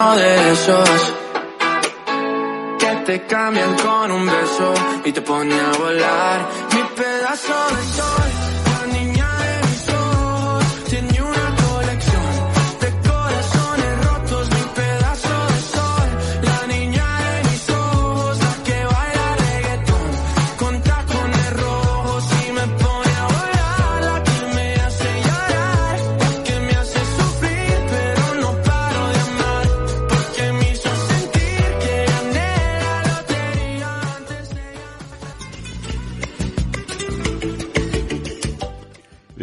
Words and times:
De 0.00 0.52
esos 0.52 1.14
que 2.80 2.96
te 3.06 3.26
cambian 3.26 3.76
con 3.76 4.10
un 4.10 4.26
beso 4.26 4.74
y 5.04 5.12
te 5.12 5.22
pone 5.22 5.54
a 5.54 5.70
volar. 5.78 6.48
Mi 6.72 6.82
pedazo 6.96 7.54
de 7.76 7.84
sol, 7.92 8.23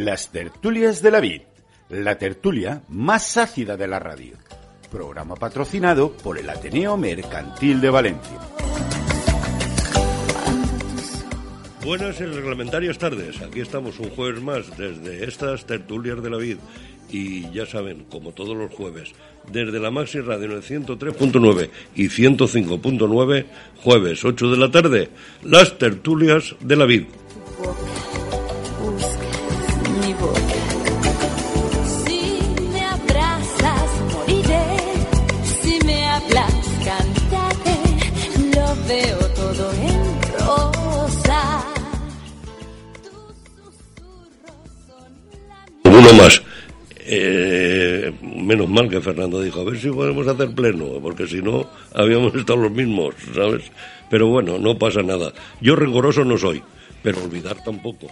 Las 0.03 0.31
tertulias 0.31 1.03
de 1.03 1.11
la 1.11 1.19
vid, 1.19 1.41
la 1.89 2.17
tertulia 2.17 2.81
más 2.89 3.37
ácida 3.37 3.77
de 3.77 3.87
la 3.87 3.99
radio. 3.99 4.35
Programa 4.89 5.35
patrocinado 5.35 6.13
por 6.13 6.39
el 6.39 6.49
Ateneo 6.49 6.97
Mercantil 6.97 7.79
de 7.79 7.89
Valencia. 7.91 8.39
Buenas 11.85 12.19
y 12.19 12.25
reglamentarias 12.25 12.97
tardes. 12.97 13.39
Aquí 13.43 13.59
estamos 13.59 13.99
un 13.99 14.09
jueves 14.09 14.41
más 14.41 14.75
desde 14.75 15.23
estas 15.23 15.67
tertulias 15.67 16.23
de 16.23 16.29
la 16.31 16.37
vid. 16.37 16.57
Y 17.11 17.51
ya 17.51 17.67
saben, 17.67 18.05
como 18.05 18.31
todos 18.31 18.57
los 18.57 18.73
jueves, 18.73 19.11
desde 19.51 19.79
la 19.79 19.91
Maxi 19.91 20.19
Radio 20.21 20.45
en 20.45 20.51
el 20.53 20.63
103.9 20.63 21.69
y 21.93 22.05
105.9, 22.05 23.45
jueves 23.83 24.25
8 24.25 24.49
de 24.49 24.57
la 24.57 24.71
tarde, 24.71 25.09
las 25.43 25.77
tertulias 25.77 26.55
de 26.59 26.75
la 26.75 26.85
vid. 26.85 27.03
Menos 48.51 48.69
mal 48.69 48.89
que 48.89 48.99
Fernando 49.01 49.41
dijo, 49.41 49.61
a 49.61 49.63
ver 49.63 49.77
si 49.79 49.89
podemos 49.89 50.27
hacer 50.27 50.53
pleno, 50.53 50.85
porque 51.01 51.25
si 51.27 51.41
no, 51.41 51.65
habíamos 51.95 52.33
estado 52.41 52.59
los 52.59 52.71
mismos, 52.71 53.15
¿sabes? 53.33 53.71
Pero 54.09 54.27
bueno, 54.27 54.57
no 54.59 54.77
pasa 54.77 55.01
nada. 55.01 55.31
Yo 55.61 55.75
rencoroso 55.75 56.25
no 56.25 56.37
soy, 56.37 56.61
pero 57.01 57.23
olvidar 57.23 57.57
tampoco. 57.63 58.07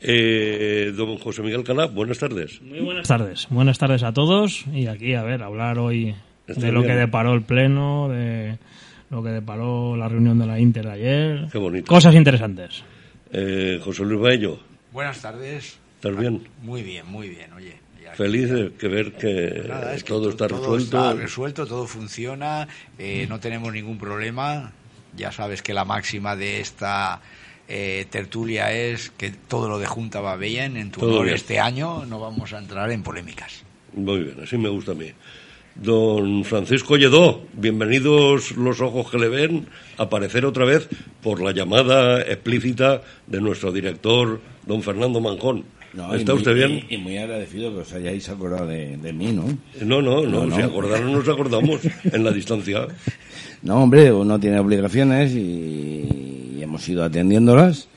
Eh, 0.00 0.92
don 0.96 1.18
José 1.18 1.42
Miguel 1.42 1.64
Calá, 1.64 1.86
buenas 1.86 2.18
tardes. 2.18 2.62
Muy 2.62 2.80
buenas 2.80 3.08
tardes. 3.08 3.46
Buenas 3.50 3.78
tardes 3.78 4.02
a 4.04 4.12
todos. 4.12 4.64
Y 4.72 4.86
aquí, 4.86 5.14
a 5.14 5.22
ver, 5.22 5.42
hablar 5.42 5.78
hoy 5.78 6.14
Está 6.46 6.66
de 6.66 6.72
lo 6.72 6.80
bien. 6.82 6.92
que 6.94 6.98
deparó 7.00 7.34
el 7.34 7.42
Pleno, 7.42 8.08
de 8.08 8.58
lo 9.10 9.22
que 9.22 9.30
deparó 9.30 9.96
la 9.96 10.08
reunión 10.08 10.38
de 10.38 10.46
la 10.46 10.58
Inter 10.60 10.84
de 10.86 10.92
ayer. 10.92 11.48
Qué 11.50 11.58
bonito. 11.58 11.86
Cosas 11.86 12.14
interesantes. 12.14 12.82
Eh, 13.32 13.80
José 13.84 14.04
Luis 14.04 14.20
Baello, 14.20 14.58
Buenas 14.92 15.20
tardes. 15.20 15.78
¿estás 15.96 16.16
bien? 16.16 16.42
Muy 16.62 16.82
bien, 16.82 17.04
muy 17.06 17.28
bien. 17.28 17.52
Oye, 17.52 17.74
Feliz 18.16 18.50
de 18.50 18.72
que 18.72 18.88
ver 18.88 19.12
que 19.12 19.64
nada, 19.68 19.94
es 19.94 20.02
que 20.02 20.08
todo 20.08 20.22
to- 20.24 20.30
está 20.30 20.48
todo 20.48 20.58
resuelto. 20.60 20.84
está 20.98 21.12
resuelto, 21.14 21.66
todo 21.66 21.86
funciona, 21.86 22.66
eh, 22.98 23.26
no 23.28 23.38
tenemos 23.40 23.72
ningún 23.72 23.98
problema. 23.98 24.72
Ya 25.16 25.32
sabes 25.32 25.62
que 25.62 25.74
la 25.74 25.84
máxima 25.84 26.36
de 26.36 26.60
esta 26.60 27.20
eh, 27.68 28.06
tertulia 28.10 28.72
es 28.72 29.10
que 29.16 29.30
todo 29.30 29.68
lo 29.68 29.78
de 29.78 29.86
Junta 29.86 30.20
va 30.20 30.36
bien. 30.36 30.76
En 30.76 30.90
tu 30.90 31.00
Todo 31.00 31.10
honor 31.10 31.24
bien. 31.24 31.36
este 31.36 31.58
año 31.60 32.04
no 32.06 32.18
vamos 32.20 32.52
a 32.52 32.58
entrar 32.58 32.90
en 32.90 33.02
polémicas. 33.02 33.62
Muy 33.94 34.20
bien, 34.22 34.36
así 34.42 34.56
me 34.58 34.68
gusta 34.68 34.92
a 34.92 34.94
mí. 34.94 35.12
Don 35.74 36.44
Francisco 36.44 36.96
Lledó, 36.96 37.46
bienvenidos 37.52 38.52
los 38.56 38.80
ojos 38.80 39.10
que 39.10 39.18
le 39.18 39.28
ven, 39.28 39.68
aparecer 39.96 40.44
otra 40.44 40.64
vez 40.64 40.88
por 41.22 41.40
la 41.40 41.52
llamada 41.52 42.20
explícita 42.22 43.02
de 43.28 43.40
nuestro 43.40 43.70
director, 43.70 44.40
don 44.66 44.82
Fernando 44.82 45.20
Manjón. 45.20 45.64
No, 45.94 46.14
¿Está 46.14 46.32
muy- 46.32 46.38
usted 46.40 46.54
bien? 46.54 46.84
Y, 46.90 46.94
y 46.94 46.98
muy 46.98 47.16
agradecido 47.16 47.72
que 47.72 47.80
os 47.80 47.92
hayáis 47.92 48.28
acordado 48.28 48.66
de, 48.66 48.96
de 48.98 49.12
mí, 49.12 49.32
¿no? 49.32 49.44
No, 49.84 50.02
no, 50.02 50.24
no, 50.26 50.54
si 50.54 50.62
acordaron 50.62 51.12
nos 51.12 51.28
acordamos 51.28 51.80
en 52.12 52.24
la 52.24 52.30
distancia. 52.32 52.86
No, 53.60 53.82
hombre, 53.82 54.12
uno 54.12 54.38
tiene 54.38 54.60
obligaciones 54.60 55.32
y, 55.34 56.54
y 56.56 56.60
hemos 56.62 56.88
ido 56.88 57.02
atendiéndolas. 57.02 57.88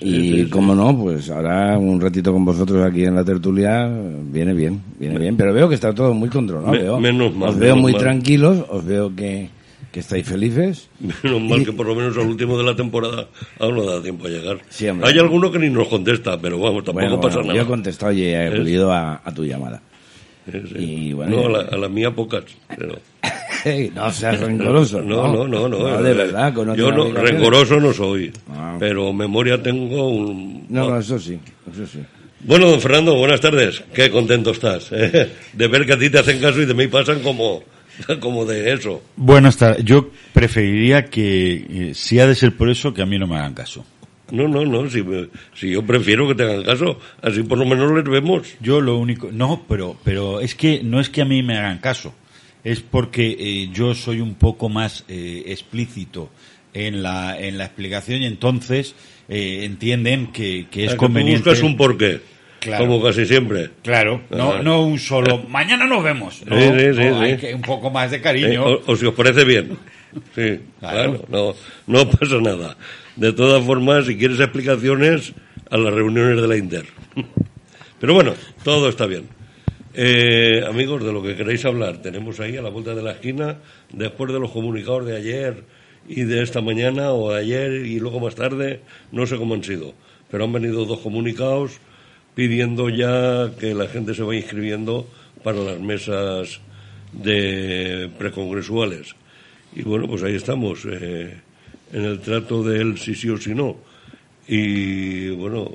Y 0.00 0.04
Sí, 0.04 0.20
sí, 0.32 0.44
sí. 0.44 0.50
como 0.50 0.74
no, 0.74 0.94
pues 0.98 1.30
ahora 1.30 1.78
un 1.78 1.98
ratito 1.98 2.30
con 2.30 2.44
vosotros 2.44 2.84
aquí 2.86 3.04
en 3.06 3.14
la 3.14 3.24
tertulia 3.24 3.88
viene 4.24 4.52
bien, 4.52 4.82
viene 4.98 5.18
bien. 5.18 5.34
Pero 5.38 5.54
veo 5.54 5.66
que 5.66 5.76
está 5.76 5.94
todo 5.94 6.12
muy 6.12 6.28
controlado. 6.28 6.72
Me- 6.72 6.82
veo. 6.82 7.00
menos 7.00 7.34
mal, 7.34 7.48
Os 7.48 7.56
veo 7.58 7.68
menos 7.74 7.80
muy 7.82 7.92
mal. 7.92 8.00
tranquilos, 8.02 8.64
os 8.68 8.84
veo 8.84 9.16
que, 9.16 9.48
que 9.92 10.00
estáis 10.00 10.26
felices. 10.26 10.88
Menos 11.22 11.40
mal 11.42 11.60
Y- 11.60 11.64
que 11.64 11.72
por 11.72 11.86
lo 11.86 11.94
menos 11.94 12.16
al 12.16 12.26
último 12.26 12.58
de 12.58 12.64
la 12.64 12.76
temporada 12.76 13.28
aún 13.58 13.76
no 13.76 13.84
da 13.84 14.02
tiempo 14.02 14.26
a 14.26 14.30
llegar. 14.30 14.58
Sí. 14.68 14.86
Hay 14.86 15.18
alguno 15.18 15.50
que 15.50 15.58
ni 15.58 15.70
nos 15.70 15.88
contesta, 15.88 16.38
pero 16.40 16.58
vamos, 16.58 16.84
tampoco 16.84 17.06
Bueno, 17.06 17.20
pasa 17.20 17.36
bueno, 17.36 17.48
nada. 17.52 17.56
yo 17.56 17.62
he 17.62 17.66
contestado 17.66 18.12
y 18.12 18.22
he 18.24 18.46
acudido 18.48 18.92
a, 18.92 19.20
a 19.24 19.32
tu 19.34 19.44
llamada. 19.44 19.80
Sí, 20.50 20.60
sí. 20.66 20.74
y 20.78 21.12
bueno, 21.12 21.36
no, 21.36 21.46
a 21.46 21.50
la, 21.50 21.68
a 21.68 21.76
la 21.76 21.88
mía 21.88 22.10
pocas. 22.10 22.44
Pero... 22.76 22.98
No 23.94 24.10
seas 24.12 24.38
rencoroso. 24.38 25.02
No, 25.02 25.26
no, 25.34 25.48
no, 25.48 25.68
no. 25.68 26.00
de 26.00 26.10
eh, 26.12 26.14
verdad. 26.14 26.54
que 26.54 26.60
uno 26.60 26.76
Yo 26.76 26.92
no, 26.92 27.10
rencoroso 27.10 27.80
no 27.80 27.92
soy, 27.92 28.32
Ah. 28.48 28.76
pero 28.78 29.12
memoria 29.12 29.60
tengo 29.60 30.08
un... 30.08 30.64
No, 30.68 30.90
no, 30.90 30.98
eso 30.98 31.18
sí, 31.18 31.38
eso 31.72 31.84
sí. 31.86 31.98
Bueno, 32.40 32.68
don 32.70 32.80
Fernando, 32.80 33.16
buenas 33.16 33.40
tardes. 33.40 33.82
Qué 33.92 34.10
contento 34.10 34.52
estás 34.52 34.90
eh, 34.92 35.28
de 35.52 35.68
ver 35.68 35.84
que 35.84 35.94
a 35.94 35.98
ti 35.98 36.08
te 36.08 36.20
hacen 36.20 36.40
caso 36.40 36.62
y 36.62 36.66
de 36.66 36.74
mí 36.74 36.86
pasan 36.86 37.18
como, 37.20 37.64
como 38.20 38.44
de 38.44 38.72
eso. 38.72 39.02
Buenas 39.16 39.56
tardes. 39.56 39.84
Yo 39.84 40.10
preferiría 40.32 41.06
que, 41.06 41.66
eh, 41.90 41.94
si 41.94 42.18
ha 42.20 42.26
de 42.26 42.34
ser 42.34 42.56
por 42.56 42.68
eso, 42.70 42.92
que 42.94 43.02
a 43.02 43.06
mí 43.06 43.18
no 43.18 43.26
me 43.26 43.36
hagan 43.36 43.54
caso. 43.54 43.84
No, 44.30 44.46
no, 44.46 44.64
no, 44.66 44.90
si, 44.90 45.02
me- 45.02 45.28
si 45.54 45.70
yo 45.70 45.82
prefiero 45.86 46.28
que 46.28 46.34
te 46.34 46.42
hagan 46.42 46.62
caso, 46.62 46.98
así 47.22 47.42
por 47.42 47.56
lo 47.58 47.64
menos 47.64 47.90
les 47.92 48.04
vemos. 48.04 48.46
Yo 48.60 48.80
lo 48.80 48.98
único, 48.98 49.30
no, 49.32 49.64
pero, 49.68 49.96
pero 50.04 50.40
es 50.40 50.54
que 50.54 50.82
no 50.82 51.00
es 51.00 51.08
que 51.08 51.22
a 51.22 51.24
mí 51.24 51.42
me 51.42 51.56
hagan 51.56 51.78
caso, 51.78 52.12
es 52.62 52.80
porque 52.80 53.36
eh, 53.38 53.70
yo 53.72 53.94
soy 53.94 54.20
un 54.20 54.34
poco 54.34 54.68
más 54.68 55.04
eh, 55.08 55.44
explícito 55.46 56.28
en 56.74 57.02
la, 57.02 57.40
en 57.40 57.56
la 57.56 57.64
explicación 57.64 58.22
y 58.22 58.26
entonces 58.26 58.94
eh, 59.30 59.60
entienden 59.64 60.26
que, 60.26 60.66
que 60.70 60.82
es 60.84 60.88
O 60.88 60.90
sea, 60.90 60.92
que 60.92 60.96
tú 60.96 61.02
conveniente. 61.06 61.48
buscas 61.48 61.62
un 61.64 61.76
porqué, 61.78 62.20
Claro. 62.60 62.86
como 62.86 63.02
casi 63.02 63.24
siempre. 63.26 63.70
Claro, 63.82 64.22
no, 64.30 64.54
Ah. 64.54 64.62
no 64.62 64.82
un 64.82 64.98
solo. 64.98 65.44
Mañana 65.48 65.86
nos 65.86 66.02
vemos. 66.02 66.42
No, 66.46 66.56
Sí, 66.58 66.66
sí, 66.66 66.94
sí, 66.94 67.04
no, 67.08 67.20
hay 67.20 67.36
que 67.36 67.54
un 67.54 67.62
poco 67.62 67.90
más 67.90 68.10
de 68.10 68.16
Eh, 68.16 68.20
cariño. 68.20 68.64
o, 68.64 68.82
o 68.92 68.96
si 68.96 69.06
os 69.06 69.14
parece 69.14 69.44
bien. 69.44 69.78
Sí, 70.34 70.60
Claro. 70.80 71.22
claro, 71.22 71.24
no, 71.28 71.54
no 72.04 72.10
pasa 72.10 72.36
nada. 72.40 72.76
De 73.16 73.32
todas 73.32 73.64
formas, 73.64 74.06
si 74.06 74.16
quieres 74.16 74.40
explicaciones, 74.40 75.32
a 75.70 75.76
las 75.76 75.92
reuniones 75.92 76.40
de 76.40 76.48
la 76.48 76.56
Inter. 76.56 76.84
Pero 78.00 78.14
bueno, 78.14 78.34
todo 78.64 78.88
está 78.88 79.06
bien. 79.06 79.24
Eh, 79.94 80.62
amigos, 80.68 81.04
de 81.04 81.12
lo 81.12 81.22
que 81.22 81.34
queréis 81.34 81.64
hablar, 81.64 82.00
tenemos 82.02 82.38
ahí 82.40 82.56
a 82.56 82.62
la 82.62 82.68
vuelta 82.70 82.94
de 82.94 83.02
la 83.02 83.12
esquina, 83.12 83.56
después 83.92 84.32
de 84.32 84.38
los 84.38 84.50
comunicados 84.52 85.06
de 85.06 85.16
ayer 85.16 85.64
y 86.08 86.22
de 86.22 86.42
esta 86.42 86.60
mañana, 86.60 87.12
o 87.12 87.32
de 87.32 87.40
ayer 87.40 87.72
y 87.86 87.98
luego 87.98 88.20
más 88.20 88.34
tarde, 88.34 88.80
no 89.12 89.26
sé 89.26 89.36
cómo 89.36 89.54
han 89.54 89.64
sido, 89.64 89.94
pero 90.30 90.44
han 90.44 90.52
venido 90.52 90.84
dos 90.84 91.00
comunicados 91.00 91.80
pidiendo 92.38 92.88
ya 92.88 93.50
que 93.58 93.74
la 93.74 93.88
gente 93.88 94.14
se 94.14 94.22
vaya 94.22 94.38
inscribiendo 94.38 95.08
para 95.42 95.58
las 95.58 95.80
mesas 95.80 96.60
de 97.12 98.08
precongresuales. 98.16 99.16
Y 99.74 99.82
bueno, 99.82 100.06
pues 100.06 100.22
ahí 100.22 100.36
estamos, 100.36 100.86
eh, 100.88 101.36
en 101.92 102.04
el 102.04 102.20
trato 102.20 102.62
del 102.62 102.96
sí 102.96 103.16
sí 103.16 103.28
o 103.28 103.38
sí 103.38 103.56
no. 103.56 103.78
Y 104.46 105.30
bueno, 105.30 105.68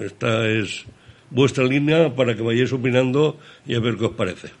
esta 0.00 0.48
es 0.48 0.86
vuestra 1.28 1.64
línea 1.64 2.14
para 2.14 2.34
que 2.34 2.40
vayáis 2.40 2.72
opinando 2.72 3.38
y 3.66 3.74
a 3.74 3.80
ver 3.80 3.98
qué 3.98 4.06
os 4.06 4.14
parece. 4.14 4.52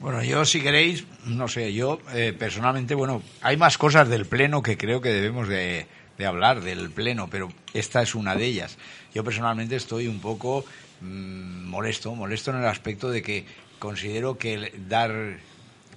Bueno, 0.00 0.24
yo 0.24 0.46
si 0.46 0.62
queréis, 0.62 1.04
no 1.26 1.46
sé, 1.48 1.74
yo 1.74 2.00
eh, 2.14 2.32
personalmente, 2.32 2.94
bueno, 2.94 3.22
hay 3.42 3.58
más 3.58 3.76
cosas 3.76 4.08
del 4.08 4.24
Pleno 4.24 4.62
que 4.62 4.78
creo 4.78 5.02
que 5.02 5.10
debemos 5.10 5.46
de, 5.46 5.86
de 6.18 6.26
hablar 6.26 6.60
del 6.60 6.90
Pleno, 6.90 7.28
pero 7.30 7.48
esta 7.72 8.02
es 8.02 8.14
una 8.14 8.34
de 8.34 8.44
ellas. 8.44 8.76
Yo 9.14 9.24
personalmente 9.24 9.76
estoy 9.76 10.08
un 10.08 10.20
poco 10.20 10.64
mm, 11.00 11.64
molesto, 11.66 12.14
molesto 12.14 12.50
en 12.50 12.58
el 12.58 12.66
aspecto 12.66 13.10
de 13.10 13.22
que 13.22 13.46
considero 13.78 14.36
que 14.36 14.72
dar, 14.88 15.38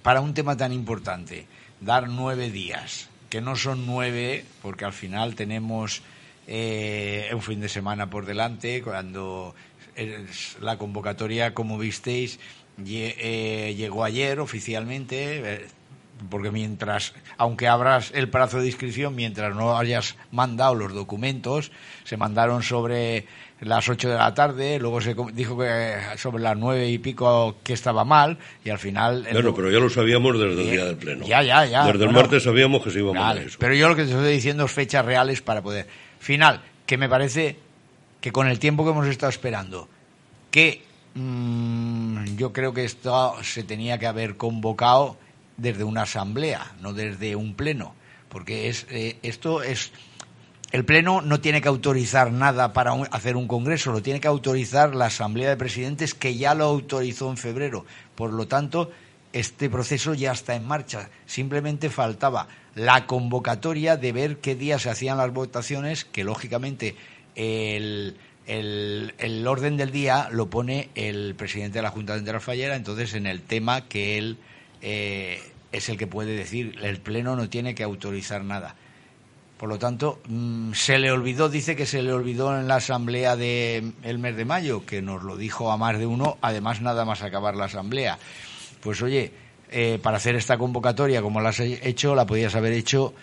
para 0.03 0.21
un 0.21 0.33
tema 0.33 0.55
tan 0.55 0.71
importante, 0.71 1.47
dar 1.81 2.07
nueve 2.07 2.51
días, 2.51 3.09
que 3.29 3.41
no 3.41 3.55
son 3.55 3.85
nueve, 3.85 4.45
porque 4.61 4.85
al 4.85 4.93
final 4.93 5.35
tenemos 5.35 6.03
eh, 6.47 7.29
un 7.33 7.41
fin 7.41 7.59
de 7.59 7.69
semana 7.69 8.09
por 8.09 8.25
delante, 8.25 8.81
cuando 8.83 9.55
la 10.61 10.77
convocatoria, 10.77 11.53
como 11.53 11.77
visteis, 11.77 12.39
eh, 12.85 13.73
llegó 13.75 14.03
ayer 14.03 14.39
oficialmente, 14.39 15.53
eh, 15.53 15.67
porque 16.29 16.51
mientras, 16.51 17.13
aunque 17.37 17.67
abras 17.67 18.11
el 18.13 18.29
plazo 18.29 18.59
de 18.59 18.67
inscripción, 18.67 19.15
mientras 19.15 19.55
no 19.55 19.77
hayas 19.77 20.15
mandado 20.31 20.75
los 20.75 20.93
documentos, 20.93 21.71
se 22.03 22.17
mandaron 22.17 22.63
sobre 22.63 23.25
las 23.61 23.87
8 23.87 24.09
de 24.09 24.15
la 24.15 24.33
tarde, 24.33 24.79
luego 24.79 25.01
se 25.01 25.15
dijo 25.33 25.57
que 25.57 25.95
sobre 26.17 26.41
las 26.41 26.57
nueve 26.57 26.89
y 26.89 26.97
pico 26.97 27.57
que 27.63 27.73
estaba 27.73 28.03
mal, 28.03 28.37
y 28.65 28.69
al 28.69 28.79
final... 28.79 29.25
el 29.27 29.33
Bueno, 29.33 29.53
pero 29.53 29.69
ya 29.69 29.79
lo 29.79 29.89
sabíamos 29.89 30.39
desde 30.39 30.61
el 30.61 30.71
día 30.71 30.85
del 30.85 30.97
pleno. 30.97 31.25
ya, 31.25 31.43
ya, 31.43 31.65
ya, 31.65 31.85
Desde 31.85 32.05
el 32.05 32.11
martes 32.11 32.43
sabíamos 32.43 32.83
que 32.83 32.89
se 32.89 32.99
iba 32.99 33.11
a 33.11 33.13
mandar 33.13 33.35
Vale, 33.35 33.47
eso. 33.47 33.57
pero 33.59 33.75
yo 33.75 33.87
lo 33.87 33.95
que 33.95 34.03
te 34.03 34.09
estoy 34.09 34.33
diciendo 34.33 34.65
es 34.65 34.71
fechas 34.71 35.05
reales 35.05 35.41
para 35.41 35.61
poder. 35.61 35.87
Final, 36.19 36.61
que 36.87 36.97
me 36.97 37.07
parece 37.07 37.57
que 38.19 38.31
con 38.31 38.47
el 38.47 38.57
tiempo 38.57 38.83
que 38.83 38.91
hemos 38.91 39.07
estado 39.07 39.29
esperando, 39.29 39.87
que 40.49 40.81
mm, 41.13 42.35
yo 42.37 42.53
creo 42.53 42.73
que 42.73 42.83
esto 42.83 43.35
se 43.43 43.63
tenía 43.63 43.99
que 43.99 44.07
haber 44.07 44.37
convocado 44.37 45.17
desde 45.61 45.83
una 45.83 46.03
asamblea, 46.03 46.73
no 46.81 46.93
desde 46.93 47.35
un 47.35 47.53
pleno, 47.55 47.93
porque 48.29 48.67
es 48.69 48.85
eh, 48.89 49.17
esto 49.21 49.61
es 49.63 49.91
el 50.71 50.85
pleno 50.85 51.19
no 51.21 51.41
tiene 51.41 51.61
que 51.61 51.67
autorizar 51.67 52.31
nada 52.31 52.71
para 52.71 52.93
un- 52.93 53.07
hacer 53.11 53.35
un 53.35 53.47
congreso, 53.47 53.91
lo 53.91 54.01
tiene 54.01 54.21
que 54.21 54.27
autorizar 54.29 54.95
la 54.95 55.07
asamblea 55.07 55.49
de 55.49 55.57
presidentes 55.57 56.13
que 56.13 56.35
ya 56.37 56.53
lo 56.55 56.63
autorizó 56.63 57.29
en 57.29 57.35
febrero. 57.37 57.85
Por 58.15 58.31
lo 58.31 58.47
tanto, 58.47 58.89
este 59.33 59.69
proceso 59.69 60.13
ya 60.13 60.31
está 60.31 60.55
en 60.55 60.65
marcha. 60.65 61.09
Simplemente 61.25 61.89
faltaba 61.89 62.47
la 62.75 63.05
convocatoria 63.05 63.97
de 63.97 64.13
ver 64.13 64.37
qué 64.37 64.55
día 64.55 64.79
se 64.79 64.89
hacían 64.89 65.17
las 65.17 65.33
votaciones, 65.33 66.05
que 66.05 66.23
lógicamente 66.23 66.95
el, 67.35 68.15
el- 68.47 69.45
orden 69.47 69.75
del 69.75 69.91
día 69.91 70.29
lo 70.31 70.49
pone 70.49 70.89
el 70.95 71.35
presidente 71.35 71.79
de 71.79 71.83
la 71.83 71.89
Junta 71.91 72.15
Central 72.15 72.39
Fallera, 72.39 72.75
entonces 72.77 73.13
en 73.13 73.27
el 73.27 73.41
tema 73.41 73.87
que 73.89 74.17
él 74.17 74.37
eh, 74.81 75.41
es 75.71 75.89
el 75.89 75.97
que 75.97 76.07
puede 76.07 76.35
decir, 76.35 76.75
el 76.81 76.99
Pleno 76.99 77.35
no 77.35 77.49
tiene 77.49 77.75
que 77.75 77.83
autorizar 77.83 78.43
nada. 78.43 78.75
Por 79.57 79.69
lo 79.69 79.77
tanto, 79.77 80.19
mm, 80.27 80.73
se 80.73 80.97
le 80.97 81.11
olvidó, 81.11 81.47
dice 81.47 81.75
que 81.75 81.85
se 81.85 82.01
le 82.01 82.11
olvidó 82.11 82.59
en 82.59 82.67
la 82.67 82.77
asamblea 82.77 83.35
del 83.35 83.93
mes 84.17 84.35
de 84.35 84.45
mayo, 84.45 84.85
que 84.85 85.01
nos 85.01 85.23
lo 85.23 85.37
dijo 85.37 85.71
a 85.71 85.77
más 85.77 85.99
de 85.99 86.07
uno, 86.07 86.37
además 86.41 86.81
nada 86.81 87.05
más 87.05 87.21
acabar 87.21 87.55
la 87.55 87.65
asamblea. 87.65 88.17
Pues 88.81 89.01
oye, 89.03 89.31
eh, 89.69 89.99
para 90.01 90.17
hacer 90.17 90.35
esta 90.35 90.57
convocatoria 90.57 91.21
como 91.21 91.41
la 91.41 91.49
has 91.49 91.59
hecho, 91.59 92.15
la 92.15 92.25
podías 92.25 92.55
haber 92.55 92.73
hecho 92.73 93.13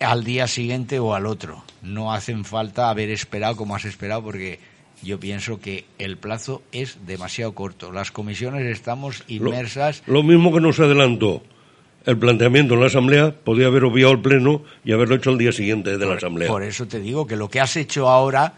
al 0.00 0.22
día 0.22 0.46
siguiente 0.46 1.00
o 1.00 1.14
al 1.14 1.26
otro. 1.26 1.64
No 1.82 2.12
hacen 2.12 2.44
falta 2.44 2.90
haber 2.90 3.10
esperado 3.10 3.56
como 3.56 3.74
has 3.74 3.84
esperado 3.84 4.22
porque 4.22 4.60
yo 5.02 5.20
pienso 5.20 5.60
que 5.60 5.84
el 5.98 6.16
plazo 6.16 6.62
es 6.72 6.98
demasiado 7.06 7.52
corto. 7.54 7.92
Las 7.92 8.10
comisiones 8.10 8.66
estamos 8.66 9.22
inmersas. 9.28 10.02
lo 10.06 10.22
mismo 10.22 10.52
que 10.52 10.60
nos 10.60 10.80
adelantó 10.80 11.42
el 12.06 12.16
planteamiento 12.18 12.74
en 12.74 12.80
la 12.80 12.86
Asamblea, 12.86 13.34
podía 13.44 13.66
haber 13.66 13.84
obviado 13.84 14.12
el 14.12 14.20
Pleno 14.20 14.62
y 14.84 14.92
haberlo 14.92 15.16
hecho 15.16 15.28
al 15.30 15.36
día 15.38 15.52
siguiente 15.52 15.98
de 15.98 16.06
la 16.06 16.14
Asamblea. 16.14 16.48
Por 16.48 16.62
eso 16.62 16.86
te 16.88 17.00
digo 17.00 17.26
que 17.26 17.36
lo 17.36 17.50
que 17.50 17.60
has 17.60 17.76
hecho 17.76 18.08
ahora, 18.08 18.54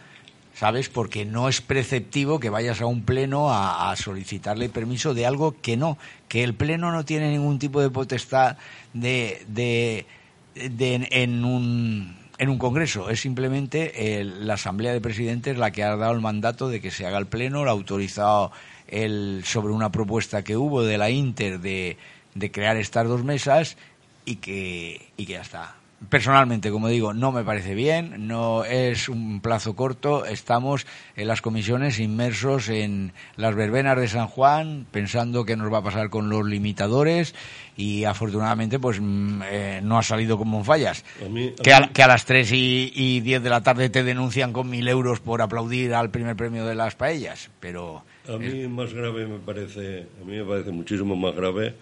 ¿sabes? 0.54 0.88
Porque 0.88 1.24
no 1.24 1.48
es 1.48 1.60
preceptivo 1.60 2.38
que 2.38 2.48
vayas 2.50 2.80
a 2.80 2.86
un 2.86 3.02
pleno 3.02 3.50
a, 3.50 3.90
a 3.90 3.96
solicitarle 3.96 4.68
permiso 4.68 5.14
de 5.14 5.26
algo 5.26 5.56
que 5.60 5.76
no, 5.76 5.98
que 6.28 6.44
el 6.44 6.54
pleno 6.54 6.92
no 6.92 7.04
tiene 7.04 7.30
ningún 7.30 7.58
tipo 7.58 7.80
de 7.80 7.90
potestad 7.90 8.56
de, 8.92 9.42
de, 9.48 10.06
de- 10.54 11.08
en 11.10 11.44
un 11.44 12.19
en 12.40 12.48
un 12.48 12.58
congreso 12.58 13.10
es 13.10 13.20
simplemente 13.20 14.18
el- 14.20 14.46
la 14.46 14.54
asamblea 14.54 14.92
de 14.92 15.00
presidentes 15.00 15.58
la 15.58 15.70
que 15.70 15.84
ha 15.84 15.94
dado 15.94 16.12
el 16.12 16.20
mandato 16.20 16.68
de 16.68 16.80
que 16.80 16.90
se 16.90 17.06
haga 17.06 17.18
el 17.18 17.26
pleno, 17.26 17.62
lo 17.64 17.70
ha 17.70 17.74
autorizado 17.74 18.50
el 18.88 19.42
sobre 19.44 19.72
una 19.72 19.92
propuesta 19.92 20.42
que 20.42 20.56
hubo 20.56 20.82
de 20.82 20.96
la 20.98 21.10
Inter 21.10 21.60
de, 21.60 21.96
de 22.34 22.50
crear 22.50 22.76
estas 22.78 23.06
dos 23.06 23.22
mesas 23.24 23.76
y 24.24 24.36
que 24.36 25.00
y 25.16 25.26
que 25.26 25.32
ya 25.34 25.42
está. 25.42 25.76
Personalmente, 26.08 26.70
como 26.70 26.88
digo, 26.88 27.12
no 27.12 27.30
me 27.30 27.44
parece 27.44 27.74
bien, 27.74 28.26
no 28.26 28.64
es 28.64 29.08
un 29.10 29.40
plazo 29.40 29.76
corto, 29.76 30.24
estamos 30.24 30.86
en 31.14 31.28
las 31.28 31.42
comisiones 31.42 32.00
inmersos 32.00 32.70
en 32.70 33.12
las 33.36 33.54
verbenas 33.54 33.98
de 33.98 34.08
San 34.08 34.26
Juan, 34.26 34.86
pensando 34.90 35.44
qué 35.44 35.56
nos 35.56 35.70
va 35.70 35.78
a 35.78 35.82
pasar 35.82 36.08
con 36.08 36.30
los 36.30 36.46
limitadores 36.46 37.34
y 37.76 38.04
afortunadamente 38.04 38.78
pues 38.78 38.98
mm, 38.98 39.42
eh, 39.44 39.80
no 39.84 39.98
ha 39.98 40.02
salido 40.02 40.38
como 40.38 40.64
fallas. 40.64 41.04
A 41.24 41.28
mí- 41.28 41.52
a 41.58 41.62
que, 41.62 41.92
que 41.92 42.02
a 42.02 42.08
las 42.08 42.24
3 42.24 42.50
y, 42.52 42.92
y 42.94 43.20
10 43.20 43.42
de 43.42 43.50
la 43.50 43.62
tarde 43.62 43.90
te 43.90 44.02
denuncian 44.02 44.54
con 44.54 44.70
mil 44.70 44.88
euros 44.88 45.20
por 45.20 45.42
aplaudir 45.42 45.92
al 45.94 46.10
primer 46.10 46.34
premio 46.34 46.64
de 46.64 46.74
las 46.76 46.94
paellas, 46.94 47.50
pero 47.60 48.02
A 48.26 48.38
mí 48.38 48.66
más 48.68 48.94
grave 48.94 49.26
me 49.26 49.38
parece, 49.38 50.06
a 50.20 50.24
mí 50.24 50.36
me 50.38 50.44
parece 50.44 50.70
muchísimo 50.70 51.14
más 51.14 51.34
grave 51.34 51.74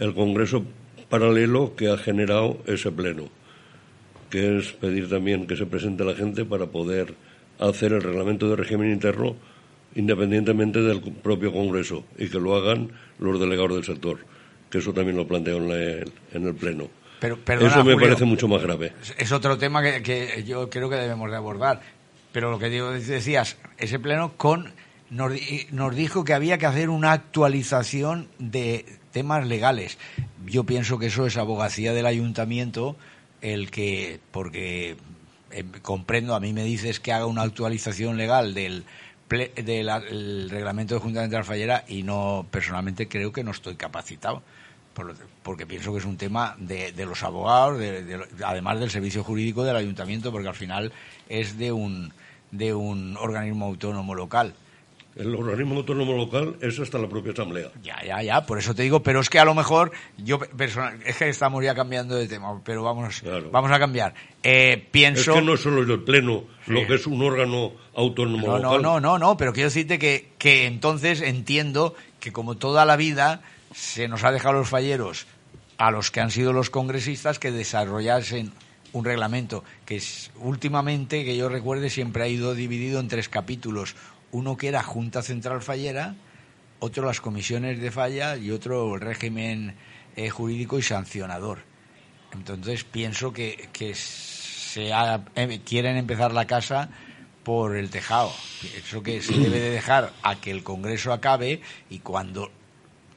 el 0.00 0.12
Congreso 0.12 0.64
paralelo 1.08 1.74
que 1.76 1.88
ha 1.88 1.96
generado 1.98 2.58
ese 2.66 2.90
pleno, 2.92 3.24
que 4.30 4.58
es 4.58 4.72
pedir 4.72 5.08
también 5.08 5.46
que 5.46 5.56
se 5.56 5.66
presente 5.66 6.04
la 6.04 6.14
gente 6.14 6.44
para 6.44 6.66
poder 6.66 7.14
hacer 7.58 7.92
el 7.92 8.02
reglamento 8.02 8.48
de 8.48 8.56
régimen 8.56 8.90
interno 8.92 9.36
independientemente 9.94 10.80
del 10.80 11.00
propio 11.00 11.52
Congreso 11.52 12.04
y 12.16 12.28
que 12.28 12.38
lo 12.38 12.54
hagan 12.56 12.90
los 13.18 13.40
delegados 13.40 13.74
del 13.74 13.84
sector, 13.84 14.18
que 14.70 14.78
eso 14.78 14.92
también 14.92 15.16
lo 15.16 15.26
planteo 15.26 15.56
en, 15.58 15.68
la- 15.68 16.04
en 16.32 16.46
el 16.46 16.54
pleno. 16.54 16.88
Pero, 17.18 17.36
perdona, 17.38 17.68
eso 17.70 17.84
me 17.84 17.92
Julio, 17.94 18.06
parece 18.08 18.24
mucho 18.24 18.48
más 18.48 18.62
grave. 18.62 18.92
es- 19.18 19.32
otro 19.32 19.58
tema 19.58 19.82
que, 19.82 20.02
que 20.02 20.44
yo 20.44 20.70
creo 20.70 20.88
que 20.88 20.96
debemos 20.96 21.30
de 21.30 21.36
abordar. 21.36 21.80
Pero 22.32 22.50
lo 22.52 22.58
que 22.60 22.70
digo, 22.70 22.92
decías, 22.92 23.56
ese 23.78 23.98
pleno 23.98 24.34
con 24.36 24.70
nos, 25.10 25.32
nos 25.72 25.94
dijo 25.96 26.24
que 26.24 26.32
había 26.34 26.56
que 26.58 26.66
hacer 26.66 26.88
una 26.88 27.10
actualización 27.12 28.28
de 28.38 28.86
temas 29.10 29.44
legales. 29.46 29.98
Yo 30.46 30.62
pienso 30.64 30.98
que 31.00 31.06
eso 31.06 31.26
es 31.26 31.36
abogacía 31.36 31.92
del 31.92 32.06
ayuntamiento, 32.06 32.96
el 33.42 33.70
que, 33.70 34.20
porque 34.30 34.96
eh, 35.50 35.64
comprendo, 35.82 36.34
a 36.34 36.40
mí 36.40 36.52
me 36.52 36.64
dices 36.64 37.00
que 37.00 37.12
haga 37.12 37.26
una 37.26 37.42
actualización 37.42 38.16
legal 38.16 38.54
del 38.54 38.84
del 39.28 39.88
el 39.88 40.50
reglamento 40.50 40.94
de 40.94 41.00
Junta 41.00 41.20
Central 41.20 41.44
Fallera 41.44 41.84
y 41.86 42.02
no, 42.02 42.44
personalmente 42.50 43.06
creo 43.06 43.32
que 43.32 43.44
no 43.44 43.52
estoy 43.52 43.76
capacitado. 43.76 44.42
Porque 45.44 45.66
pienso 45.66 45.92
que 45.92 46.00
es 46.00 46.04
un 46.04 46.16
tema 46.16 46.56
de, 46.58 46.90
de 46.92 47.06
los 47.06 47.22
abogados, 47.22 47.78
de- 47.78 48.02
de- 48.04 48.26
además 48.44 48.80
del 48.80 48.90
servicio 48.90 49.22
jurídico 49.22 49.62
del 49.64 49.76
ayuntamiento, 49.76 50.32
porque 50.32 50.48
al 50.48 50.54
final 50.56 50.92
es 51.28 51.56
de 51.56 51.70
un, 51.72 52.12
de 52.50 52.74
un 52.74 53.16
organismo 53.16 53.66
autónomo 53.66 54.14
local. 54.16 54.52
El 55.16 55.34
organismo 55.34 55.74
autónomo 55.76 56.12
local 56.16 56.56
es 56.60 56.78
hasta 56.78 56.96
la 56.98 57.08
propia 57.08 57.32
Asamblea. 57.32 57.70
Ya, 57.82 57.96
ya, 58.06 58.22
ya, 58.22 58.46
por 58.46 58.58
eso 58.58 58.74
te 58.74 58.82
digo, 58.84 59.02
pero 59.02 59.20
es 59.20 59.28
que 59.28 59.38
a 59.40 59.44
lo 59.44 59.54
mejor, 59.54 59.90
yo 60.18 60.38
personal, 60.38 61.00
es 61.04 61.16
que 61.16 61.28
estamos 61.28 61.64
ya 61.64 61.74
cambiando 61.74 62.14
de 62.14 62.28
tema, 62.28 62.60
pero 62.64 62.84
vamos, 62.84 63.20
Claro. 63.20 63.50
vamos 63.50 63.70
a 63.72 63.78
cambiar. 63.80 64.14
Eh, 64.42 64.86
pienso... 64.90 65.32
Es 65.32 65.38
que 65.40 65.44
no 65.44 65.54
es 65.54 65.60
solo 65.60 65.82
el 65.82 66.02
Pleno 66.04 66.44
lo 66.66 66.86
que 66.86 66.94
es 66.94 67.06
un 67.08 67.20
órgano 67.22 67.72
autónomo 67.94 68.46
No, 68.46 68.52
no, 68.58 68.62
local. 68.62 68.82
no, 68.82 69.00
no, 69.00 69.18
no, 69.18 69.36
pero 69.36 69.52
quiero 69.52 69.68
decirte 69.68 69.98
que, 69.98 70.28
que 70.38 70.66
entonces 70.66 71.20
entiendo 71.22 71.94
que 72.20 72.32
como 72.32 72.56
toda 72.56 72.84
la 72.84 72.96
vida 72.96 73.42
se 73.74 74.06
nos 74.06 74.22
ha 74.22 74.30
dejado 74.30 74.54
los 74.54 74.68
falleros 74.68 75.26
a 75.76 75.90
los 75.90 76.10
que 76.12 76.20
han 76.20 76.30
sido 76.30 76.52
los 76.52 76.70
congresistas 76.70 77.38
que 77.40 77.50
desarrollasen 77.50 78.52
un 78.92 79.04
reglamento 79.04 79.64
que 79.86 79.96
es, 79.96 80.30
últimamente, 80.36 81.24
que 81.24 81.36
yo 81.36 81.48
recuerde, 81.48 81.90
siempre 81.90 82.22
ha 82.22 82.28
ido 82.28 82.54
dividido 82.54 83.00
en 83.00 83.08
tres 83.08 83.28
capítulos. 83.28 83.96
Uno 84.32 84.56
que 84.56 84.68
era 84.68 84.82
Junta 84.82 85.22
Central 85.22 85.60
Fallera, 85.62 86.14
otro 86.78 87.04
las 87.04 87.20
comisiones 87.20 87.80
de 87.80 87.90
falla 87.90 88.36
y 88.36 88.50
otro 88.50 88.94
el 88.94 89.00
régimen 89.00 89.74
eh, 90.16 90.30
jurídico 90.30 90.78
y 90.78 90.82
sancionador. 90.82 91.58
Entonces 92.32 92.84
pienso 92.84 93.32
que, 93.32 93.68
se 93.94 94.92
ha- 94.92 95.24
eh, 95.34 95.60
quieren 95.64 95.96
empezar 95.96 96.32
la 96.32 96.46
casa 96.46 96.88
por 97.42 97.76
el 97.76 97.90
tejado. 97.90 98.32
Pienso 98.60 99.02
que 99.02 99.20
se 99.20 99.32
debe 99.32 99.58
de 99.58 99.70
dejar 99.70 100.12
a 100.22 100.36
que 100.40 100.50
el 100.52 100.62
Congreso 100.62 101.12
acabe 101.12 101.60
y 101.90 101.98
cuando 101.98 102.50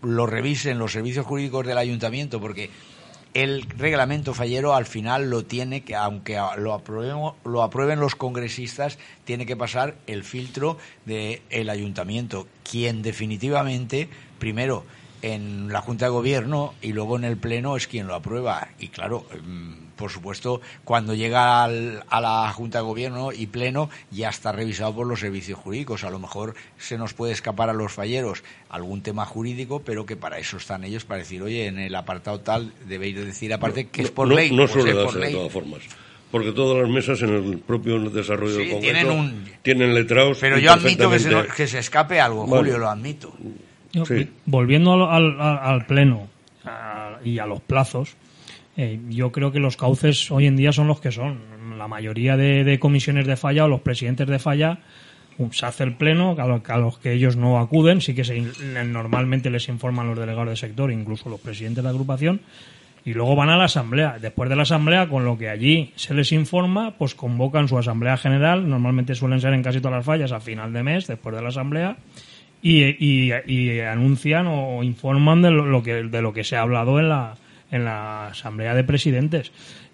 lo 0.01 0.25
revisen 0.25 0.79
los 0.79 0.91
servicios 0.93 1.25
jurídicos 1.25 1.65
del 1.67 1.77
ayuntamiento, 1.77 2.41
porque 2.41 2.69
el 3.33 3.63
reglamento 3.77 4.33
fallero 4.33 4.75
al 4.75 4.85
final 4.85 5.29
lo 5.29 5.43
tiene 5.43 5.81
que, 5.83 5.95
aunque 5.95 6.35
lo, 6.57 6.73
aprobemos- 6.73 7.35
lo 7.45 7.63
aprueben 7.63 7.99
los 7.99 8.15
congresistas, 8.15 8.99
tiene 9.25 9.45
que 9.45 9.55
pasar 9.57 9.95
el 10.07 10.23
filtro 10.23 10.77
del 11.05 11.69
ayuntamiento, 11.69 12.47
quien 12.69 13.01
definitivamente, 13.01 14.09
primero, 14.39 14.85
en 15.23 15.69
la 15.71 15.81
Junta 15.81 16.05
de 16.05 16.11
Gobierno 16.11 16.73
y 16.81 16.91
luego 16.93 17.15
en 17.15 17.23
el 17.23 17.37
Pleno 17.37 17.75
es 17.77 17.87
quien 17.87 18.05
lo 18.07 18.13
aprueba. 18.13 18.67
Y 18.77 18.89
claro, 18.89 19.25
mm, 19.43 19.95
por 19.95 20.11
supuesto, 20.11 20.59
cuando 20.83 21.13
llega 21.15 21.63
al- 21.63 22.03
a 22.09 22.19
la 22.19 22.51
Junta 22.51 22.79
de 22.79 22.83
Gobierno 22.83 23.31
y 23.31 23.47
Pleno 23.47 23.89
ya 24.11 24.27
está 24.29 24.51
revisado 24.51 24.93
por 24.93 25.07
los 25.07 25.21
servicios 25.21 25.57
jurídicos. 25.57 26.03
A 26.03 26.09
lo 26.09 26.19
mejor 26.19 26.55
se 26.77 26.97
nos 26.97 27.13
puede 27.13 27.31
escapar 27.31 27.69
a 27.69 27.73
los 27.73 27.93
falleros 27.93 28.43
algún 28.69 29.01
tema 29.01 29.25
jurídico, 29.25 29.81
pero 29.85 30.05
que 30.05 30.17
para 30.17 30.39
eso 30.39 30.57
están 30.57 30.83
ellos, 30.83 31.05
para 31.05 31.19
decir, 31.19 31.41
oye, 31.41 31.67
en 31.67 31.79
el 31.79 31.95
apartado 31.95 32.41
tal 32.41 32.73
debéis 32.85 33.15
de 33.15 33.25
decir 33.25 33.53
aparte 33.53 33.87
que 33.87 34.01
es 34.01 34.11
por 34.11 34.27
no, 34.27 34.35
ley. 34.35 34.51
No 34.51 34.63
pues 34.63 34.71
suele 34.71 34.89
es 34.91 34.97
por 34.97 35.13
de 35.19 35.31
todas 35.31 35.51
formas. 35.53 35.79
Porque 36.31 36.51
todas 36.51 36.81
las 36.81 36.89
mesas 36.89 37.21
en 37.21 37.29
el 37.29 37.59
propio 37.59 37.97
desarrollo 38.09 38.55
Sí, 38.55 38.61
del 38.65 38.71
Congreso 38.71 38.93
tienen 38.93 39.11
un- 39.19 39.45
tienen 39.61 39.93
letrados. 39.93 40.39
Pero 40.41 40.57
yo 40.57 40.73
admito 40.73 41.09
que 41.09 41.19
se, 41.19 41.29
que 41.55 41.63
escape 41.77 42.19
algo. 42.19 42.45
Julio, 42.47 42.77
lo 42.77 42.89
admito. 42.89 43.31
Yo, 43.93 44.05
Sí. 44.05 44.13
vi- 44.15 44.29
Volviendo 44.45 44.93
al, 44.93 45.01
al- 45.09 45.41
al- 45.41 45.59
al 45.63 45.85
pleno 45.85 46.27
a- 46.65 47.19
y 47.23 47.39
a 47.39 47.45
los 47.45 47.61
plazos, 47.61 48.15
eh, 48.75 48.99
yo 49.09 49.31
creo 49.31 49.51
que 49.51 49.59
los 49.59 49.77
cauces 49.77 50.29
hoy 50.31 50.47
en 50.47 50.55
día 50.55 50.71
son 50.73 50.87
los 50.87 50.99
que 50.99 51.11
son. 51.11 51.37
La 51.77 51.87
mayoría 51.87 52.35
de, 52.37 52.63
de 52.63 52.79
comisiones 52.79 53.25
de 53.27 53.35
falla 53.37 53.65
o 53.65 53.67
los 53.67 53.81
presidentes 53.81 54.27
de 54.27 54.39
falla 54.39 54.79
um, 55.37 55.51
se 55.51 55.65
hace 55.65 55.83
el 55.83 55.93
pleno, 55.95 56.35
a, 56.37 56.45
lo- 56.47 56.61
a 56.67 56.77
los 56.77 56.97
que 56.99 57.13
ellos 57.13 57.35
no 57.35 57.59
acuden, 57.59 58.01
sí 58.01 58.13
que 58.13 58.23
se, 58.23 58.39
normalmente 58.85 59.49
les 59.49 59.67
informan 59.69 60.07
los 60.07 60.17
delegados 60.19 60.49
de 60.49 60.55
sector, 60.55 60.91
incluso 60.91 61.29
los 61.29 61.39
presidentes 61.39 61.83
de 61.83 61.89
agrupación, 61.89 62.41
y 63.05 63.13
luego 63.13 63.35
van 63.35 63.49
a 63.49 63.57
la 63.57 63.65
asamblea. 63.65 64.17
Después 64.21 64.49
de 64.49 64.55
la 64.55 64.61
asamblea, 64.63 65.07
con 65.09 65.25
lo 65.25 65.37
que 65.37 65.49
allí 65.49 65.91
se 65.95 66.13
les 66.13 66.31
informa, 66.31 66.91
pues 66.97 67.15
convocan 67.15 67.67
su 67.67 67.77
asamblea 67.77 68.15
general, 68.17 68.69
normalmente 68.69 69.13
suelen 69.15 69.41
ser 69.41 69.53
en 69.53 69.61
casi 69.63 69.79
todas 69.81 69.97
las 69.97 70.05
fallas 70.05 70.31
a 70.31 70.39
final 70.39 70.71
de 70.71 70.83
mes, 70.83 71.07
después 71.07 71.35
de 71.35 71.41
la 71.41 71.49
asamblea, 71.49 71.97
y, 72.63 73.81
anuncian 73.81 74.47
o 74.47 74.81
informan 74.83 75.41
de 75.41 75.51
lo, 75.51 75.83
que 75.83 76.03
de 76.03 76.21
lo 76.21 76.31
que 76.33 76.43
se 76.43 76.55
ha 76.55 76.61
hablado 76.61 76.99
en 76.99 77.09
la 77.09 77.35
en 77.71 77.85
la 77.85 78.27
asamblea 78.27 78.73
de 78.73 78.83
presidentes 78.83 79.51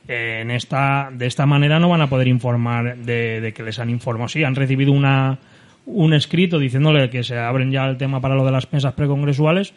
Eh, 0.08 0.40
en 0.42 0.50
esta 0.52 1.10
de 1.14 1.28
esta 1.28 1.46
manera 1.46 1.80
no 1.80 1.90
van 1.90 2.02
a 2.02 2.10
poder 2.10 2.28
informar 2.28 2.98
de, 2.98 3.52
que 3.56 3.64
les 3.64 3.78
han 3.80 3.90
informado 3.90 4.28
sí 4.30 4.44
han 4.44 4.56
recibido 4.56 4.92
una 4.92 5.38
un 5.86 6.14
escrito 6.14 6.58
diciéndole 6.60 7.10
que 7.10 7.24
se 7.24 7.38
abren 7.38 7.72
ya 7.72 7.86
el 7.86 7.98
tema 7.98 8.20
para 8.20 8.36
lo 8.36 8.44
de 8.46 8.52
las 8.52 8.72
mesas 8.74 8.94
precongresuales 8.94 9.74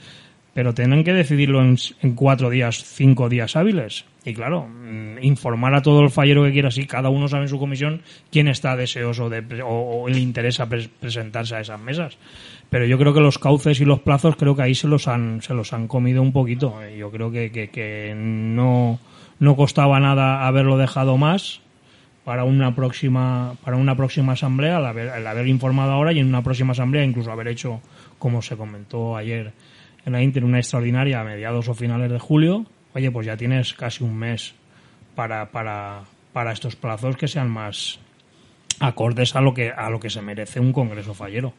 pero 0.55 0.75
tienen 0.75 1.03
que 1.05 1.15
decidirlo 1.15 1.63
en, 1.63 1.77
en 2.03 2.15
cuatro 2.15 2.51
días, 2.51 2.85
cinco 2.85 3.31
días 3.31 3.57
hábiles. 3.57 4.05
Y 4.23 4.35
claro, 4.35 4.69
mm, 4.69 5.23
informar 5.23 5.75
a 5.75 5.81
todo 5.81 6.03
el 6.03 6.11
fallero 6.11 6.45
que 6.45 6.53
quiera, 6.53 6.69
así 6.69 6.87
cada 6.87 7.09
uno 7.09 7.27
sabe 7.27 7.45
en 7.45 7.49
su 7.49 7.59
comisión 7.59 8.03
quién 8.31 8.49
está 8.49 8.77
deseoso 8.77 9.31
de, 9.31 9.63
o, 9.63 10.03
o 10.03 10.09
le 10.11 10.21
interesa 10.21 10.69
pres- 10.69 10.91
presentarse 11.01 11.57
a 11.57 11.61
esas 11.61 11.81
mesas. 11.81 12.19
Pero 12.73 12.87
yo 12.87 12.97
creo 12.97 13.12
que 13.12 13.21
los 13.21 13.38
cauces 13.38 13.83
y 13.83 13.85
los 13.85 14.00
plazos 14.00 14.35
creo 14.37 14.57
que 14.57 14.62
ahí 14.62 14.75
se 14.75 14.88
los 14.88 15.07
han, 15.07 15.43
se 15.43 15.52
los 15.52 15.75
han 15.75 15.87
comido 15.88 16.23
un 16.23 16.33
poquito. 16.33 16.75
Yo 16.97 17.11
creo 17.11 17.31
que, 17.31 17.52
que, 17.52 17.69
que 17.69 18.14
no, 18.17 18.99
no 19.38 19.57
costaba 19.57 20.00
nada 20.00 20.47
haberlo 20.47 20.79
dejado 20.79 21.19
más 21.19 21.61
para 22.25 22.45
una 22.45 22.75
próxima 22.75 23.57
para 23.62 23.76
una 23.76 23.95
próxima 23.95 24.33
asamblea 24.33 24.79
el 24.79 24.87
haber, 24.87 25.09
el 25.09 25.26
haber 25.26 25.49
informado 25.49 25.93
ahora 25.93 26.14
y 26.14 26.21
en 26.21 26.29
una 26.29 26.43
próxima 26.43 26.73
asamblea 26.73 27.05
incluso 27.05 27.31
haber 27.31 27.49
hecho 27.49 27.83
como 28.19 28.41
se 28.41 28.57
comentó 28.57 29.19
ayer 29.19 29.52
en 30.07 30.12
la 30.12 30.23
Inter 30.23 30.43
una 30.43 30.59
extraordinaria 30.59 31.21
a 31.21 31.25
mediados 31.25 31.69
o 31.69 31.75
finales 31.75 32.11
de 32.11 32.21
julio 32.21 32.64
oye 32.95 33.11
pues 33.11 33.26
ya 33.26 33.37
tienes 33.37 33.75
casi 33.75 34.02
un 34.02 34.17
mes 34.17 34.55
para 35.14 35.50
para 35.50 36.05
para 36.33 36.52
estos 36.52 36.76
plazos 36.76 37.17
que 37.17 37.29
sean 37.29 37.50
más 37.50 37.99
acordes 38.79 39.35
a 39.35 39.41
lo 39.41 39.52
que 39.52 39.73
a 39.73 39.91
lo 39.91 39.99
que 39.99 40.09
se 40.09 40.23
merece 40.23 40.61
un 40.61 40.73
congreso 40.73 41.12
fallero 41.12 41.52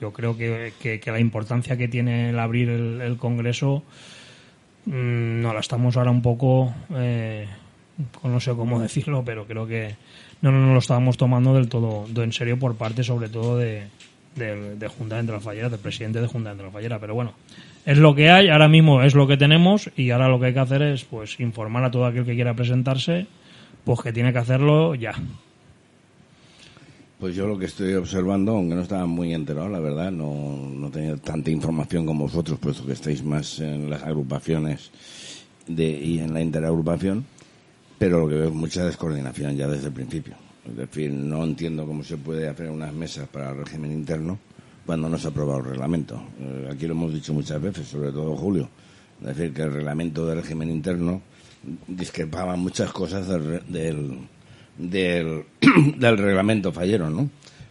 yo 0.00 0.12
creo 0.12 0.36
que, 0.36 0.72
que- 0.80 1.00
la 1.10 1.20
importancia 1.20 1.76
que 1.76 1.88
tiene 1.88 2.30
el 2.30 2.38
abrir 2.38 2.68
el, 2.68 3.00
el 3.00 3.16
congreso 3.16 3.82
mm, 4.86 5.40
no 5.42 5.52
la 5.54 5.60
estamos 5.60 5.96
ahora 5.96 6.10
un 6.10 6.22
poco 6.22 6.72
eh, 6.94 7.46
no 8.22 8.40
sé 8.40 8.52
cómo 8.52 8.80
decirlo 8.80 9.22
pero 9.24 9.46
creo 9.46 9.66
que 9.66 9.96
no 10.42 10.50
no, 10.52 10.66
no 10.66 10.72
lo 10.72 10.78
estábamos 10.78 11.16
tomando 11.16 11.54
del 11.54 11.68
todo 11.68 12.06
de 12.08 12.24
en 12.24 12.32
serio 12.32 12.58
por 12.58 12.76
parte 12.76 13.02
sobre 13.04 13.28
todo 13.28 13.58
de 13.58 13.84
del- 14.34 14.78
de, 14.78 14.86
Junta 14.88 15.20
de 15.20 15.32
la 15.32 15.40
Fallera, 15.40 15.68
del 15.68 15.80
presidente 15.80 16.20
de 16.20 16.28
Junta 16.28 16.54
de 16.54 16.62
la 16.62 16.70
Fallera, 16.70 17.00
pero 17.00 17.14
bueno, 17.14 17.32
es 17.84 17.98
lo 17.98 18.14
que 18.14 18.30
hay, 18.30 18.48
ahora 18.48 18.68
mismo 18.68 19.02
es 19.02 19.16
lo 19.16 19.26
que 19.26 19.36
tenemos 19.36 19.90
y 19.96 20.12
ahora 20.12 20.28
lo 20.28 20.38
que 20.38 20.46
hay 20.46 20.54
que 20.54 20.60
hacer 20.60 20.82
es 20.82 21.02
pues 21.04 21.40
informar 21.40 21.82
a 21.84 21.90
todo 21.90 22.06
aquel 22.06 22.24
que 22.24 22.36
quiera 22.36 22.54
presentarse, 22.54 23.26
pues 23.82 24.00
que 24.00 24.12
tiene 24.12 24.32
que 24.32 24.38
hacerlo 24.38 24.94
ya. 24.94 25.14
Pues 27.20 27.36
yo 27.36 27.46
lo 27.46 27.58
que 27.58 27.66
estoy 27.66 27.92
observando, 27.92 28.52
aunque 28.52 28.74
no 28.74 28.80
estaba 28.80 29.04
muy 29.04 29.34
enterado, 29.34 29.68
la 29.68 29.78
verdad, 29.78 30.10
no, 30.10 30.56
no 30.56 30.90
tenía 30.90 31.18
tanta 31.18 31.50
información 31.50 32.06
como 32.06 32.24
vosotros, 32.24 32.58
puesto 32.58 32.86
que 32.86 32.94
estáis 32.94 33.22
más 33.22 33.60
en 33.60 33.90
las 33.90 34.02
agrupaciones 34.04 34.90
de, 35.66 35.90
y 35.90 36.18
en 36.20 36.32
la 36.32 36.40
interagrupación, 36.40 37.26
pero 37.98 38.20
lo 38.20 38.28
que 38.28 38.36
veo 38.36 38.48
es 38.48 38.54
mucha 38.54 38.86
descoordinación 38.86 39.54
ya 39.54 39.68
desde 39.68 39.88
el 39.88 39.92
principio. 39.92 40.34
Es 40.66 40.74
decir, 40.74 41.12
no 41.12 41.44
entiendo 41.44 41.86
cómo 41.86 42.02
se 42.02 42.16
puede 42.16 42.48
hacer 42.48 42.70
unas 42.70 42.94
mesas 42.94 43.28
para 43.28 43.50
el 43.50 43.58
régimen 43.58 43.92
interno 43.92 44.38
cuando 44.86 45.10
no 45.10 45.18
se 45.18 45.26
ha 45.26 45.30
aprobado 45.30 45.58
el 45.58 45.66
reglamento. 45.66 46.22
Eh, 46.40 46.70
aquí 46.72 46.86
lo 46.86 46.94
hemos 46.94 47.12
dicho 47.12 47.34
muchas 47.34 47.60
veces, 47.60 47.86
sobre 47.86 48.12
todo 48.12 48.34
Julio. 48.34 48.70
Es 49.20 49.36
decir, 49.36 49.52
que 49.52 49.60
el 49.60 49.74
reglamento 49.74 50.26
del 50.26 50.40
régimen 50.40 50.70
interno 50.70 51.20
discrepaba 51.86 52.56
muchas 52.56 52.90
cosas 52.92 53.28
del, 53.28 53.60
del, 53.68 54.20
del, 54.80 55.44
del 55.96 56.18
reglamento 56.18 56.72
fallero, 56.72 57.10
¿no? 57.10 57.28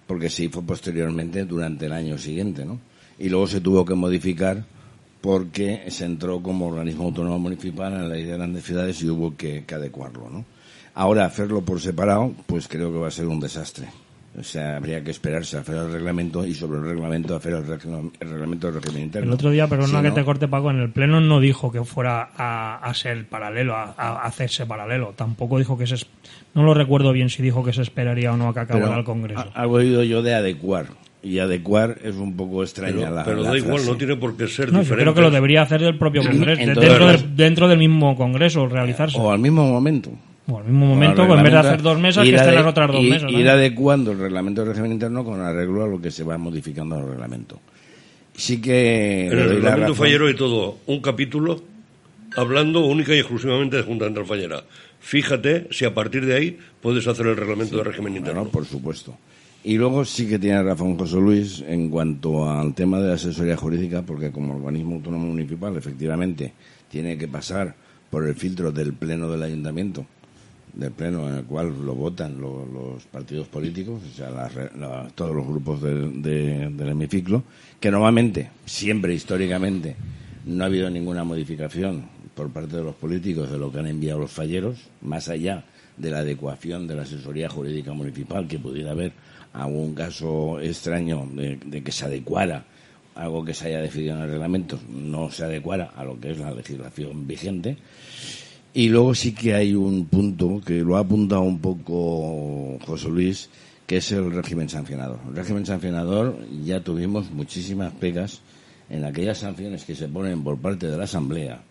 Porque 0.07 0.29
sí 0.29 0.49
fue 0.49 0.63
posteriormente 0.63 1.45
durante 1.45 1.85
el 1.85 1.93
año 1.93 2.17
siguiente, 2.17 2.65
¿no? 2.65 2.79
Y 3.17 3.29
luego 3.29 3.47
se 3.47 3.61
tuvo 3.61 3.85
que 3.85 3.95
modificar 3.95 4.63
porque 5.21 5.85
se 5.89 6.05
entró 6.05 6.41
como 6.41 6.67
organismo 6.67 7.05
autónomo 7.05 7.39
municipal 7.39 7.93
en 7.93 8.01
la 8.09 8.15
ley 8.15 8.23
de 8.23 8.37
grandes 8.37 8.63
ciudades 8.63 9.01
y 9.01 9.09
hubo 9.09 9.35
que, 9.35 9.65
que 9.65 9.75
adecuarlo, 9.75 10.29
¿no? 10.29 10.45
Ahora 10.93 11.25
hacerlo 11.25 11.61
por 11.61 11.79
separado, 11.79 12.33
pues 12.45 12.67
creo 12.67 12.91
que 12.91 12.99
va 12.99 13.07
a 13.07 13.11
ser 13.11 13.27
un 13.27 13.39
desastre. 13.39 13.87
O 14.37 14.43
sea, 14.43 14.77
habría 14.77 15.03
que 15.03 15.11
esperarse 15.11 15.57
a 15.57 15.61
hacer 15.61 15.75
el 15.75 15.91
reglamento 15.91 16.45
y 16.45 16.53
sobre 16.53 16.77
el 16.79 16.85
reglamento 16.85 17.35
hacer 17.35 17.53
el, 17.53 17.65
regla- 17.65 18.01
el 18.19 18.29
reglamento 18.29 18.67
del 18.71 18.81
régimen 18.81 19.03
interno. 19.03 19.27
El 19.27 19.33
otro 19.33 19.49
día, 19.49 19.67
perdona 19.67 19.87
Si 19.87 20.03
que 20.03 20.09
no- 20.09 20.13
te 20.13 20.23
corte 20.23 20.47
Paco, 20.47 20.69
en 20.71 20.79
el 20.79 20.91
pleno 20.91 21.19
no 21.19 21.39
dijo 21.39 21.71
que 21.71 21.83
fuera 21.83 22.29
a, 22.37 22.77
a 22.77 22.93
ser 22.93 23.27
paralelo, 23.27 23.75
a, 23.75 23.95
a 23.97 24.25
hacerse 24.25 24.65
paralelo. 24.65 25.13
Tampoco 25.15 25.57
dijo 25.57 25.77
que 25.77 25.87
se... 25.87 25.95
es- 25.95 26.07
No 26.53 26.63
lo 26.63 26.73
recuerdo 26.73 27.11
bien 27.11 27.29
si 27.29 27.41
dijo 27.41 27.63
que 27.63 27.73
se 27.73 27.81
esperaría 27.81 28.31
o 28.31 28.37
no 28.37 28.49
a 28.49 28.53
que 28.53 28.59
acabara 28.61 28.97
el 28.99 29.03
Congreso. 29.03 29.45
Algo 29.55 29.79
he 29.79 29.83
oído 29.83 30.03
yo 30.03 30.21
de 30.21 30.35
adecuar. 30.35 30.85
Y 31.21 31.39
adecuar 31.39 31.97
es 32.01 32.15
un 32.15 32.37
poco 32.37 32.63
extraña 32.63 32.95
Pero, 32.95 33.11
la 33.15 33.23
pero 33.25 33.41
la 33.41 33.49
da 33.49 33.57
igual, 33.57 33.73
frase. 33.73 33.91
no 33.91 33.97
tiene 33.97 34.15
por 34.15 34.37
qué 34.37 34.47
ser 34.47 34.67
No, 34.71 34.75
yo 34.77 34.79
diferente. 34.83 35.03
creo 35.03 35.15
que 35.15 35.21
lo 35.21 35.31
debería 35.31 35.63
hacer 35.63 35.83
el 35.83 35.97
propio 35.97 36.21
Congreso, 36.23 36.61
Entonces- 36.61 36.89
dentro, 36.89 37.07
del, 37.07 37.35
dentro 37.35 37.67
del 37.67 37.77
mismo 37.79 38.15
Congreso, 38.15 38.67
realizarse. 38.69 39.17
O 39.19 39.29
al 39.29 39.39
mismo 39.39 39.65
momento. 39.67 40.11
O 40.49 40.57
al 40.57 40.63
mismo 40.65 40.87
momento, 40.87 41.23
en 41.23 41.43
vez 41.43 41.51
de 41.53 41.59
hacer 41.59 41.81
dos 41.81 41.99
mesas, 41.99 42.25
ir 42.25 42.33
que 42.33 42.39
estén 42.39 42.55
las 42.55 42.65
otras 42.65 42.91
dos 42.91 43.03
y- 43.03 43.09
mesas. 43.09 43.31
¿no? 43.31 43.39
Ir 43.39 43.49
adecuando 43.49 44.11
el 44.11 44.19
reglamento 44.19 44.61
del 44.61 44.71
régimen 44.71 44.93
interno 44.93 45.23
con 45.23 45.39
arreglo 45.41 45.83
a 45.83 45.87
lo 45.87 46.01
que 46.01 46.11
se 46.11 46.23
va 46.23 46.37
modificando 46.37 46.97
el 46.97 47.07
reglamento. 47.07 47.59
Sí 48.35 48.61
que... 48.61 49.27
En 49.27 49.37
el 49.37 49.49
reglamento 49.49 49.95
fallero 49.95 50.27
hay 50.27 50.35
todo, 50.35 50.77
un 50.87 51.01
capítulo 51.01 51.61
hablando 52.35 52.85
única 52.85 53.13
y 53.13 53.19
exclusivamente 53.19 53.77
de 53.77 53.83
Junta 53.83 54.05
Central 54.05 54.25
Fallera. 54.25 54.63
Fíjate 54.99 55.67
si 55.71 55.85
a 55.85 55.93
partir 55.93 56.25
de 56.25 56.35
ahí 56.35 56.57
puedes 56.81 57.07
hacer 57.07 57.27
el 57.27 57.35
reglamento 57.37 57.77
de 57.77 57.83
régimen 57.83 58.15
interno. 58.15 58.41
Claro, 58.41 58.51
por 58.51 58.65
supuesto. 58.65 59.17
Y 59.63 59.77
luego 59.77 60.05
sí 60.05 60.27
que 60.27 60.39
tiene 60.39 60.63
razón 60.63 60.97
José 60.97 61.17
Luis 61.17 61.63
en 61.67 61.89
cuanto 61.89 62.49
al 62.49 62.73
tema 62.73 62.99
de 62.99 63.09
la 63.09 63.15
asesoría 63.15 63.57
jurídica, 63.57 64.03
porque 64.03 64.31
como 64.31 64.55
organismo 64.55 64.95
autónomo 64.95 65.27
municipal, 65.27 65.75
efectivamente, 65.75 66.53
tiene 66.89 67.17
que 67.17 67.27
pasar 67.27 67.75
por 68.09 68.25
el 68.25 68.35
filtro 68.35 68.71
del 68.71 68.93
pleno 68.93 69.29
del 69.29 69.43
ayuntamiento, 69.43 70.05
del 70.79 70.91
pleno 70.91 71.27
en 71.29 71.35
el 71.35 71.43
cual 71.43 71.73
lo 71.85 71.93
votan 71.95 72.39
lo- 72.39 72.65
los 72.65 73.03
partidos 73.05 73.47
políticos, 73.47 74.01
o 74.11 74.15
sea, 74.15 74.29
la- 74.29 75.07
todos 75.15 75.35
los 75.35 75.45
grupos 75.45 75.81
del- 75.81 76.21
de- 76.21 76.69
del 76.69 76.89
hemiciclo, 76.89 77.43
que 77.79 77.91
normalmente, 77.91 78.49
siempre 78.65 79.13
históricamente, 79.13 79.95
no 80.45 80.63
ha 80.63 80.67
habido 80.67 80.89
ninguna 80.89 81.23
modificación 81.23 82.05
por 82.33 82.49
parte 82.51 82.77
de 82.77 82.83
los 82.83 82.95
políticos 82.95 83.51
de 83.51 83.57
lo 83.57 83.71
que 83.71 83.79
han 83.79 83.87
enviado 83.87 84.19
los 84.19 84.31
falleros, 84.31 84.77
más 85.01 85.27
allá 85.29 85.65
de 85.97 86.11
la 86.11 86.19
adecuación 86.19 86.87
de 86.87 86.95
la 86.95 87.01
asesoría 87.01 87.49
jurídica 87.49 87.91
municipal, 87.91 88.47
que 88.47 88.57
pudiera 88.57 88.91
haber 88.91 89.11
algún 89.51 89.93
caso 89.93 90.59
extraño 90.61 91.27
de, 91.33 91.57
de 91.57 91.83
que 91.83 91.91
se 91.91 92.05
adecuara 92.05 92.63
algo 93.15 93.43
que 93.43 93.53
se 93.53 93.67
haya 93.67 93.81
decidido 93.81 94.15
en 94.15 94.21
el 94.21 94.29
reglamento, 94.31 94.79
no 94.89 95.29
se 95.29 95.43
adecuara 95.43 95.91
a 95.97 96.05
lo 96.05 96.17
que 96.17 96.31
es 96.31 96.37
la 96.37 96.51
legislación 96.53 97.27
vigente. 97.27 97.75
Y 98.73 98.89
luego 98.89 99.15
sí 99.15 99.33
que 99.33 99.55
hay 99.55 99.73
un 99.73 100.05
punto 100.05 100.61
que 100.63 100.81
lo 100.81 100.97
ha 100.97 100.99
apuntado 100.99 101.41
un 101.41 101.59
poco 101.59 102.77
José 102.85 103.09
Luis, 103.09 103.49
que 103.87 103.97
es 103.97 104.11
el 104.11 104.31
régimen 104.31 104.69
sancionador. 104.69 105.19
El 105.27 105.35
régimen 105.35 105.65
sancionador 105.65 106.37
ya 106.63 106.79
tuvimos 106.81 107.31
muchísimas 107.31 107.91
pegas 107.93 108.41
en 108.89 109.05
aquellas 109.05 109.39
sanciones 109.39 109.85
que 109.85 109.95
se 109.95 110.07
ponen 110.07 110.43
por 110.43 110.59
parte 110.59 110.87
de 110.87 110.97
la 110.97 111.05
Asamblea, 111.05 111.61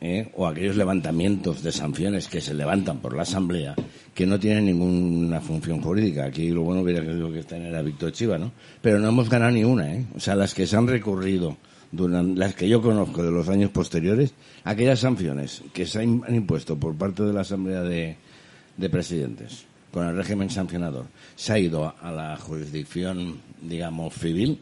¿eh? 0.00 0.30
o 0.36 0.46
aquellos 0.46 0.76
levantamientos 0.76 1.62
de 1.64 1.72
sanciones 1.72 2.28
que 2.28 2.40
se 2.40 2.54
levantan 2.54 2.98
por 2.98 3.16
la 3.16 3.22
Asamblea, 3.22 3.74
que 4.14 4.24
no 4.24 4.38
tienen 4.38 4.66
ninguna 4.66 5.40
función 5.40 5.80
jurídica. 5.80 6.26
Aquí 6.26 6.50
lo 6.50 6.62
bueno 6.62 6.82
hubiera 6.82 7.00
que 7.00 7.32
que 7.32 7.40
está 7.40 7.56
en 7.56 7.66
era 7.66 7.82
Víctor 7.82 8.12
Chiva, 8.12 8.38
¿no? 8.38 8.52
Pero 8.80 9.00
no 9.00 9.08
hemos 9.08 9.28
ganado 9.28 9.50
ni 9.50 9.64
una, 9.64 9.92
¿eh? 9.92 10.06
O 10.14 10.20
sea, 10.20 10.36
las 10.36 10.54
que 10.54 10.68
se 10.68 10.76
han 10.76 10.86
recurrido 10.86 11.56
durante 11.92 12.40
las 12.40 12.54
que 12.54 12.68
yo 12.68 12.80
conozco 12.80 13.22
de 13.22 13.30
los 13.30 13.48
años 13.48 13.70
posteriores, 13.70 14.34
aquellas 14.64 15.00
sanciones 15.00 15.62
que 15.72 15.86
se 15.86 16.00
han 16.00 16.22
impuesto 16.34 16.76
por 16.76 16.96
parte 16.96 17.22
de 17.22 17.32
la 17.32 17.42
Asamblea 17.42 17.82
de, 17.82 18.16
de 18.76 18.90
Presidentes 18.90 19.66
con 19.92 20.08
el 20.08 20.16
régimen 20.16 20.48
sancionador, 20.48 21.04
se 21.36 21.52
ha 21.52 21.58
ido 21.58 21.84
a, 21.84 21.90
a 22.00 22.10
la 22.10 22.36
jurisdicción, 22.38 23.40
digamos, 23.60 24.14
civil 24.14 24.58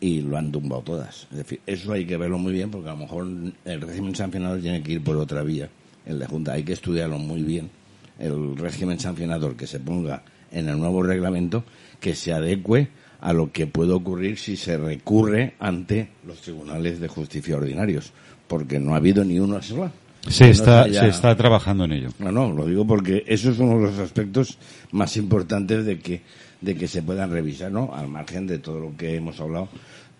y 0.00 0.20
lo 0.20 0.36
han 0.36 0.50
tumbado 0.50 0.82
todas. 0.82 1.28
Es 1.30 1.38
decir, 1.38 1.60
eso 1.64 1.92
hay 1.92 2.04
que 2.04 2.16
verlo 2.16 2.36
muy 2.36 2.52
bien 2.52 2.68
porque 2.72 2.88
a 2.88 2.92
lo 2.92 2.98
mejor 2.98 3.28
el 3.64 3.80
régimen 3.80 4.16
sancionador 4.16 4.60
tiene 4.60 4.82
que 4.82 4.94
ir 4.94 5.04
por 5.04 5.16
otra 5.16 5.44
vía, 5.44 5.70
el 6.04 6.18
de 6.18 6.26
Junta. 6.26 6.54
Hay 6.54 6.64
que 6.64 6.72
estudiarlo 6.72 7.18
muy 7.18 7.42
bien. 7.42 7.70
El 8.18 8.56
régimen 8.56 8.98
sancionador 8.98 9.54
que 9.54 9.68
se 9.68 9.78
ponga 9.78 10.24
en 10.50 10.68
el 10.68 10.78
nuevo 10.78 11.04
reglamento 11.04 11.64
que 12.00 12.16
se 12.16 12.32
adecue 12.32 12.88
a 13.22 13.32
lo 13.32 13.50
que 13.50 13.66
puede 13.66 13.92
ocurrir 13.92 14.38
si 14.38 14.56
se 14.56 14.76
recurre 14.76 15.54
ante 15.58 16.08
los 16.26 16.40
tribunales 16.42 17.00
de 17.00 17.08
justicia 17.08 17.56
ordinarios, 17.56 18.12
porque 18.48 18.78
no 18.78 18.92
ha 18.92 18.96
habido 18.98 19.24
ni 19.24 19.38
uno 19.40 19.62
sola. 19.62 19.90
Se 20.28 20.44
no 20.44 20.50
está, 20.50 20.82
haya- 20.82 21.00
se 21.00 21.08
está 21.08 21.34
trabajando 21.36 21.84
en 21.84 21.92
ello. 21.92 22.08
no, 22.18 22.30
no, 22.30 22.52
lo 22.52 22.66
digo 22.66 22.86
porque 22.86 23.24
eso 23.26 23.50
es 23.50 23.58
uno 23.58 23.78
de 23.78 23.86
los 23.86 23.98
aspectos 23.98 24.58
más 24.92 25.16
importantes 25.16 25.84
de 25.86 25.98
que, 25.98 26.20
de 26.60 26.74
que 26.76 26.86
se 26.86 27.02
puedan 27.02 27.30
revisar, 27.32 27.72
¿no? 27.72 27.92
Al 27.94 28.08
margen 28.08 28.46
de 28.46 28.58
todo 28.58 28.78
lo 28.78 28.96
que 28.96 29.16
hemos 29.16 29.40
hablado. 29.40 29.68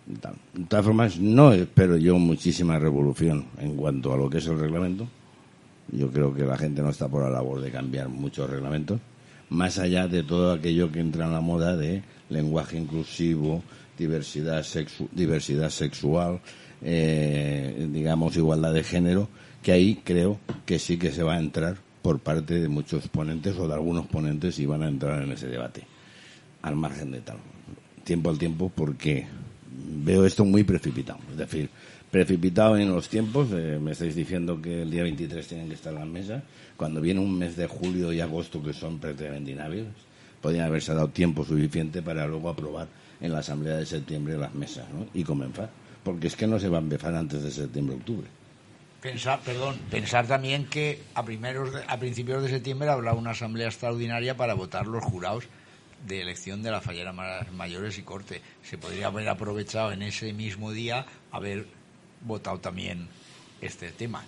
De 0.06 0.64
todas 0.68 0.84
formas, 0.84 1.18
no 1.20 1.52
espero 1.52 1.96
yo 1.96 2.18
muchísima 2.18 2.78
revolución 2.78 3.44
en 3.60 3.76
cuanto 3.76 4.12
a 4.12 4.16
lo 4.16 4.28
que 4.28 4.38
es 4.38 4.46
el 4.48 4.58
reglamento. 4.58 5.06
Yo 5.92 6.10
creo 6.10 6.34
que 6.34 6.42
la 6.44 6.56
gente 6.58 6.82
no 6.82 6.90
está 6.90 7.06
por 7.08 7.22
la 7.22 7.30
labor 7.30 7.60
de 7.60 7.70
cambiar 7.70 8.08
muchos 8.08 8.48
reglamentos, 8.50 8.98
más 9.50 9.78
allá 9.78 10.08
de 10.08 10.22
todo 10.24 10.52
aquello 10.52 10.90
que 10.90 10.98
entra 11.00 11.26
en 11.26 11.32
la 11.32 11.40
moda 11.40 11.76
de 11.76 12.02
lenguaje 12.32 12.78
inclusivo, 12.78 13.62
diversidad, 13.98 14.62
sexu- 14.64 15.08
diversidad 15.12 15.70
sexual, 15.70 16.40
eh, 16.82 17.88
digamos 17.92 18.36
igualdad 18.36 18.72
de 18.74 18.82
género, 18.82 19.28
que 19.62 19.72
ahí 19.72 20.00
creo 20.04 20.38
que 20.66 20.78
sí 20.78 20.96
que 20.98 21.12
se 21.12 21.22
va 21.22 21.34
a 21.34 21.38
entrar 21.40 21.76
por 22.02 22.18
parte 22.18 22.58
de 22.58 22.68
muchos 22.68 23.06
ponentes 23.08 23.56
o 23.58 23.68
de 23.68 23.74
algunos 23.74 24.06
ponentes 24.06 24.58
y 24.58 24.66
van 24.66 24.82
a 24.82 24.88
entrar 24.88 25.22
en 25.22 25.30
ese 25.32 25.46
debate, 25.46 25.84
al 26.62 26.74
margen 26.76 27.12
de 27.12 27.20
tal. 27.20 27.36
Tiempo 28.04 28.30
al 28.30 28.38
tiempo 28.38 28.72
porque 28.74 29.26
veo 30.04 30.26
esto 30.26 30.44
muy 30.44 30.64
precipitado. 30.64 31.20
Es 31.30 31.36
decir, 31.36 31.68
precipitado 32.10 32.76
en 32.76 32.90
los 32.92 33.08
tiempos. 33.08 33.48
eh, 33.52 33.78
me 33.80 33.92
estáis 33.92 34.16
diciendo 34.16 34.60
que 34.60 34.82
el 34.82 34.90
día 34.90 35.04
23 35.04 35.46
tienen 35.46 35.68
que 35.68 35.74
estar 35.74 35.92
en 35.92 36.00
las 36.00 36.08
mesas. 36.08 36.42
Cuando 36.76 37.00
viene 37.00 37.20
un 37.20 37.38
mes 37.38 37.56
de 37.56 37.68
julio 37.68 38.12
y 38.12 38.20
agosto 38.20 38.60
que 38.60 38.72
son 38.72 38.98
prácticamente 38.98 39.52
inhábiles, 39.52 39.86
podrían 40.42 40.66
haberse 40.66 40.92
dado 40.92 41.08
tiempo 41.08 41.44
suficiente 41.44 42.02
para 42.02 42.26
luego 42.26 42.50
aprobar 42.50 42.88
en 43.20 43.32
la 43.32 43.38
Asamblea 43.38 43.76
de 43.76 43.86
septiembre 43.86 44.36
las 44.36 44.52
mesas 44.54 44.84
y 45.14 45.22
comenzar. 45.24 45.70
Porque 46.04 46.26
es 46.26 46.34
que 46.36 46.46
no 46.48 46.58
se 46.58 46.68
va 46.68 46.78
a 46.78 46.80
empezar 46.80 47.14
antes 47.14 47.42
de 47.44 47.50
septiembre-octubre. 47.50 48.26
Pensar, 49.00 49.40
perdón, 49.40 49.76
pensar 49.90 50.26
también 50.26 50.66
que 50.66 51.00
a 51.14 51.24
primeros 51.24 51.72
de- 51.72 51.82
a 51.86 51.98
principios 51.98 52.42
de 52.42 52.48
septiembre 52.48 52.88
habrá 52.88 53.14
una 53.14 53.30
asamblea 53.30 53.68
extraordinaria 53.68 54.36
para 54.36 54.54
votar 54.54 54.86
los 54.86 55.02
jurados 55.04 55.44
de 56.06 56.20
elección 56.20 56.62
de 56.62 56.70
la 56.72 56.80
fallera 56.80 57.12
Ma- 57.12 57.46
mayores 57.52 57.98
y 57.98 58.02
corte. 58.02 58.42
Se 58.64 58.78
podría 58.78 59.06
haber 59.08 59.28
aprovechado 59.28 59.92
en 59.92 60.02
ese 60.02 60.32
mismo 60.32 60.72
día 60.72 61.06
haber 61.30 61.66
votado 62.24 62.58
también 62.58 63.08
este 63.60 63.90
tema. 63.90 64.24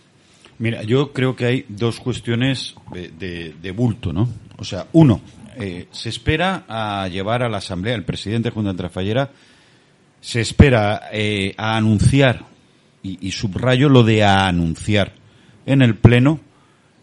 Mira, 0.59 0.83
yo 0.83 1.13
creo 1.13 1.35
que 1.35 1.47
hay 1.47 1.65
dos 1.69 1.99
cuestiones 2.01 2.75
de, 2.93 3.09
de- 3.09 3.55
de 3.61 3.71
bulto, 3.73 4.13
¿no? 4.13 4.29
O 4.57 4.65
sea, 4.65 4.87
uno, 4.93 5.21
eh, 5.57 5.89
se 5.91 6.09
espera 6.09 6.65
a 6.69 7.09
llevar 7.09 7.43
a 7.43 7.49
la 7.49 7.59
Asamblea, 7.59 7.95
el 7.95 8.05
presidente 8.05 8.51
Junta 8.51 8.73
de 8.73 8.89
Fallera, 8.89 9.31
se 10.21 10.41
espera 10.41 11.03
eh, 11.13 11.55
a 11.57 11.77
anunciar, 11.77 12.45
y, 13.03 13.19
y 13.27 13.33
subrayo 13.33 13.89
lo 13.89 14.03
de 14.05 14.23
a 14.25 14.47
anunciar, 14.47 15.13
en 15.67 15.83
el 15.83 15.97
Pleno 15.97 16.41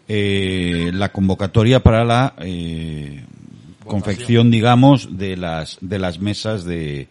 eh, 0.08 0.90
la 0.94 1.12
convocatoria 1.12 1.82
para 1.82 2.04
la 2.04 2.34
eh, 2.40 3.22
confección, 3.84 4.50
digamos, 4.50 5.18
de 5.18 5.36
las, 5.36 5.78
de 5.80 5.98
las 5.98 6.18
mesas 6.20 6.64
de, 6.64 7.08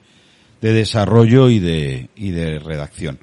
de 0.61 0.73
desarrollo 0.73 1.49
y 1.49 1.59
de, 1.59 2.09
y 2.15 2.31
de 2.31 2.59
redacción. 2.59 3.19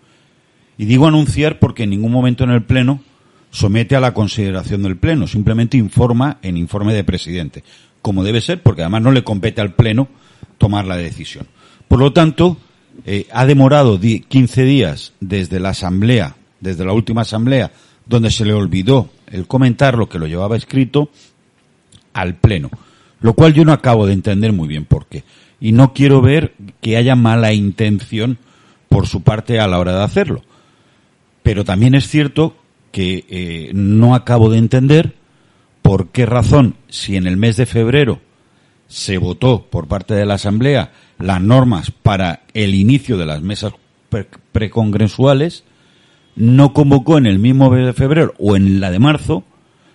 Y 0.79 0.85
digo 0.85 1.07
anunciar 1.07 1.59
porque 1.59 1.83
en 1.83 1.91
ningún 1.91 2.13
momento 2.13 2.45
en 2.45 2.51
el 2.51 2.63
Pleno 2.63 3.03
somete 3.51 3.97
a 3.97 4.01
la 4.01 4.15
consideración 4.15 4.83
del 4.83 4.97
Pleno, 4.97 5.27
simplemente 5.27 5.77
informa 5.77 6.39
en 6.43 6.57
informe 6.57 6.95
de 6.95 7.05
presidente, 7.05 7.65
como 8.03 8.25
debe 8.25 8.41
ser, 8.41 8.63
porque 8.63 8.83
además 8.83 9.03
no 9.03 9.13
le 9.13 9.25
compete 9.25 9.61
al 9.61 9.75
Pleno 9.75 10.09
tomar 10.59 10.85
la 10.87 10.97
decisión. 10.97 11.47
Por 11.89 11.99
lo 11.99 12.13
tanto, 12.13 12.57
eh, 13.07 13.27
ha 13.33 13.47
demorado 13.47 13.97
di- 13.97 14.21
15 14.21 14.65
días 14.65 15.13
desde 15.21 15.61
la 15.61 15.71
Asamblea, 15.71 16.37
desde 16.61 16.85
la 16.85 16.93
última 16.93 17.23
Asamblea, 17.23 17.73
donde 18.07 18.31
se 18.31 18.45
le 18.45 18.53
olvidó 18.53 19.11
el 19.27 19.47
comentar 19.47 19.97
lo 19.97 20.09
que 20.09 20.19
lo 20.19 20.27
llevaba 20.27 20.57
escrito, 20.57 21.11
al 22.13 22.35
Pleno. 22.35 22.71
Lo 23.21 23.35
cual 23.35 23.53
yo 23.55 23.65
no 23.65 23.73
acabo 23.73 24.07
de 24.07 24.13
entender 24.13 24.53
muy 24.53 24.69
bien 24.69 24.85
por 24.85 25.07
qué. 25.07 25.25
Y 25.61 25.73
no 25.73 25.93
quiero 25.93 26.21
ver 26.23 26.55
que 26.81 26.97
haya 26.97 27.17
mala 27.17 27.53
intención 27.53 28.39
por 28.89 29.07
su 29.07 29.23
parte 29.23 29.59
a 29.61 29.67
la 29.69 29.79
hora 29.79 29.97
de 29.97 30.05
hacerlo. 30.05 30.43
Pero 31.43 31.65
también 31.65 31.95
es 31.95 32.09
cierto 32.09 32.57
que 32.99 33.25
eh, 33.29 33.71
no 33.75 34.17
acabo 34.17 34.51
de 34.51 34.59
entender 34.59 35.15
por 35.83 36.09
qué 36.09 36.27
razón, 36.27 36.75
si 36.89 37.15
en 37.15 37.29
el 37.29 37.37
mes 37.37 37.57
de 37.57 37.65
febrero 37.65 38.19
se 38.89 39.19
votó 39.19 39.67
por 39.71 39.87
parte 39.87 40.15
de 40.15 40.27
la 40.27 40.35
Asamblea 40.35 40.91
las 41.17 41.41
normas 41.41 41.93
para 41.93 42.43
el 42.55 42.75
inicio 42.75 43.17
de 43.17 43.25
las 43.25 43.41
mesas 43.41 43.73
pre- 44.09 44.27
precongresuales, 44.51 45.63
no 46.35 46.73
convocó 46.73 47.19
en 47.19 47.27
el 47.27 47.39
mismo 47.39 47.71
mes 47.71 47.87
de 47.87 47.93
febrero 47.93 48.35
o 48.41 48.57
en 48.57 48.81
la 48.81 48.91
de 48.91 48.99
marzo 48.99 49.45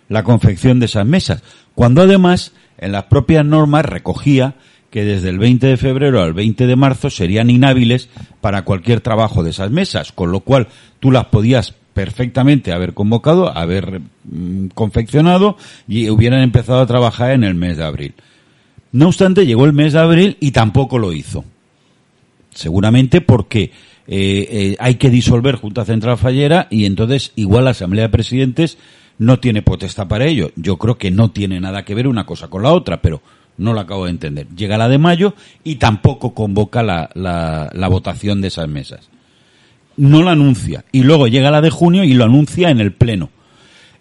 la 0.08 0.24
confección 0.24 0.80
de 0.80 0.86
esas 0.86 1.06
mesas, 1.06 1.44
cuando 1.76 2.04
además 2.04 2.54
en 2.78 2.94
las 2.94 3.04
propias 3.04 3.46
normas 3.46 3.84
recogía 3.84 4.56
que 4.92 5.04
desde 5.04 5.28
el 5.28 5.40
20 5.40 5.68
de 5.68 5.76
febrero 5.76 6.22
al 6.22 6.34
20 6.34 6.68
de 6.68 6.76
marzo 6.78 7.10
serían 7.10 7.50
inhábiles 7.50 8.08
para 8.40 8.62
cualquier 8.64 9.02
trabajo 9.02 9.44
de 9.44 9.50
esas 9.50 9.72
mesas, 9.72 10.14
con 10.14 10.32
lo 10.32 10.40
cual 10.40 10.70
tú 11.02 11.12
las 11.12 11.26
podías 11.26 11.76
perfectamente 11.94 12.72
haber 12.72 12.94
convocado, 12.94 13.56
haber 13.56 14.02
mm, 14.26 14.68
confeccionado 14.74 15.58
y 15.88 16.10
hubieran 16.10 16.42
empezado 16.42 16.82
a 16.82 16.88
trabajar 16.88 17.32
en 17.32 17.44
el 17.44 17.56
mes 17.56 17.78
de 17.78 17.84
abril. 17.84 18.14
No 18.92 19.08
obstante, 19.08 19.46
llegó 19.46 19.66
el 19.66 19.74
mes 19.74 19.94
de 19.94 20.00
abril 20.00 20.38
y 20.40 20.52
tampoco 20.52 21.00
lo 21.00 21.14
hizo. 21.14 21.46
Seguramente 22.52 23.22
porque 23.22 23.72
eh, 24.08 24.48
eh, 24.52 24.76
hay 24.80 24.96
que 24.96 25.10
disolver 25.10 25.56
Junta 25.56 25.86
Central 25.86 26.18
Fallera 26.18 26.68
y 26.70 26.86
entonces 26.86 27.32
igual 27.36 27.66
la 27.66 27.72
Asamblea 27.72 28.06
de 28.06 28.10
Presidentes 28.10 28.78
no 29.18 29.40
tiene 29.40 29.62
potestad 29.62 30.08
para 30.08 30.26
ello. 30.26 30.52
Yo 30.56 30.78
creo 30.78 30.98
que 30.98 31.12
no 31.12 31.32
tiene 31.32 31.60
nada 31.60 31.86
que 31.86 31.96
ver 31.96 32.08
una 32.08 32.26
cosa 32.26 32.50
con 32.50 32.64
la 32.64 32.72
otra, 32.72 33.02
pero 33.02 33.22
no 33.58 33.74
lo 33.74 33.80
acabo 33.80 34.06
de 34.06 34.12
entender. 34.12 34.48
Llega 34.56 34.78
la 34.78 34.90
de 34.90 34.98
mayo 34.98 35.34
y 35.64 35.76
tampoco 35.76 36.34
convoca 36.34 36.84
la, 36.84 37.10
la, 37.14 37.70
la 37.74 37.88
votación 37.88 38.42
de 38.42 38.50
esas 38.50 38.68
mesas. 38.68 39.10
No 39.98 40.24
la 40.24 40.32
anuncia. 40.32 40.86
Y 40.92 41.04
luego 41.04 41.28
llega 41.28 41.52
la 41.52 41.62
de 41.62 41.70
junio 41.70 42.04
y 42.04 42.14
lo 42.14 42.24
anuncia 42.24 42.70
en 42.70 42.80
el 42.80 42.94
Pleno. 42.94 43.30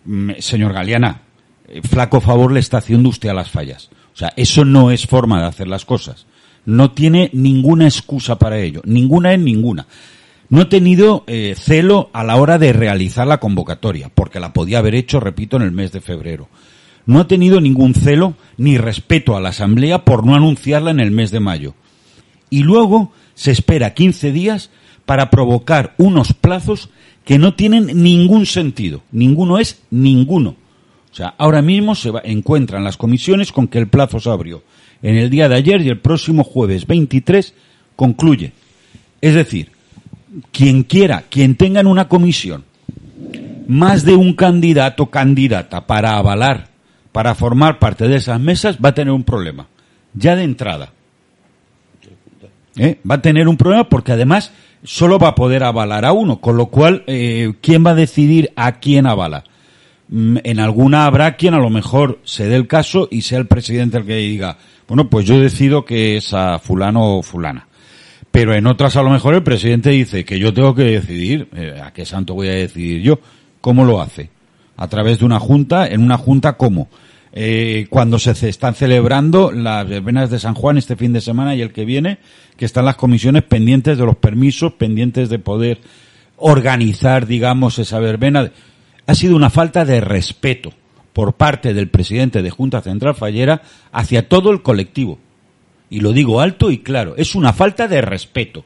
Mm, 0.04 0.32
Señor 0.38 0.72
Galeana, 0.72 1.22
eh, 1.68 1.80
flaco 1.82 2.20
favor 2.20 2.52
le 2.52 2.60
está 2.60 2.78
haciendo 2.78 3.08
usted 3.08 3.28
a 3.28 3.34
las 3.34 3.50
fallas. 3.50 3.90
O 4.14 4.16
sea, 4.16 4.32
eso 4.36 4.64
no 4.64 4.90
es 4.90 5.06
forma 5.06 5.40
de 5.40 5.46
hacer 5.46 5.68
las 5.68 5.84
cosas. 5.84 6.26
No 6.64 6.92
tiene 6.92 7.30
ninguna 7.32 7.84
excusa 7.84 8.38
para 8.38 8.58
ello. 8.58 8.82
Ninguna 8.84 9.32
en 9.32 9.44
ninguna. 9.44 9.86
No 10.48 10.62
he 10.62 10.66
tenido 10.66 11.24
eh, 11.26 11.54
celo 11.58 12.10
a 12.12 12.24
la 12.24 12.36
hora 12.36 12.58
de 12.58 12.72
realizar 12.72 13.26
la 13.26 13.40
convocatoria, 13.40 14.10
porque 14.14 14.38
la 14.38 14.52
podía 14.52 14.78
haber 14.78 14.94
hecho, 14.94 15.18
repito, 15.18 15.56
en 15.56 15.62
el 15.62 15.72
mes 15.72 15.92
de 15.92 16.02
febrero. 16.02 16.48
No 17.06 17.20
ha 17.20 17.26
tenido 17.26 17.60
ningún 17.60 17.94
celo 17.94 18.34
ni 18.58 18.76
respeto 18.78 19.36
a 19.36 19.40
la 19.40 19.48
Asamblea 19.48 20.04
por 20.04 20.24
no 20.24 20.34
anunciarla 20.34 20.90
en 20.90 21.00
el 21.00 21.10
mes 21.10 21.30
de 21.30 21.40
mayo. 21.40 21.74
Y 22.50 22.62
luego 22.64 23.12
se 23.34 23.50
espera 23.50 23.94
15 23.94 24.30
días 24.30 24.70
para 25.06 25.30
provocar 25.30 25.94
unos 25.98 26.32
plazos 26.32 26.90
que 27.24 27.38
no 27.38 27.54
tienen 27.54 28.02
ningún 28.02 28.46
sentido. 28.46 29.02
Ninguno 29.12 29.58
es 29.58 29.80
ninguno. 29.90 30.50
O 31.10 31.14
sea, 31.14 31.34
ahora 31.38 31.62
mismo 31.62 31.94
se 31.94 32.10
va- 32.10 32.22
encuentran 32.24 32.84
las 32.84 32.96
comisiones 32.96 33.52
con 33.52 33.68
que 33.68 33.78
el 33.78 33.88
plazo 33.88 34.18
se 34.20 34.30
abrió 34.30 34.62
en 35.02 35.16
el 35.16 35.30
día 35.30 35.48
de 35.48 35.56
ayer 35.56 35.80
y 35.82 35.88
el 35.88 35.98
próximo 36.00 36.42
jueves 36.44 36.86
23 36.86 37.54
concluye. 37.96 38.52
Es 39.20 39.34
decir, 39.34 39.70
quien 40.50 40.84
quiera, 40.84 41.24
quien 41.28 41.56
tenga 41.56 41.80
en 41.80 41.86
una 41.86 42.08
comisión 42.08 42.64
más 43.68 44.04
de 44.04 44.14
un 44.16 44.34
candidato 44.34 45.06
candidata 45.10 45.86
para 45.86 46.16
avalar, 46.16 46.68
para 47.12 47.34
formar 47.34 47.78
parte 47.78 48.08
de 48.08 48.16
esas 48.16 48.40
mesas, 48.40 48.78
va 48.84 48.88
a 48.90 48.94
tener 48.94 49.12
un 49.12 49.22
problema. 49.24 49.66
Ya 50.14 50.34
de 50.34 50.44
entrada. 50.44 50.92
¿Eh? 52.76 52.98
Va 53.08 53.16
a 53.16 53.22
tener 53.22 53.48
un 53.48 53.56
problema 53.56 53.84
porque 53.88 54.12
además 54.12 54.50
solo 54.84 55.18
va 55.18 55.28
a 55.28 55.34
poder 55.34 55.64
avalar 55.64 56.04
a 56.04 56.12
uno, 56.12 56.40
con 56.40 56.56
lo 56.56 56.66
cual, 56.66 57.04
eh, 57.06 57.52
¿quién 57.60 57.84
va 57.84 57.90
a 57.90 57.94
decidir 57.94 58.52
a 58.56 58.80
quién 58.80 59.06
avala? 59.06 59.44
Mm, 60.08 60.38
En 60.44 60.60
alguna 60.60 61.06
habrá 61.06 61.36
quien 61.36 61.54
a 61.54 61.58
lo 61.58 61.70
mejor 61.70 62.18
se 62.24 62.46
dé 62.46 62.56
el 62.56 62.66
caso 62.66 63.08
y 63.10 63.22
sea 63.22 63.38
el 63.38 63.46
presidente 63.46 63.98
el 63.98 64.06
que 64.06 64.16
diga, 64.16 64.58
bueno, 64.88 65.08
pues 65.08 65.26
yo 65.26 65.38
decido 65.40 65.84
que 65.84 66.16
es 66.16 66.34
a 66.34 66.58
fulano 66.58 67.18
o 67.18 67.22
fulana. 67.22 67.66
Pero 68.30 68.54
en 68.54 68.66
otras 68.66 68.96
a 68.96 69.02
lo 69.02 69.10
mejor 69.10 69.34
el 69.34 69.42
presidente 69.42 69.90
dice 69.90 70.24
que 70.24 70.38
yo 70.38 70.54
tengo 70.54 70.74
que 70.74 70.84
decidir, 70.84 71.48
eh, 71.54 71.80
¿a 71.82 71.92
qué 71.92 72.04
santo 72.06 72.34
voy 72.34 72.48
a 72.48 72.52
decidir 72.52 73.02
yo? 73.02 73.20
¿Cómo 73.60 73.84
lo 73.84 74.00
hace? 74.00 74.30
A 74.76 74.88
través 74.88 75.18
de 75.18 75.26
una 75.26 75.38
junta, 75.38 75.86
en 75.86 76.02
una 76.02 76.16
junta 76.16 76.54
cómo? 76.54 76.88
Eh, 77.34 77.86
cuando 77.88 78.18
se 78.18 78.48
están 78.48 78.74
celebrando 78.74 79.52
las 79.52 79.88
verbenas 79.88 80.28
de 80.28 80.38
San 80.38 80.54
Juan 80.54 80.76
este 80.76 80.96
fin 80.96 81.14
de 81.14 81.22
semana 81.22 81.54
y 81.54 81.62
el 81.62 81.72
que 81.72 81.86
viene, 81.86 82.18
que 82.56 82.66
están 82.66 82.84
las 82.84 82.96
comisiones 82.96 83.42
pendientes 83.44 83.96
de 83.96 84.04
los 84.04 84.16
permisos, 84.16 84.74
pendientes 84.74 85.30
de 85.30 85.38
poder 85.38 85.80
organizar, 86.36 87.26
digamos, 87.26 87.78
esa 87.78 87.98
verbena. 88.00 88.50
Ha 89.06 89.14
sido 89.14 89.34
una 89.34 89.48
falta 89.48 89.84
de 89.84 90.00
respeto 90.00 90.72
por 91.12 91.34
parte 91.34 91.72
del 91.72 91.88
presidente 91.88 92.42
de 92.42 92.50
Junta 92.50 92.82
Central 92.82 93.14
Fallera 93.14 93.62
hacia 93.92 94.28
todo 94.28 94.50
el 94.50 94.62
colectivo. 94.62 95.18
Y 95.88 96.00
lo 96.00 96.12
digo 96.12 96.40
alto 96.40 96.70
y 96.70 96.78
claro, 96.78 97.14
es 97.16 97.34
una 97.34 97.52
falta 97.52 97.88
de 97.88 98.02
respeto. 98.02 98.64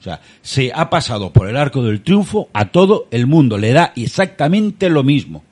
O 0.00 0.02
sea, 0.02 0.20
se 0.42 0.70
ha 0.74 0.90
pasado 0.90 1.32
por 1.32 1.48
el 1.48 1.56
arco 1.56 1.82
del 1.82 2.02
triunfo 2.02 2.48
a 2.52 2.66
todo 2.66 3.06
el 3.10 3.26
mundo, 3.26 3.56
le 3.56 3.72
da 3.72 3.92
exactamente 3.96 4.90
lo 4.90 5.02
mismo. 5.02 5.42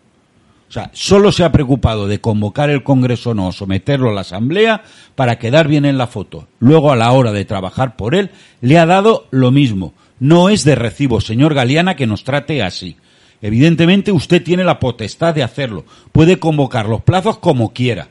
O 0.73 0.75
sea, 0.75 0.91
solo 0.95 1.33
se 1.33 1.45
ha 1.45 1.53
preocupado 1.53 2.09
de 2.09 2.23
convocar 2.23 2.71
el 2.71 2.83
Congreso 2.83 3.33
o 3.33 3.35
no, 3.35 3.53
someterlo 3.53 4.09
a 4.09 4.15
la 4.15 4.23
Asamblea 4.23 4.83
para 5.15 5.39
quedar 5.39 5.69
bien 5.69 5.85
en 5.85 5.99
la 5.99 6.07
foto. 6.07 6.49
Luego, 6.61 6.91
a 6.91 6.97
la 6.97 7.13
hora 7.13 7.31
de 7.31 7.45
trabajar 7.45 7.95
por 7.95 8.15
él, 8.15 8.31
le 8.63 8.79
ha 8.79 8.87
dado 8.87 9.27
lo 9.31 9.51
mismo. 9.51 9.93
No 10.19 10.49
es 10.49 10.65
de 10.65 10.75
recibo, 10.75 11.21
señor 11.21 11.53
Galeana, 11.53 11.95
que 11.95 12.07
nos 12.07 12.25
trate 12.25 12.63
así. 12.63 12.97
Evidentemente, 13.43 14.13
usted 14.13 14.43
tiene 14.43 14.65
la 14.65 14.81
potestad 14.81 15.35
de 15.35 15.43
hacerlo. 15.43 15.85
Puede 16.11 16.39
convocar 16.39 16.89
los 16.89 17.03
plazos 17.03 17.37
como 17.37 17.75
quiera. 17.75 18.09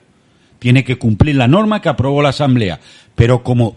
Tiene 0.59 0.83
que 0.83 0.99
cumplir 0.99 1.37
la 1.37 1.47
norma 1.47 1.81
que 1.81 1.89
aprobó 1.89 2.21
la 2.21 2.29
Asamblea. 2.29 2.79
Pero 3.15 3.41
como 3.41 3.75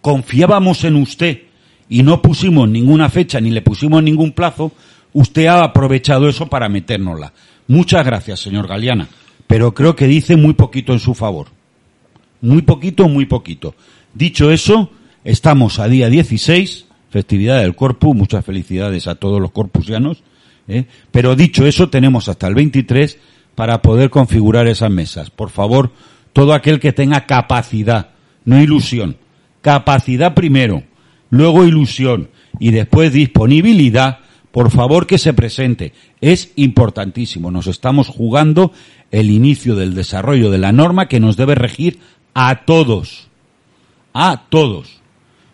confiábamos 0.00 0.82
en 0.82 0.96
usted 0.96 1.42
y 1.88 2.02
no 2.02 2.20
pusimos 2.20 2.68
ninguna 2.68 3.10
fecha 3.10 3.40
ni 3.40 3.50
le 3.50 3.62
pusimos 3.62 4.02
ningún 4.02 4.32
plazo, 4.32 4.72
usted 5.12 5.46
ha 5.46 5.62
aprovechado 5.62 6.28
eso 6.28 6.48
para 6.48 6.68
metérnosla. 6.68 7.32
Muchas 7.66 8.04
gracias, 8.04 8.40
señor 8.40 8.68
Galeana, 8.68 9.08
pero 9.46 9.74
creo 9.74 9.96
que 9.96 10.06
dice 10.06 10.36
muy 10.36 10.54
poquito 10.54 10.92
en 10.92 11.00
su 11.00 11.14
favor. 11.14 11.48
Muy 12.40 12.62
poquito, 12.62 13.08
muy 13.08 13.24
poquito. 13.24 13.74
Dicho 14.12 14.50
eso, 14.50 14.90
estamos 15.24 15.78
a 15.78 15.88
día 15.88 16.08
16, 16.08 16.86
festividad 17.10 17.60
del 17.60 17.74
Corpus, 17.74 18.14
muchas 18.14 18.44
felicidades 18.44 19.06
a 19.06 19.14
todos 19.14 19.40
los 19.40 19.50
corpusianos, 19.50 20.22
¿eh? 20.68 20.84
pero 21.10 21.36
dicho 21.36 21.66
eso, 21.66 21.88
tenemos 21.88 22.28
hasta 22.28 22.46
el 22.46 22.54
23 22.54 23.18
para 23.54 23.80
poder 23.80 24.10
configurar 24.10 24.66
esas 24.66 24.90
mesas. 24.90 25.30
Por 25.30 25.50
favor, 25.50 25.92
todo 26.32 26.52
aquel 26.52 26.80
que 26.80 26.92
tenga 26.92 27.26
capacidad, 27.26 28.10
no 28.44 28.60
ilusión, 28.60 29.16
capacidad 29.62 30.34
primero, 30.34 30.82
luego 31.30 31.64
ilusión 31.64 32.28
y 32.58 32.70
después 32.72 33.12
disponibilidad, 33.12 34.18
por 34.54 34.70
favor 34.70 35.08
que 35.08 35.18
se 35.18 35.34
presente. 35.34 35.92
Es 36.20 36.52
importantísimo. 36.54 37.50
Nos 37.50 37.66
estamos 37.66 38.06
jugando 38.06 38.70
el 39.10 39.30
inicio 39.30 39.74
del 39.74 39.96
desarrollo 39.96 40.48
de 40.48 40.58
la 40.58 40.70
norma 40.70 41.08
que 41.08 41.18
nos 41.18 41.36
debe 41.36 41.56
regir 41.56 41.98
a 42.34 42.64
todos. 42.64 43.26
A 44.12 44.44
todos. 44.48 45.00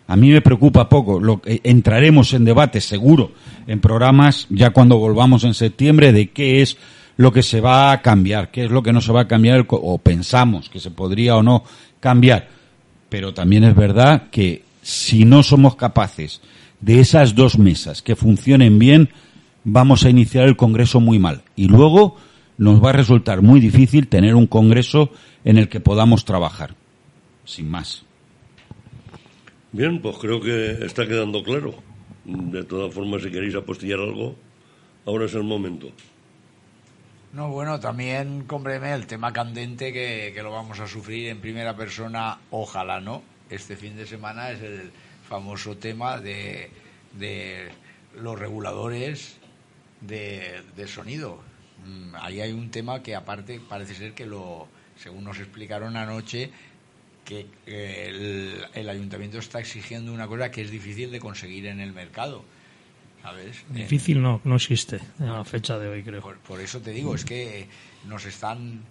A 0.05 0.15
mí 0.15 0.29
me 0.29 0.41
preocupa 0.41 0.87
poco. 0.87 1.19
Lo, 1.19 1.41
entraremos 1.45 2.35
en 2.35 2.45
debate 2.45 2.79
seguro 2.79 3.31
en 3.65 3.81
programas 3.81 4.45
ya 4.51 4.69
cuando 4.69 4.99
volvamos 4.99 5.45
en 5.45 5.55
septiembre 5.55 6.13
de 6.13 6.29
qué 6.29 6.61
es 6.61 6.77
lo 7.17 7.33
que 7.33 7.41
se 7.41 7.59
va 7.59 7.91
a 7.91 8.03
cambiar, 8.03 8.51
qué 8.51 8.65
es 8.65 8.69
lo 8.69 8.83
que 8.83 8.93
no 8.93 9.01
se 9.01 9.11
va 9.11 9.21
a 9.21 9.27
cambiar 9.27 9.65
o 9.67 9.97
pensamos 9.97 10.69
que 10.69 10.79
se 10.79 10.91
podría 10.91 11.37
o 11.37 11.41
no 11.41 11.63
cambiar. 11.99 12.49
Pero 13.09 13.33
también 13.33 13.63
es 13.63 13.75
verdad 13.75 14.29
que 14.29 14.63
si 14.83 15.25
no 15.25 15.41
somos 15.41 15.75
capaces 15.75 16.39
de 16.81 16.99
esas 16.99 17.35
dos 17.35 17.57
mesas 17.57 18.01
que 18.01 18.15
funcionen 18.15 18.79
bien, 18.79 19.09
vamos 19.63 20.03
a 20.03 20.09
iniciar 20.09 20.47
el 20.47 20.57
Congreso 20.57 20.99
muy 20.99 21.19
mal. 21.19 21.43
Y 21.55 21.67
luego 21.67 22.17
nos 22.57 22.83
va 22.83 22.89
a 22.89 22.93
resultar 22.93 23.41
muy 23.41 23.59
difícil 23.59 24.07
tener 24.07 24.35
un 24.35 24.47
Congreso 24.47 25.11
en 25.43 25.57
el 25.57 25.69
que 25.69 25.79
podamos 25.79 26.25
trabajar. 26.25 26.75
Sin 27.45 27.69
más. 27.69 28.03
Bien, 29.71 30.01
pues 30.01 30.17
creo 30.17 30.41
que 30.41 30.85
está 30.85 31.07
quedando 31.07 31.43
claro. 31.43 31.75
De 32.25 32.63
todas 32.63 32.93
formas, 32.93 33.23
si 33.23 33.31
queréis 33.31 33.55
apostillar 33.55 33.99
algo, 33.99 34.35
ahora 35.05 35.25
es 35.25 35.33
el 35.33 35.43
momento. 35.43 35.87
No, 37.33 37.49
bueno, 37.49 37.79
también, 37.79 38.43
cómpreme 38.43 38.93
el 38.93 39.07
tema 39.07 39.31
candente 39.31 39.93
que, 39.93 40.31
que 40.35 40.43
lo 40.43 40.51
vamos 40.51 40.79
a 40.81 40.87
sufrir 40.87 41.29
en 41.29 41.39
primera 41.39 41.75
persona, 41.75 42.37
ojalá 42.49 42.99
no. 42.99 43.23
Este 43.49 43.77
fin 43.77 43.95
de 43.95 44.05
semana 44.05 44.51
es 44.51 44.61
el 44.61 44.91
famoso 45.35 45.77
tema 45.77 46.19
de, 46.19 46.69
de 47.17 47.69
los 48.21 48.37
reguladores 48.37 49.37
de, 50.01 50.61
de 50.75 50.87
sonido. 50.87 51.39
Mm, 51.85 52.15
Ahí 52.19 52.41
hay 52.41 52.51
un 52.51 52.69
tema 52.69 53.01
que 53.01 53.15
aparte 53.15 53.61
parece 53.61 53.95
ser 53.95 54.13
que 54.13 54.25
lo, 54.25 54.67
según 54.97 55.23
nos 55.23 55.39
explicaron 55.39 55.95
anoche, 55.95 56.51
que 57.23 57.45
eh, 57.65 58.07
el, 58.09 58.65
el 58.73 58.89
ayuntamiento 58.89 59.37
está 59.39 59.59
exigiendo 59.61 60.11
una 60.13 60.27
cosa 60.27 60.51
que 60.51 60.61
es 60.63 60.69
difícil 60.69 61.11
de 61.11 61.19
conseguir 61.21 61.65
en 61.67 61.79
el 61.79 61.93
mercado. 61.93 62.43
¿Sabes? 63.21 63.63
Difícil 63.69 64.19
no, 64.21 64.41
no 64.43 64.55
existe 64.55 64.99
a 65.19 65.23
la 65.25 65.45
fecha 65.45 65.77
de 65.79 65.87
hoy, 65.87 66.03
creo. 66.03 66.21
por, 66.21 66.39
por 66.39 66.59
eso 66.59 66.81
te 66.81 66.91
digo, 66.91 67.13
es 67.15 67.23
que 67.23 67.67
nos 68.05 68.25
están 68.25 68.81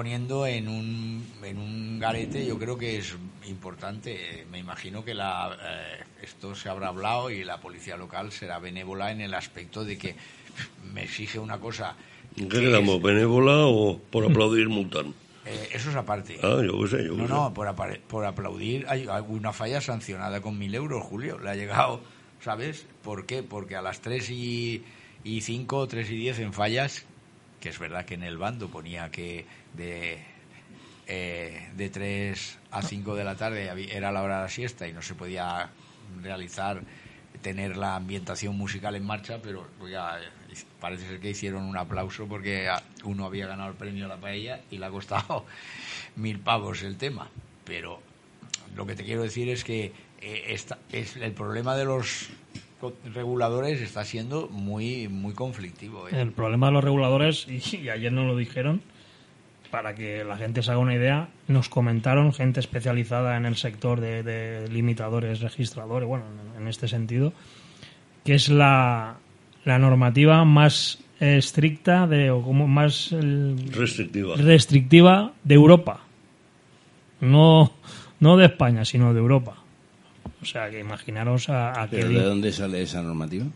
poniendo 0.00 0.46
en 0.46 0.68
un, 0.68 1.26
en 1.42 1.56
un 1.56 1.98
garete, 1.98 2.44
yo 2.46 2.58
creo 2.58 2.76
que 2.76 2.98
es 2.98 3.14
importante. 3.48 4.44
Me 4.52 4.58
imagino 4.58 5.02
que 5.02 5.14
la, 5.14 5.56
eh, 5.58 6.04
esto 6.22 6.54
se 6.54 6.68
habrá 6.68 6.88
hablado 6.88 7.30
y 7.30 7.42
la 7.44 7.62
policía 7.62 7.96
local 7.96 8.30
será 8.30 8.58
benévola 8.58 9.10
en 9.10 9.22
el 9.22 9.32
aspecto 9.32 9.86
de 9.86 9.96
que 9.96 10.14
me 10.92 11.04
exige 11.04 11.38
una 11.38 11.56
cosa. 11.56 11.94
¿En 12.36 12.50
que 12.50 12.58
qué 12.58 12.64
quedamos? 12.66 12.96
es- 12.96 13.02
¿Benévola 13.04 13.56
o 13.68 13.96
por 13.98 14.26
aplaudir 14.30 14.68
multan? 14.68 15.14
eh, 15.46 15.70
eso 15.72 15.88
es 15.88 15.96
aparte. 15.96 16.40
Ah, 16.42 16.60
yo 16.62 16.78
qué 16.82 16.88
sé, 16.88 16.96
yo 17.06 17.16
qué 17.16 17.22
No, 17.22 17.26
sé. 17.28 17.32
no, 17.32 17.54
por, 17.54 17.74
por 18.06 18.26
aplaudir 18.26 18.84
hay 18.90 19.06
alguna 19.08 19.54
falla 19.54 19.80
sancionada 19.80 20.42
con 20.42 20.58
mil 20.58 20.74
euros, 20.74 21.02
Julio. 21.04 21.38
Le 21.38 21.48
ha 21.48 21.54
llegado, 21.54 22.02
¿sabes? 22.44 22.84
¿Por 23.02 23.24
qué? 23.24 23.42
Porque 23.42 23.76
a 23.76 23.80
las 23.80 24.02
3 24.02 24.28
y, 24.28 24.84
y 25.24 25.40
5, 25.40 25.88
3 25.88 26.10
y 26.10 26.16
10 26.16 26.38
en 26.40 26.52
fallas, 26.52 27.06
que 27.66 27.70
es 27.70 27.80
verdad 27.80 28.04
que 28.04 28.14
en 28.14 28.22
el 28.22 28.38
bando 28.38 28.68
ponía 28.68 29.10
que 29.10 29.44
de, 29.74 30.18
eh, 31.08 31.68
de 31.74 31.90
3 31.90 32.58
a 32.70 32.80
5 32.80 33.16
de 33.16 33.24
la 33.24 33.34
tarde 33.34 33.68
era 33.92 34.12
la 34.12 34.22
hora 34.22 34.36
de 34.36 34.42
la 34.44 34.48
siesta 34.48 34.86
y 34.86 34.92
no 34.92 35.02
se 35.02 35.16
podía 35.16 35.68
realizar, 36.22 36.80
tener 37.42 37.76
la 37.76 37.96
ambientación 37.96 38.56
musical 38.56 38.94
en 38.94 39.04
marcha, 39.04 39.40
pero 39.42 39.66
pues 39.80 39.90
ya, 39.90 40.16
eh, 40.16 40.28
parece 40.78 41.08
ser 41.08 41.18
que 41.18 41.30
hicieron 41.30 41.64
un 41.64 41.76
aplauso 41.76 42.28
porque 42.28 42.70
uno 43.02 43.26
había 43.26 43.48
ganado 43.48 43.70
el 43.70 43.76
premio 43.76 44.04
a 44.04 44.08
la 44.10 44.16
paella 44.18 44.60
y 44.70 44.78
le 44.78 44.86
ha 44.86 44.90
costado 44.90 45.44
mil 46.14 46.38
pavos 46.38 46.84
el 46.84 46.96
tema. 46.96 47.28
Pero 47.64 48.00
lo 48.76 48.86
que 48.86 48.94
te 48.94 49.02
quiero 49.02 49.24
decir 49.24 49.48
es 49.48 49.64
que 49.64 49.92
eh, 50.20 50.56
es 50.92 51.16
el 51.16 51.32
problema 51.32 51.76
de 51.76 51.84
los 51.84 52.28
reguladores 53.14 53.80
está 53.80 54.04
siendo 54.04 54.48
muy 54.48 55.08
muy 55.08 55.34
conflictivo. 55.34 56.08
¿eh? 56.08 56.20
El 56.20 56.32
problema 56.32 56.66
de 56.66 56.72
los 56.74 56.84
reguladores, 56.84 57.46
y, 57.72 57.76
y 57.76 57.88
ayer 57.88 58.12
nos 58.12 58.26
lo 58.26 58.36
dijeron, 58.36 58.82
para 59.70 59.94
que 59.94 60.24
la 60.24 60.36
gente 60.36 60.62
se 60.62 60.70
haga 60.70 60.78
una 60.80 60.94
idea, 60.94 61.28
nos 61.48 61.68
comentaron 61.68 62.32
gente 62.32 62.60
especializada 62.60 63.36
en 63.36 63.46
el 63.46 63.56
sector 63.56 64.00
de, 64.00 64.22
de 64.22 64.68
limitadores, 64.68 65.40
registradores, 65.40 66.08
bueno, 66.08 66.24
en, 66.56 66.62
en 66.62 66.68
este 66.68 66.88
sentido, 66.88 67.32
que 68.24 68.34
es 68.34 68.48
la, 68.48 69.16
la 69.64 69.78
normativa 69.78 70.44
más 70.44 70.98
estricta 71.18 72.06
de, 72.06 72.30
o 72.30 72.42
como 72.42 72.68
más 72.68 73.10
el- 73.12 73.70
Restrictiva. 73.72 74.36
restrictiva 74.36 75.32
de 75.44 75.54
Europa. 75.54 76.00
No, 77.20 77.72
no 78.20 78.36
de 78.36 78.46
España, 78.46 78.84
sino 78.84 79.14
de 79.14 79.20
Europa. 79.20 79.56
O 80.42 80.44
sea, 80.44 80.70
que 80.70 80.80
imaginaros 80.80 81.48
a, 81.48 81.82
a 81.82 81.88
qué 81.88 81.96
¿Pero 81.98 82.08
de 82.10 82.22
dónde 82.22 82.52
sale 82.52 82.82
esa 82.82 83.02
normativa? 83.02 83.46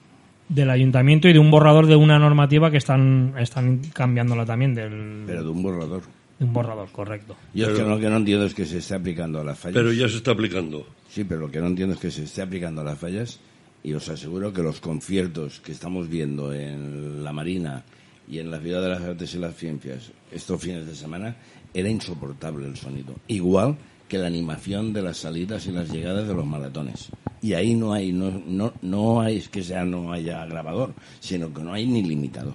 del 0.48 0.68
ayuntamiento 0.70 1.28
y 1.28 1.32
de 1.32 1.38
un 1.38 1.48
borrador 1.48 1.86
de 1.86 1.94
una 1.94 2.18
normativa 2.18 2.72
que 2.72 2.78
están, 2.78 3.34
están 3.38 3.78
cambiándola 3.92 4.44
también 4.44 4.74
del, 4.74 5.22
Pero 5.24 5.44
de 5.44 5.48
un 5.50 5.62
borrador. 5.62 6.02
de 6.40 6.44
un 6.44 6.52
borrador, 6.52 6.88
correcto. 6.90 7.36
Yo 7.54 7.68
es 7.68 7.78
que 7.78 7.84
lo 7.84 8.00
que 8.00 8.10
no 8.10 8.16
entiendo 8.16 8.46
es 8.46 8.54
que 8.54 8.64
se 8.66 8.78
esté 8.78 8.96
aplicando 8.96 9.40
a 9.40 9.44
las 9.44 9.56
fallas. 9.56 9.76
Pero 9.76 9.92
ya 9.92 10.08
se 10.08 10.16
está 10.16 10.32
aplicando. 10.32 10.84
Sí, 11.08 11.22
pero 11.22 11.40
lo 11.42 11.50
que 11.52 11.60
no 11.60 11.68
entiendo 11.68 11.94
es 11.94 12.00
que 12.00 12.10
se 12.10 12.24
esté 12.24 12.42
aplicando 12.42 12.80
a 12.80 12.84
las 12.84 12.98
fallas 12.98 13.38
y 13.84 13.92
os 13.92 14.08
aseguro 14.08 14.52
que 14.52 14.62
los 14.62 14.80
conciertos 14.80 15.60
que 15.60 15.70
estamos 15.70 16.08
viendo 16.08 16.52
en 16.52 17.22
la 17.22 17.32
Marina 17.32 17.84
y 18.28 18.40
en 18.40 18.50
la 18.50 18.58
Ciudad 18.58 18.82
de 18.82 18.88
las 18.88 19.02
Artes 19.02 19.32
y 19.34 19.38
las 19.38 19.54
Ciencias 19.54 20.10
estos 20.32 20.60
fines 20.60 20.84
de 20.84 20.96
semana 20.96 21.36
era 21.72 21.88
insoportable 21.88 22.66
el 22.66 22.76
sonido. 22.76 23.14
Igual 23.28 23.76
que 24.10 24.18
la 24.18 24.26
animación 24.26 24.92
de 24.92 25.02
las 25.02 25.18
salidas 25.18 25.66
y 25.66 25.72
las 25.72 25.88
llegadas 25.88 26.26
de 26.26 26.34
los 26.34 26.44
maratones. 26.44 27.10
Y 27.40 27.54
ahí 27.54 27.76
no 27.76 27.92
hay, 27.92 28.12
no, 28.12 28.42
no, 28.44 28.72
no 28.82 29.20
hay 29.20 29.36
es 29.36 29.48
que 29.48 29.62
sea 29.62 29.84
no 29.84 30.12
haya 30.12 30.44
grabador, 30.46 30.92
sino 31.20 31.54
que 31.54 31.62
no 31.62 31.72
hay 31.72 31.86
ni 31.86 32.02
limitador. 32.02 32.54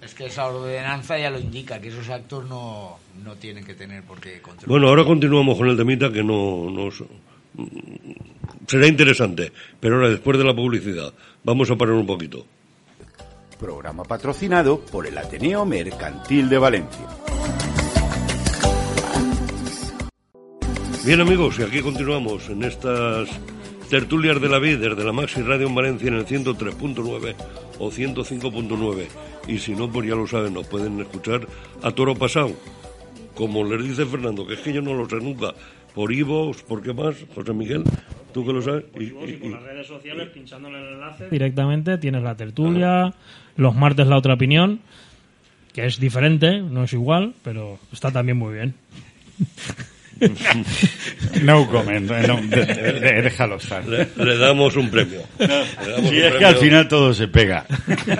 Es 0.00 0.14
que 0.14 0.26
esa 0.26 0.46
ordenanza 0.46 1.18
ya 1.18 1.30
lo 1.30 1.40
indica, 1.40 1.80
que 1.80 1.88
esos 1.88 2.08
actos 2.08 2.48
no, 2.48 2.98
no 3.24 3.34
tienen 3.34 3.64
que 3.64 3.74
tener 3.74 4.04
por 4.04 4.20
qué 4.20 4.40
controlar. 4.40 4.68
Bueno, 4.68 4.88
ahora 4.88 5.04
continuamos 5.04 5.58
con 5.58 5.68
el 5.68 5.76
temita 5.76 6.12
que 6.12 6.22
no... 6.22 6.70
no 6.70 6.90
será 8.68 8.86
interesante. 8.86 9.52
Pero 9.80 9.96
ahora, 9.96 10.10
después 10.10 10.38
de 10.38 10.44
la 10.44 10.54
publicidad, 10.54 11.12
vamos 11.42 11.70
a 11.70 11.76
parar 11.76 11.94
un 11.94 12.06
poquito. 12.06 12.46
Programa 13.58 14.04
patrocinado 14.04 14.78
por 14.80 15.06
el 15.06 15.18
Ateneo 15.18 15.64
Mercantil 15.64 16.48
de 16.48 16.58
Valencia. 16.58 17.06
Bien 21.06 21.20
amigos, 21.20 21.58
y 21.58 21.62
aquí 21.62 21.80
continuamos 21.82 22.48
en 22.48 22.62
estas 22.64 23.28
tertulias 23.90 24.40
de 24.40 24.48
la 24.48 24.58
vida 24.58 24.78
desde 24.88 25.04
la 25.04 25.12
Maxi 25.12 25.42
Radio 25.42 25.66
en 25.66 25.74
Valencia 25.74 26.08
en 26.08 26.14
el 26.14 26.26
103.9 26.26 27.34
o 27.78 27.90
105.9. 27.90 29.06
Y 29.46 29.58
si 29.58 29.74
no, 29.74 29.90
pues 29.90 30.08
ya 30.08 30.14
lo 30.14 30.26
saben, 30.26 30.54
nos 30.54 30.66
pueden 30.66 30.98
escuchar 31.00 31.46
a 31.82 31.90
toro 31.90 32.14
pasado. 32.14 32.52
Como 33.34 33.64
les 33.64 33.82
dice 33.86 34.06
Fernando, 34.06 34.46
que 34.46 34.54
es 34.54 34.60
que 34.60 34.72
yo 34.72 34.80
no 34.80 34.94
lo 34.94 35.08
sé 35.08 35.16
nunca. 35.16 35.52
Por 35.94 36.12
Ivo, 36.12 36.52
¿por 36.66 36.82
qué 36.82 36.94
más? 36.94 37.16
José 37.34 37.52
Miguel, 37.52 37.84
tú 38.32 38.46
que 38.46 38.52
lo 38.52 38.62
sabes. 38.62 38.84
Y- 38.98 39.02
Y 39.02 39.06
y- 39.06 39.10
por 39.10 39.28
y- 39.28 39.48
las 39.50 39.62
redes 39.62 39.86
sociales, 39.86 40.28
pinchando 40.32 40.68
en 40.68 40.74
el 40.76 40.92
enlace 40.94 41.28
directamente, 41.28 41.98
tienes 41.98 42.22
la 42.22 42.34
tertulia, 42.36 43.12
los 43.56 43.74
martes 43.76 44.06
la 44.06 44.16
otra 44.16 44.34
opinión, 44.34 44.80
que 45.74 45.84
es 45.84 46.00
diferente, 46.00 46.60
no 46.60 46.84
es 46.84 46.92
igual, 46.94 47.34
pero 47.44 47.78
está 47.92 48.10
también 48.10 48.38
muy 48.38 48.54
bien. 48.54 48.74
No 51.42 51.68
comment, 51.70 52.10
no, 52.10 52.36
de- 52.42 52.64
de- 52.66 52.92
de- 53.00 53.22
déjalo 53.22 53.56
estar. 53.56 53.86
le, 53.86 54.08
le 54.16 54.36
damos 54.38 54.76
un 54.76 54.90
premio. 54.90 55.20
Le 55.38 55.46
damos 55.48 56.10
Si 56.10 56.16
un 56.18 56.22
es 56.24 56.34
que 56.34 56.44
al 56.44 56.56
final 56.56 56.88
todo 56.88 57.12
se 57.12 57.28
pega. 57.28 57.66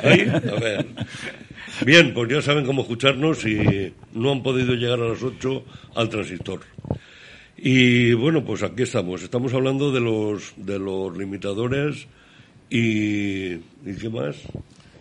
Ahí, 0.02 0.26
a 0.30 0.60
ver. 0.60 0.86
Bien, 1.84 2.12
pues 2.14 2.30
ya 2.30 2.42
saben 2.42 2.64
cómo 2.66 2.82
escucharnos 2.82 3.44
y 3.46 3.92
no 4.12 4.32
han 4.32 4.42
podido 4.42 4.74
llegar 4.74 5.00
a 5.00 5.08
las 5.08 5.22
8 5.22 5.64
al 5.96 6.08
transistor. 6.08 6.60
Y 7.56 8.12
bueno, 8.12 8.44
pues 8.44 8.62
aquí 8.62 8.82
estamos. 8.82 9.22
Estamos 9.22 9.54
hablando 9.54 9.90
de 9.92 10.00
los 10.00 10.52
de 10.56 10.78
los 10.78 11.16
limitadores 11.16 12.06
y 12.70 13.52
¿y 13.54 13.96
qué 14.00 14.08
más? 14.10 14.36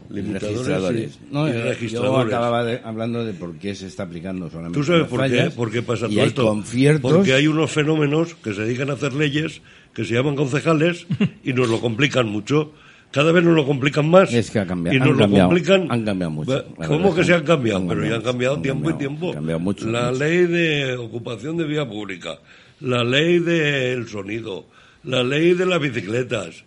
Limitadores 0.09 0.57
registradores. 0.57 1.19
y- 1.29 1.33
No, 1.33 1.47
y 1.47 1.51
eh, 1.51 1.53
yo 1.55 1.63
registradores. 1.63 2.27
acababa 2.33 2.63
de- 2.65 2.81
hablando 2.83 3.23
de 3.25 3.33
por 3.33 3.55
qué 3.57 3.73
se 3.75 3.87
está 3.87 4.03
aplicando 4.03 4.49
solamente 4.49 4.77
¿Tú 4.79 4.83
sabes 4.85 5.07
por 5.07 5.23
qué? 5.23 5.29
fallas, 5.29 5.53
¿Por 5.53 5.71
qué 5.71 5.81
pasa 5.81 6.07
todo 6.07 6.23
esto? 6.23 6.45
conciertos 6.47 7.11
Porque 7.13 7.33
hay 7.33 7.47
unos 7.47 7.71
fenómenos 7.71 8.35
que 8.35 8.53
se 8.53 8.61
dedican 8.61 8.89
a 8.89 8.93
hacer 8.93 9.13
leyes 9.13 9.61
que 9.93 10.05
se 10.05 10.13
llaman 10.15 10.35
concejales 10.35 11.05
y 11.43 11.53
nos 11.53 11.69
lo 11.69 11.79
complican 11.79 12.27
mucho. 12.27 12.71
Cada 13.11 13.31
vez 13.31 13.43
nos 13.43 13.53
lo 13.55 13.63
complican 13.65 14.09
más. 14.09 14.33
Es 14.33 14.49
que 14.49 14.57
ha 14.59 14.65
cambiado- 14.65 14.95
Y 14.95 14.99
nos 14.99 15.09
han 15.09 15.13
lo 15.13 15.19
cambiado- 15.19 15.49
complican. 15.49 15.91
han 15.91 16.03
cambiado 16.05 16.31
mucho. 16.31 16.65
¿Cómo 16.87 17.13
que 17.15 17.23
se 17.23 17.33
han 17.35 17.43
cambiado? 17.43 17.79
han 17.81 17.87
Pero 17.87 18.05
ya 18.07 18.15
han 18.15 18.21
cambiado, 18.23 18.55
han 18.55 18.61
tiempo 18.63 18.89
y 18.89 18.93
tiempo. 18.93 19.27
han 19.29 19.33
cambiado 19.35 19.59
mucho, 19.59 19.87
la 19.89 20.09
mucho. 20.11 20.23
ley 20.23 20.37
de 20.47 20.95
ocupación 20.97 21.57
de 21.57 21.63
vía 21.65 21.87
pública, 21.87 22.39
la 22.81 23.03
ley 23.03 23.37
del 23.39 24.07
sonido, 24.07 24.65
la 25.03 25.23
ley 25.23 25.53
de 25.53 25.65
las 25.67 25.79
bicicletas, 25.79 26.63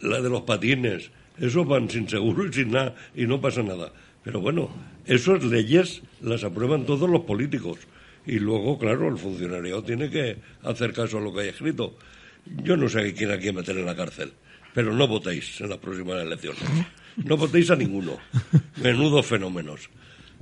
la 0.00 0.20
de 0.22 0.30
los 0.30 0.42
patines. 0.42 1.10
Eso 1.38 1.64
van 1.64 1.88
sin 1.88 2.08
seguro 2.08 2.46
y 2.46 2.52
sin 2.52 2.72
nada 2.72 2.94
y 3.14 3.26
no 3.26 3.40
pasa 3.40 3.62
nada. 3.62 3.92
Pero 4.22 4.40
bueno, 4.40 4.70
esas 5.06 5.42
leyes 5.44 6.02
las 6.20 6.44
aprueban 6.44 6.86
todos 6.86 7.08
los 7.08 7.22
políticos. 7.22 7.78
Y 8.26 8.38
luego, 8.38 8.78
claro, 8.78 9.08
el 9.08 9.18
funcionario 9.18 9.82
tiene 9.82 10.08
que 10.08 10.36
hacer 10.62 10.92
caso 10.92 11.18
a 11.18 11.20
lo 11.20 11.32
que 11.32 11.40
hay 11.40 11.48
escrito. 11.48 11.96
Yo 12.62 12.76
no 12.76 12.88
sé 12.88 13.12
quién 13.14 13.30
aquí 13.30 13.52
meter 13.52 13.76
en 13.76 13.86
la 13.86 13.96
cárcel, 13.96 14.32
pero 14.74 14.92
no 14.94 15.08
votéis 15.08 15.60
en 15.60 15.70
las 15.70 15.78
próximas 15.78 16.22
elecciones. 16.22 16.62
No 17.24 17.36
votéis 17.36 17.70
a 17.70 17.76
ninguno. 17.76 18.18
Menudos 18.82 19.26
fenómenos. 19.26 19.90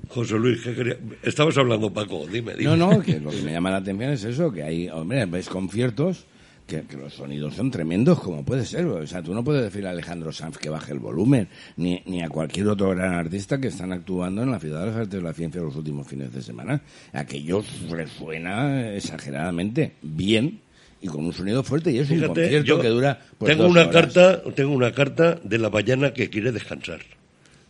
José 0.09 0.37
Luis, 0.39 0.61
¿qué 0.63 0.75
quería? 0.75 0.99
Estabas 1.23 1.57
hablando, 1.59 1.93
Paco, 1.93 2.27
dime, 2.27 2.55
dime. 2.55 2.77
No, 2.77 2.93
no, 2.93 3.03
que 3.03 3.21
lo 3.21 3.31
que 3.31 3.43
me 3.43 3.53
llama 3.53 3.71
la 3.71 3.79
atención 3.79 4.11
es 4.11 4.25
eso, 4.25 4.53
que 4.53 4.63
hay, 4.63 4.89
hombre, 4.89 5.25
ves 5.27 5.49
conciertos 5.49 6.27
que, 6.71 6.83
que 6.83 6.97
los 6.97 7.13
sonidos 7.15 7.55
son 7.55 7.71
tremendos, 7.71 8.21
como 8.21 8.45
puede 8.45 8.65
ser. 8.65 8.87
O 8.87 9.07
sea, 9.07 9.23
tú 9.23 9.35
no 9.35 9.43
puedes 9.43 9.65
decir 9.65 9.87
a 9.87 9.91
Alejandro 9.91 10.31
Sanz 10.33 10.57
que 10.57 10.71
baje 10.71 10.93
el 10.93 11.01
volumen, 11.01 11.49
ni, 11.77 12.01
ni 12.07 12.23
a 12.23 12.29
cualquier 12.29 12.69
otro 12.69 12.91
gran 12.91 13.15
artista 13.15 13.61
que 13.61 13.69
están 13.69 13.93
actuando 13.93 14.43
en 14.43 14.51
la 14.51 14.61
Ciudad 14.61 14.81
de 14.81 14.87
las 14.87 14.97
Artes 14.97 15.11
de 15.21 15.23
la 15.23 15.33
Ciencia 15.33 15.61
los 15.61 15.75
últimos 15.75 16.07
fines 16.07 16.33
de 16.33 16.41
semana. 16.41 16.81
Aquello 17.13 17.63
resuena 17.91 18.93
exageradamente 18.95 19.95
bien 20.01 20.61
y 21.03 21.09
con 21.09 21.25
un 21.25 21.33
sonido 21.33 21.63
fuerte 21.65 21.91
y 21.91 21.99
es 21.99 22.11
un 22.11 22.21
concierto 22.21 22.67
yo 22.67 22.81
que 22.81 22.89
dura 22.89 23.19
pues, 23.39 23.51
tengo 23.51 23.65
dos 23.65 23.73
una 23.73 23.81
horas. 23.83 23.93
carta, 23.93 24.43
tengo 24.55 24.73
una 24.73 24.93
carta 24.93 25.41
de 25.43 25.59
la 25.59 25.71
ballena 25.71 26.13
que 26.13 26.31
quiere 26.31 26.53
descansar 26.53 27.01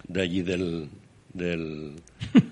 de 0.08 0.20
allí 0.20 0.42
del 0.42 0.88
del 1.32 1.96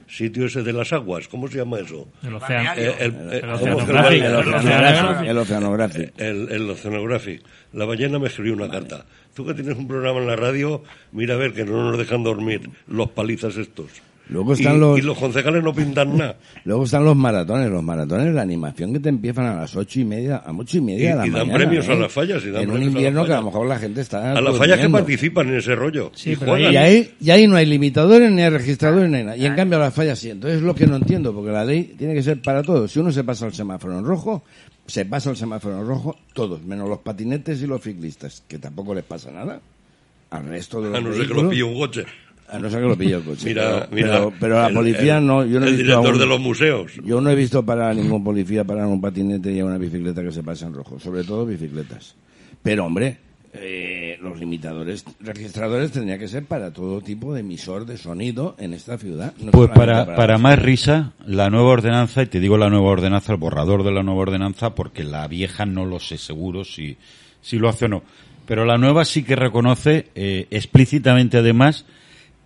sitio 0.08 0.46
ese 0.46 0.62
de 0.62 0.72
las 0.72 0.92
aguas, 0.92 1.28
¿cómo 1.28 1.48
se 1.48 1.58
llama 1.58 1.78
eso? 1.80 2.08
El. 2.22 2.34
Eh, 2.36 2.96
eh, 3.00 3.40
¿cómo 3.40 3.76
oceanográfico. 3.76 4.26
El 4.26 4.34
oceanográfico. 4.36 5.30
El 5.30 5.38
oceanográfico. 5.38 6.12
El, 6.16 6.48
el 6.50 6.70
Oceanographic. 6.70 7.42
La 7.72 7.84
ballena 7.84 8.18
me 8.18 8.28
escribió 8.28 8.54
una 8.54 8.70
carta. 8.70 9.04
Tú 9.34 9.46
que 9.46 9.54
tienes 9.54 9.76
un 9.76 9.86
programa 9.86 10.20
en 10.20 10.26
la 10.26 10.36
radio, 10.36 10.82
mira 11.12 11.34
a 11.34 11.36
ver 11.36 11.52
que 11.52 11.64
no 11.64 11.90
nos 11.90 11.98
dejan 11.98 12.22
dormir 12.22 12.70
los 12.86 13.10
palizas 13.10 13.56
estos. 13.56 13.90
Luego 14.30 14.52
están 14.52 14.76
y, 14.76 14.78
los- 14.78 14.98
y 14.98 15.02
los 15.02 15.16
concejales 15.18 15.62
no 15.64 15.72
pintan 15.72 16.16
nada. 16.16 16.36
Luego 16.64 16.84
están 16.84 17.04
los 17.04 17.16
maratones, 17.16 17.70
los 17.70 17.82
maratones, 17.82 18.34
la 18.34 18.42
animación 18.42 18.92
que 18.92 19.00
te 19.00 19.08
empiezan 19.08 19.46
a 19.46 19.54
las 19.56 19.74
ocho 19.74 20.00
y 20.00 20.04
media, 20.04 20.36
a 20.36 20.52
ocho 20.52 20.76
y 20.76 20.80
media 20.82 20.98
Y- 20.98 21.08
de 21.12 21.14
la 21.16 21.26
y 21.26 21.30
dan 21.30 21.38
mañana, 21.48 21.54
premios 21.58 21.88
a 21.88 21.92
¿eh? 21.94 21.98
las 22.00 22.12
fallas, 22.12 22.44
y 22.44 22.50
dan 22.50 22.62
En 22.62 22.68
un 22.70 22.74
premios 22.74 22.80
a 22.80 22.84
las 22.84 22.94
invierno 22.94 23.20
que 23.24 23.32
a 23.32 23.36
fallas. 23.36 23.40
lo 23.44 23.50
mejor 23.50 23.66
la 23.68 23.78
gente 23.78 24.00
está 24.02 24.32
A 24.32 24.40
las 24.40 24.56
fallas 24.58 24.80
que 24.80 24.88
participan 24.90 25.48
en 25.48 25.54
ese 25.56 25.74
rollo. 25.74 26.12
Sí, 26.14 26.32
y 26.32 26.36
pero 26.36 26.52
juegan. 26.52 26.72
Y 26.72 26.76
ahí, 26.76 27.10
y 27.20 27.30
ahí 27.30 27.46
no 27.46 27.56
hay 27.56 27.64
limitadores, 27.66 28.30
ni 28.30 28.42
hay 28.42 28.50
registradores, 28.50 29.08
ni 29.10 29.16
hay 29.16 29.24
nada. 29.24 29.36
Y 29.38 29.46
en 29.46 29.54
cambio 29.54 29.78
las 29.78 29.94
fallas 29.94 30.18
sí. 30.18 30.28
Entonces 30.30 30.58
es 30.58 30.62
lo 30.64 30.74
que 30.74 30.86
no 30.86 30.96
entiendo, 30.96 31.32
porque 31.32 31.50
la 31.50 31.64
ley 31.64 31.94
tiene 31.96 32.12
que 32.14 32.22
ser 32.22 32.42
para 32.42 32.62
todos. 32.62 32.92
Si 32.92 32.98
uno 32.98 33.10
se 33.12 33.24
pasa 33.24 33.46
el 33.46 33.54
semáforo 33.54 33.98
en 33.98 34.04
rojo, 34.04 34.44
se 34.86 35.06
pasa 35.06 35.30
el 35.30 35.36
semáforo 35.36 35.78
en 35.80 35.86
rojo 35.86 36.16
todos, 36.34 36.62
menos 36.62 36.86
los 36.88 36.98
patinetes 36.98 37.62
y 37.62 37.66
los 37.66 37.80
ciclistas, 37.82 38.42
que 38.46 38.58
tampoco 38.58 38.94
les 38.94 39.04
pasa 39.04 39.30
nada. 39.30 39.60
Al 40.30 40.44
resto 40.44 40.82
de 40.82 40.90
los 40.90 40.98
A 40.98 41.00
no 41.00 41.12
ser 41.14 41.26
que 41.26 41.32
los 41.34 41.44
pille 41.48 41.62
un 41.62 41.78
coche. 41.78 42.04
A 42.50 42.58
no 42.58 42.70
ser 42.70 42.80
que 42.82 42.88
lo 42.88 42.96
pille 42.96 43.14
el 43.16 43.22
coche. 43.24 43.46
Mira, 43.46 43.86
pero, 43.90 43.94
mira. 43.94 44.12
pero, 44.18 44.32
pero 44.40 44.54
la 44.56 44.68
el- 44.68 44.74
policía 44.74 45.18
el- 45.18 45.26
no, 45.26 45.44
yo 45.44 45.60
no 45.60 45.66
he 45.66 45.68
El 45.70 45.76
visto 45.76 45.86
director 45.90 46.10
aún- 46.12 46.18
de 46.18 46.26
los 46.26 46.40
museos. 46.40 46.92
yo 47.04 47.20
no 47.20 47.30
he 47.30 47.34
visto 47.34 47.64
para 47.64 47.92
ningún 47.92 48.24
policía 48.24 48.64
parar 48.64 48.86
un 48.86 49.00
patinete 49.00 49.52
y 49.52 49.60
a 49.60 49.64
una 49.64 49.78
bicicleta 49.78 50.22
que 50.22 50.32
se 50.32 50.42
pase 50.42 50.64
en 50.64 50.72
rojo, 50.74 50.98
sobre 50.98 51.24
todo 51.24 51.44
bicicletas. 51.44 52.14
Pero 52.62 52.86
hombre, 52.86 53.18
eh, 53.54 54.18
los 54.22 54.38
limitadores 54.38 55.04
registradores 55.20 55.90
tendría 55.92 56.18
que 56.18 56.28
ser 56.28 56.44
para 56.44 56.72
todo 56.72 57.00
tipo 57.00 57.32
de 57.34 57.40
emisor 57.40 57.86
de 57.86 57.96
sonido 57.96 58.54
en 58.58 58.72
esta 58.74 58.98
ciudad. 58.98 59.32
no 59.40 59.50
Pues 59.52 59.70
para, 59.70 60.14
para 60.16 60.38
más 60.38 60.58
risa, 60.58 61.12
la 61.26 61.50
nueva 61.50 61.68
ordenanza, 61.70 62.22
y 62.22 62.26
te 62.26 62.40
digo 62.40 62.56
la 62.58 62.68
nueva 62.70 62.88
ordenanza, 62.88 63.32
el 63.32 63.38
borrador 63.38 63.84
de 63.84 63.92
la 63.92 64.02
nueva 64.02 64.20
ordenanza, 64.20 64.74
porque 64.74 65.04
la 65.04 65.26
vieja 65.28 65.66
no 65.66 65.84
lo 65.86 65.98
sé 66.00 66.18
seguro 66.18 66.64
si, 66.64 66.96
si 67.42 67.58
lo 67.58 67.68
hace 67.68 67.86
o 67.86 67.88
no. 67.88 68.02
Pero 68.46 68.64
la 68.64 68.78
nueva 68.78 69.04
sí 69.04 69.22
que 69.24 69.36
reconoce 69.36 70.08
eh, 70.14 70.46
explícitamente 70.50 71.36
además 71.38 71.84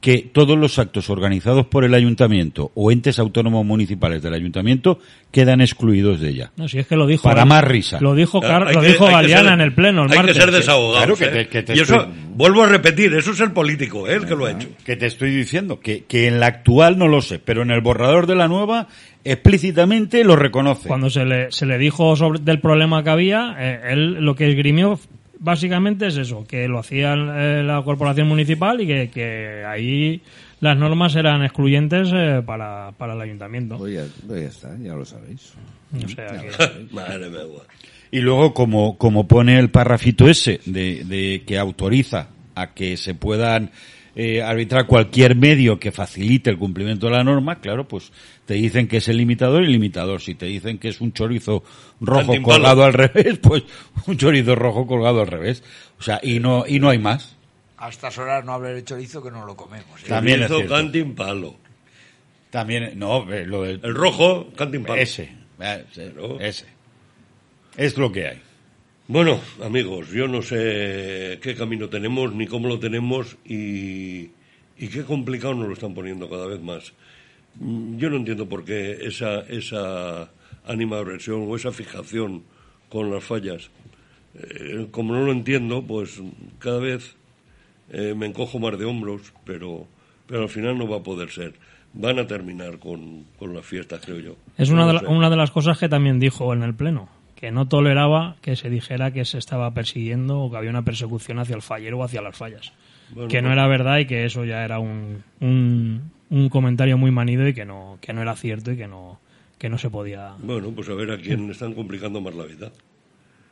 que 0.03 0.19
todos 0.33 0.59
los 0.59 0.79
actos 0.81 1.09
organizados 1.11 1.65
por 1.67 1.85
el 1.85 1.95
ayuntamiento 1.95 2.73
o 2.75 2.91
entes 2.91 3.19
autónomos 3.21 3.65
municipales 3.65 4.21
del 4.21 4.35
ayuntamiento 4.35 4.99
quedan 5.31 5.61
excluidos 5.61 6.21
de 6.21 6.29
ella. 6.31 6.51
No, 6.57 6.67
si 6.69 6.81
es 6.81 6.89
que 6.89 6.97
lo 6.97 7.07
dijo. 7.07 7.23
Para 7.23 7.45
más 7.45 7.63
risa. 7.63 7.99
Lo 8.01 8.15
dijo, 8.17 8.41
Car- 8.41 8.67
Hay 8.67 8.75
lo 8.75 8.81
que- 8.81 8.89
dijo 8.89 9.07
Galeana 9.07 9.45
ser- 9.51 9.53
en 9.55 9.61
el 9.61 9.73
pleno 9.75 10.05
el 10.05 10.11
Hay 10.11 10.17
martes. 10.19 10.35
que 10.35 10.41
ser 10.43 10.51
desahogados. 10.51 10.97
Claro 10.99 11.17
que 11.17 11.25
¿eh? 11.27 11.45
te- 11.45 11.49
que 11.49 11.63
te 11.63 11.77
y 11.77 11.81
eso, 11.81 11.95
estoy- 11.95 12.13
vuelvo 12.35 12.65
a 12.65 12.67
repetir, 12.67 13.15
eso 13.15 13.31
es 13.31 13.39
el 13.41 13.53
político, 13.53 14.09
¿eh? 14.09 14.15
el 14.17 14.27
que 14.27 14.35
lo 14.35 14.47
ha 14.47 14.51
hecho. 14.51 14.69
Que 14.85 14.97
te 14.97 15.07
estoy 15.07 15.31
diciendo, 15.31 15.79
que, 15.79 16.03
que 16.05 16.27
en 16.27 16.41
la 16.41 16.47
actual 16.49 16.99
no 16.99 17.07
lo 17.07 17.23
sé, 17.23 17.39
pero 17.39 17.63
en 17.63 17.71
el 17.71 17.81
borrador 17.81 18.27
de 18.27 18.35
la 18.35 18.49
nueva 18.49 18.89
explícitamente 19.25 20.25
lo 20.25 20.37
reconoce. 20.37 20.89
Cuando 20.89 21.11
se 21.11 21.25
le, 21.25 21.51
se 21.53 21.67
le 21.67 21.79
dijo 21.79 22.15
sobre 22.17 22.41
del 22.41 22.61
problema 22.61 23.03
que 23.05 23.11
había, 23.11 23.55
eh, 23.59 23.81
él 23.93 24.15
lo 24.25 24.35
que 24.35 24.49
esgrimió 24.51 24.99
básicamente 25.43 26.07
es 26.07 26.17
eso, 26.17 26.45
que 26.47 26.69
lo 26.69 26.79
hacía 26.79 27.15
eh, 27.15 27.63
la 27.63 27.83
corporación 27.83 28.29
municipal 28.29 28.81
y 28.81 28.87
que, 28.87 29.11
que 29.13 29.65
ahí 29.67 30.23
las 30.61 30.77
normas 30.77 31.15
eran 31.17 31.43
excluyentes 31.43 32.09
eh, 32.15 32.43
para, 32.47 32.93
para 32.97 33.15
el 33.15 33.21
ayuntamiento. 33.21 33.77
Pues 33.77 33.95
ya, 33.95 34.05
pues 34.27 34.41
ya 34.43 34.49
está, 34.49 34.79
ya 34.79 34.95
lo 34.95 35.05
sabéis. 35.05 35.53
O 35.95 36.09
sea 36.09 36.27
que- 36.29 36.87
Madre 36.95 37.29
mía. 37.29 37.41
Y 38.11 38.21
luego, 38.21 38.55
como, 38.55 38.97
como 38.99 39.27
pone 39.27 39.59
el 39.59 39.71
párrafito 39.71 40.29
ese 40.29 40.61
de, 40.67 41.05
de 41.05 41.43
que 41.47 41.59
autoriza 41.59 42.29
a 42.55 42.75
que 42.75 42.97
se 42.97 43.15
puedan 43.15 43.71
eh, 44.15 44.43
arbitrar 44.43 44.87
cualquier 44.87 45.37
medio 45.37 45.81
que 45.81 45.91
facilite 45.91 46.51
el 46.51 46.59
cumplimiento 46.59 47.07
de 47.07 47.13
la 47.13 47.25
norma, 47.25 47.61
claro, 47.61 47.89
pues 47.89 48.13
te 48.45 48.55
dicen 48.55 48.87
que 48.89 48.99
es 48.99 49.09
el 49.09 49.17
limitador 49.17 49.63
y 49.63 49.67
el 49.67 49.73
limitador. 49.73 50.21
Si 50.21 50.35
te 50.35 50.47
dicen 50.47 50.79
que 50.79 50.89
es 50.89 51.01
un 51.01 51.13
chorizo 51.13 51.65
rojo 52.01 52.35
colgado 52.43 52.85
al 52.85 52.93
revés, 52.93 53.39
pues 53.39 53.63
un 54.07 54.17
chorizo 54.17 54.55
rojo 54.55 54.87
colgado 54.87 55.21
al 55.23 55.29
revés. 55.29 55.63
O 55.99 56.03
sea, 56.03 56.21
y 56.23 56.41
no, 56.41 56.65
y 56.67 56.79
no 56.79 56.91
hay 56.91 56.99
más. 56.99 57.37
A 57.79 57.89
estas 57.89 58.17
horas 58.19 58.45
no 58.45 58.53
hablar 58.53 58.75
de 58.75 58.85
chorizo 58.85 59.23
que 59.23 59.31
no 59.31 59.45
lo 59.47 59.57
comemos. 59.57 60.03
¿eh? 60.05 60.09
También 60.09 60.47
Chorizo, 60.47 60.69
cantin 60.69 61.15
palo. 61.15 61.57
También, 62.51 62.93
no, 62.99 63.33
eh, 63.33 63.47
lo 63.47 63.63
del... 63.63 63.81
El 63.83 63.95
rojo, 63.95 64.49
cantin 64.55 64.85
palo. 64.85 65.01
Ese, 65.01 65.33
eh, 65.59 65.85
ese, 65.91 66.13
Claro. 66.13 66.39
ese. 66.39 66.67
Es 67.77 67.97
lo 67.97 68.13
que 68.13 68.29
hay. 68.29 68.43
Bueno, 69.13 69.39
amigos, 69.63 70.09
yo 70.11 70.27
no 70.27 70.41
sé 70.41 71.39
qué 71.43 71.55
camino 71.55 71.89
tenemos, 71.91 72.33
ni 72.35 72.47
cómo 72.47 72.67
lo 72.69 72.79
tenemos, 72.79 73.37
y, 73.45 74.31
y 74.79 74.89
qué 74.91 75.03
complicado 75.05 75.55
nos 75.55 75.67
lo 75.69 75.75
están 75.75 75.93
poniendo 75.93 76.31
cada 76.31 76.47
vez 76.47 76.63
más. 76.63 76.95
Mm, 77.61 77.99
Yo 77.99 78.09
no 78.09 78.17
entiendo 78.17 78.49
por 78.49 78.65
qué 78.65 78.99
esa, 79.03 79.41
esa 79.41 80.31
animadversión 80.67 81.45
o 81.47 81.57
esa 81.57 81.73
fijación 81.73 82.43
con 82.89 83.11
las 83.11 83.23
fallas. 83.23 83.69
eh, 84.35 84.87
como 84.91 85.13
no 85.13 85.27
lo 85.27 85.33
entiendo, 85.33 85.83
pues 85.83 86.19
cada 86.59 86.79
vez 86.79 87.15
eh, 87.93 88.15
me 88.17 88.25
encojo 88.27 88.59
más 88.59 88.79
de 88.79 88.87
hombros, 88.87 89.35
pero, 89.45 89.87
pero 90.27 90.43
al 90.45 90.49
final 90.49 90.79
no 90.79 90.89
va 90.89 90.99
a 90.99 91.03
poder 91.03 91.29
ser. 91.31 91.53
Van 91.93 92.19
a 92.19 92.27
terminar 92.27 92.79
con, 92.79 93.25
con 93.39 93.53
las 93.53 93.67
fiestas, 93.67 94.01
creo 94.03 94.21
yo. 94.21 94.37
Es 94.57 94.71
una 94.71 94.87
No 94.87 94.87
de, 94.87 94.93
la- 95.03 95.09
una 95.11 95.29
de 95.29 95.37
las 95.37 95.51
cosas 95.51 95.79
que 95.79 95.91
también 95.91 96.19
dijo 96.19 96.55
en 96.55 96.63
el 96.63 96.75
Pleno, 96.75 97.11
que 97.43 97.51
no 97.51 97.67
toleraba 97.67 98.37
que 98.41 98.55
se 98.55 98.71
dijera 98.71 99.11
que 99.11 99.25
se 99.25 99.37
estaba 99.37 99.75
persiguiendo 99.75 100.39
o 100.43 100.49
que 100.49 100.57
había 100.59 100.71
una 100.71 100.85
persecución 100.85 101.41
hacia 101.41 101.57
el 101.57 101.63
fallero 101.63 101.99
o 101.99 102.05
hacia 102.05 102.23
las 102.23 102.37
fallas. 102.37 102.73
Bueno, 103.11 103.29
que 103.29 103.43
no 103.43 103.49
pues- 103.49 103.55
era 103.59 103.67
verdad 103.67 103.99
y 103.99 104.07
que 104.07 104.25
eso 104.25 104.45
ya 104.45 104.65
era 104.65 104.79
un, 104.79 105.25
un, 105.41 106.13
un 106.31 106.49
comentario 106.49 106.97
muy 106.97 107.11
manido 107.11 107.49
y 107.49 107.53
que 107.53 107.65
no, 107.65 107.99
que 108.01 108.13
no 108.13 108.23
era 108.23 108.37
cierto 108.37 108.71
y 108.71 108.77
que 108.77 108.87
no, 108.87 109.19
que 109.59 109.69
no 109.69 109.77
se 109.77 109.91
podía... 109.91 110.37
Bueno, 110.39 110.71
pues 110.71 110.89
a 110.89 110.95
ver 110.95 111.11
a 111.11 111.19
quién 111.19 111.51
están 111.51 111.75
complicando 111.75 112.21
más 112.21 112.37
la 112.37 112.45
vida. 112.45 112.71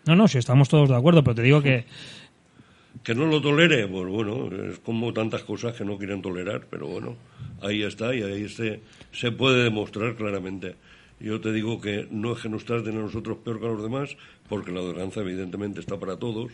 No, 0.07 0.14
no, 0.14 0.29
si 0.29 0.38
estamos 0.38 0.68
todos 0.68 0.88
de 0.88 0.94
acuerdo, 0.94 1.24
pero 1.24 1.35
te 1.35 1.42
digo 1.42 1.61
que 1.61 1.85
Que 3.03 3.14
no 3.16 3.26
lo 3.26 3.40
tolere, 3.40 3.88
pues 3.88 4.07
bueno, 4.09 4.50
es 4.70 4.79
como 4.79 5.12
tantas 5.12 5.42
cosas 5.42 5.76
que 5.76 5.85
no 5.85 5.98
quieren 5.98 6.22
tolerar, 6.22 6.66
pero 6.70 6.87
bueno, 6.87 7.16
ahí 7.61 7.83
está 7.83 8.14
y 8.14 8.22
ahí 8.22 8.48
se, 8.48 8.83
se 9.11 9.33
puede 9.33 9.64
demostrar 9.64 10.14
claramente. 10.14 10.76
Yo 11.20 11.40
te 11.40 11.52
digo 11.52 11.80
que 11.80 12.09
no 12.11 12.33
es 12.33 12.40
que 12.42 12.48
nos 12.48 12.64
traten 12.64 12.96
a 12.96 13.00
nosotros 13.02 13.38
peor 13.44 13.61
que 13.61 13.66
a 13.66 13.70
los 13.70 13.83
demás, 13.83 14.16
porque 14.48 14.72
la 14.72 14.80
venganza 14.80 15.20
evidentemente 15.20 15.78
está 15.80 15.98
para 16.00 16.16
todos, 16.16 16.50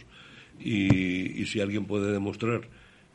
y, 0.59 1.41
y 1.41 1.47
si 1.47 1.61
alguien 1.61 1.85
puede 1.85 2.13
demostrar 2.13 2.63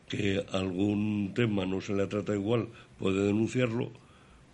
que 0.07 0.43
algún 0.51 1.33
tema 1.35 1.65
no 1.65 1.81
se 1.81 1.93
le 1.93 2.07
trata 2.07 2.33
igual, 2.33 2.67
puede 2.99 3.25
denunciarlo, 3.25 3.91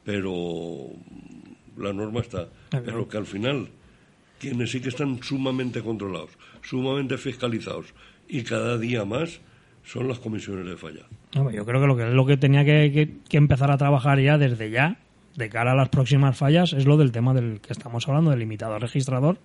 pero 0.04 0.88
la 1.78 1.94
norma 1.94 2.22
está. 2.22 2.48
Pero 2.86 3.08
que 3.08 3.18
al 3.18 3.26
final 3.26 3.68
quienes 4.40 4.72
sí 4.72 4.82
que 4.82 4.90
están 4.90 5.22
sumamente 5.24 5.82
controlados, 5.82 6.30
sumamente 6.62 7.18
fiscalizados 7.18 7.88
y 8.28 8.44
cada 8.44 8.78
día 8.78 9.04
más 9.06 9.40
son 9.84 10.08
las 10.08 10.20
comisiones 10.20 10.66
de 10.66 10.78
falla. 10.78 11.06
Yo 11.34 11.66
creo 11.66 11.82
que 11.82 11.88
lo 11.88 11.98
que, 11.98 12.06
lo 12.06 12.26
que 12.26 12.38
tenía 12.38 12.64
que, 12.66 12.92
que- 12.94 13.14
que 13.28 13.38
empezar 13.38 13.72
a 13.72 13.78
trabajar 13.78 14.20
ya 14.20 14.38
desde 14.38 14.70
ya, 14.70 15.00
de 15.38 15.48
cara 15.50 15.72
a 15.72 15.76
las 15.76 15.88
próximas 15.88 16.36
fallas, 16.36 16.74
es 16.74 16.86
lo 16.86 16.98
del 16.98 17.14
tema 17.14 17.34
del 17.34 17.62
que 17.62 17.72
estamos 17.72 18.06
hablando, 18.10 18.32
del 18.32 18.40
limitador 18.40 18.82
registrador. 18.82 19.38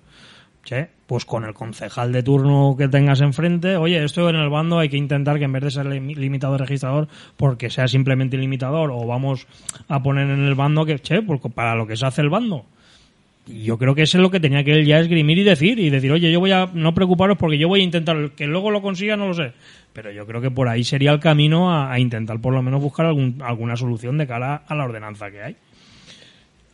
Che, 0.65 0.89
pues 1.09 1.25
con 1.25 1.45
el 1.45 1.55
concejal 1.55 2.13
de 2.13 2.23
turno 2.23 2.77
que 2.79 2.87
tengas 2.87 3.21
enfrente, 3.21 3.75
oye, 3.77 4.03
esto 4.05 4.31
en 4.31 4.37
el 4.37 4.49
bando 4.49 4.79
hay 4.79 4.89
que 4.89 4.97
intentar 4.97 5.39
que 5.41 5.45
en 5.47 5.53
vez 5.53 5.65
de 5.65 5.71
ser 5.73 5.87
lim- 5.87 6.15
limitador 6.17 6.61
registrador, 6.61 7.09
porque 7.37 7.69
sea 7.69 7.89
simplemente 7.89 8.37
limitador, 8.37 8.93
o 8.93 9.05
vamos 9.05 9.49
a 9.89 10.01
poner 10.05 10.31
en 10.31 10.45
el 10.45 10.55
bando 10.55 10.85
que, 10.87 11.01
che, 11.01 11.21
porque 11.21 11.49
para 11.51 11.75
lo 11.75 11.89
que 11.89 11.97
se 11.97 12.07
hace 12.07 12.21
el 12.23 12.29
bando. 12.31 12.65
Y 13.49 13.65
yo 13.65 13.77
creo 13.77 13.97
que 13.97 14.03
eso 14.03 14.19
es 14.19 14.23
lo 14.23 14.31
que 14.31 14.39
tenía 14.39 14.63
que 14.63 14.71
él 14.71 14.87
ya 14.87 15.01
esgrimir 15.01 15.37
y 15.39 15.43
decir, 15.43 15.81
y 15.81 15.91
decir, 15.91 16.13
oye, 16.13 16.31
yo 16.31 16.39
voy 16.39 16.53
a 16.53 16.71
no 16.73 16.95
preocuparos 16.95 17.37
porque 17.39 17.59
yo 17.59 17.67
voy 17.67 17.81
a 17.81 17.83
intentar, 17.85 18.31
que 18.31 18.47
luego 18.47 18.71
lo 18.71 18.81
consiga 18.83 19.17
no 19.17 19.27
lo 19.27 19.35
sé, 19.35 19.55
pero 19.93 20.13
yo 20.13 20.25
creo 20.29 20.41
que 20.41 20.53
por 20.53 20.69
ahí 20.69 20.85
sería 20.85 21.11
el 21.11 21.19
camino 21.19 21.73
a, 21.73 21.91
a 21.93 21.99
intentar 21.99 22.39
por 22.41 22.55
lo 22.55 22.63
menos 22.63 22.81
buscar 22.81 23.07
algún, 23.07 23.43
alguna 23.45 23.75
solución 23.77 24.17
de 24.17 24.29
cara 24.29 24.63
a 24.65 24.75
la 24.77 24.85
ordenanza 24.85 25.29
que 25.33 25.43
hay. 25.43 25.57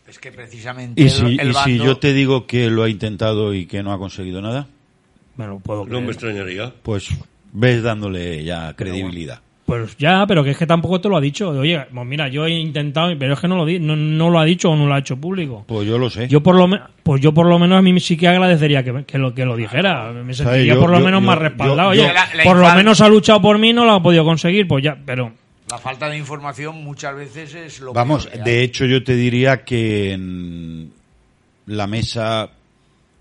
Es 0.09 0.19
que 0.19 0.33
precisamente 0.33 1.01
¿Y 1.03 1.05
el, 1.05 1.11
si, 1.11 1.37
el 1.39 1.51
y 1.51 1.55
si 1.55 1.79
yo 1.79 1.99
te 1.99 2.13
digo 2.15 2.47
que 2.47 2.71
lo 2.71 2.83
ha 2.83 2.89
intentado 2.89 3.53
y 3.53 3.67
que 3.67 3.83
no 3.83 3.93
ha 3.93 3.99
conseguido 3.99 4.41
nada? 4.41 4.67
Bueno, 5.37 5.61
puedo 5.63 5.85
No 5.87 6.01
me 6.01 6.09
extrañaría. 6.13 6.73
Pues 6.83 7.09
ves 7.53 7.83
dándole 7.83 8.43
ya 8.43 8.73
credibilidad. 8.75 9.41
Pues 9.67 9.99
ya, 9.99 10.25
pero 10.27 10.43
que 10.43 10.53
es 10.53 10.57
que 10.57 10.67
tampoco 10.67 10.99
te 10.99 11.11
lo 11.11 11.19
ha 11.19 11.21
dicho. 11.21 11.51
Oye, 11.51 11.79
pues 11.93 12.07
mira, 12.07 12.27
yo 12.29 12.47
he 12.47 12.51
intentado, 12.59 13.13
pero 13.19 13.35
es 13.35 13.41
que 13.41 13.49
no 13.49 13.57
lo, 13.57 13.67
di- 13.67 13.79
no, 13.79 13.95
no 13.97 14.31
lo 14.31 14.39
ha 14.39 14.45
dicho 14.47 14.71
o 14.71 14.77
no 14.77 14.87
lo 14.87 14.95
ha 14.95 14.99
hecho 14.99 15.19
público. 15.19 15.65
Pues 15.69 15.87
yo 15.87 15.99
lo 15.99 16.09
sé. 16.09 16.27
Yo 16.27 16.43
por 16.43 16.55
lo 16.57 16.67
me- 16.67 16.81
pues 17.03 17.21
yo 17.21 17.35
por 17.35 17.45
lo 17.47 17.59
menos 17.59 17.79
a 17.79 17.83
mí 17.83 18.01
sí 18.01 18.17
que 18.17 18.29
agradecería 18.29 18.83
que, 18.83 19.05
que 19.05 19.19
lo 19.19 19.35
que 19.35 19.45
lo 19.45 19.57
dijera. 19.57 20.11
Me 20.13 20.33
sentiría 20.33 20.73
yo- 20.73 20.81
por 20.81 20.89
lo 20.89 21.01
yo- 21.01 21.05
menos 21.05 21.21
yo- 21.21 21.27
más 21.27 21.37
respaldado. 21.39 21.93
yo- 21.93 22.01
Oye, 22.01 22.09
yo- 22.09 22.15
La- 22.15 22.35
la 22.35 22.45
por 22.45 22.57
lo 22.57 22.75
menos 22.75 23.03
ha 23.03 23.09
luchado 23.11 23.43
por 23.43 23.59
mí, 23.59 23.75
no 23.75 23.85
lo 23.85 23.93
ha 23.93 24.03
podido 24.03 24.25
conseguir, 24.25 24.67
pues 24.67 24.83
ya, 24.83 24.97
pero 25.05 25.33
La 25.71 25.79
falta 25.79 26.09
de 26.09 26.17
información 26.17 26.83
muchas 26.83 27.15
veces 27.15 27.55
es 27.55 27.81
lo 27.81 27.93
Vamos, 27.93 28.27
que 28.27 28.39
de 28.39 28.63
hecho 28.63 28.87
yo 28.87 29.05
te 29.05 29.15
diría 29.17 29.65
que 29.65 30.13
en 30.13 30.93
la 31.67 31.87
mesa 31.87 32.51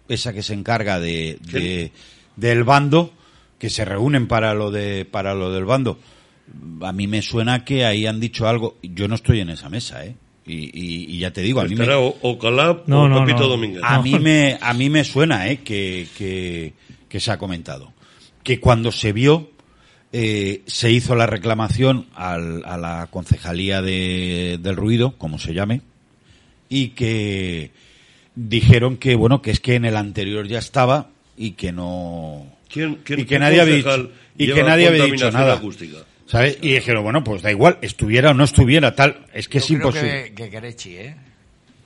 esa 0.07 0.31
que 0.33 0.41
se 0.43 0.53
encarga 0.53 0.99
de, 0.99 1.37
de- 1.41 1.91
del 2.37 2.63
bando, 2.63 3.11
que 3.59 3.69
se 3.69 3.83
reúnen 3.83 4.27
para 4.27 4.53
lo 4.53 4.71
de 4.71 5.03
para 5.05 5.33
lo 5.33 5.51
del 5.51 5.65
bando, 5.65 5.99
a 6.81 6.93
mí 6.93 7.07
me 7.07 7.21
suena 7.21 7.65
que 7.65 7.83
ahí 7.85 8.05
han 8.05 8.19
dicho 8.21 8.47
algo. 8.47 8.77
Yo 8.81 9.07
no 9.09 9.15
estoy 9.15 9.41
en 9.41 9.49
esa 9.49 9.67
mesa, 9.69 10.05
¿eh? 10.05 10.15
Y, 10.45 10.53
y- 10.67 11.15
y 11.15 11.19
ya 11.19 11.31
te 11.33 11.41
digo, 11.41 11.59
a 11.59 11.65
mí 11.65 11.75
me, 11.75 11.89
o, 11.93 12.15
o 12.21 12.39
Calab 12.39 12.83
No, 12.87 13.01
o 13.03 13.09
no, 13.09 13.25
Pepito 13.25 13.43
no. 13.43 13.47
Domínguez. 13.49 13.81
a 13.83 14.01
mí 14.01 14.17
me 14.19 14.57
a 14.61 14.73
mí 14.73 14.89
me 14.89 15.03
suena 15.03 15.49
eh, 15.49 15.57
que, 15.57 16.07
que, 16.17 16.73
que 17.09 17.19
se 17.19 17.31
ha 17.31 17.37
comentado 17.37 17.91
que 18.43 18.61
cuando 18.61 18.93
se 18.93 19.11
vio 19.11 19.49
eh, 20.13 20.61
se 20.67 20.91
hizo 20.91 21.15
la 21.15 21.27
reclamación 21.27 22.07
al- 22.15 22.63
a 22.65 22.77
la 22.77 23.07
concejalía 23.11 23.81
de- 23.81 24.57
del 24.61 24.75
ruido 24.75 25.13
como 25.17 25.37
se 25.39 25.53
llame 25.53 25.81
y 26.69 26.89
que 26.89 27.71
dijeron 28.35 28.97
que 28.97 29.15
bueno 29.15 29.41
que 29.41 29.51
es 29.51 29.59
que 29.59 29.75
en 29.75 29.85
el 29.85 29.97
anterior 29.97 30.47
ya 30.47 30.59
estaba 30.59 31.09
y 31.37 31.51
que 31.51 31.71
no 31.71 32.45
¿Quién, 32.69 32.99
quién- 33.03 33.19
y 33.21 33.25
que 33.25 33.39
nadie 33.39 33.61
había 33.61 33.75
dicho, 33.75 34.11
y 34.37 34.51
que 34.51 34.63
nadie 34.63 34.87
había 34.87 35.05
dicho 35.05 35.31
nada 35.31 35.55
acústica? 35.55 35.97
¿sabes? 36.25 36.57
y 36.61 36.73
dijeron 36.73 37.03
bueno 37.03 37.23
pues 37.23 37.41
da 37.41 37.51
igual 37.51 37.77
estuviera 37.81 38.31
o 38.31 38.33
no 38.33 38.43
estuviera 38.43 38.95
tal 38.95 39.25
es 39.33 39.47
que 39.49 39.59
Yo 39.59 39.63
es 39.63 39.65
creo 39.67 39.77
imposible 39.77 40.33
que, 40.35 40.49
que 40.49 41.07
¿eh? 41.07 41.15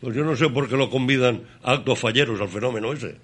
Pues 0.02 0.16
yo 0.16 0.24
no 0.24 0.36
sé 0.36 0.50
por 0.50 0.68
qué 0.68 0.76
lo 0.76 0.90
convidan 0.90 1.42
a 1.64 1.74
actos 1.74 2.00
falleros 2.00 2.42
al 2.42 2.50
fenómeno 2.50 2.92
ese. 2.92 3.16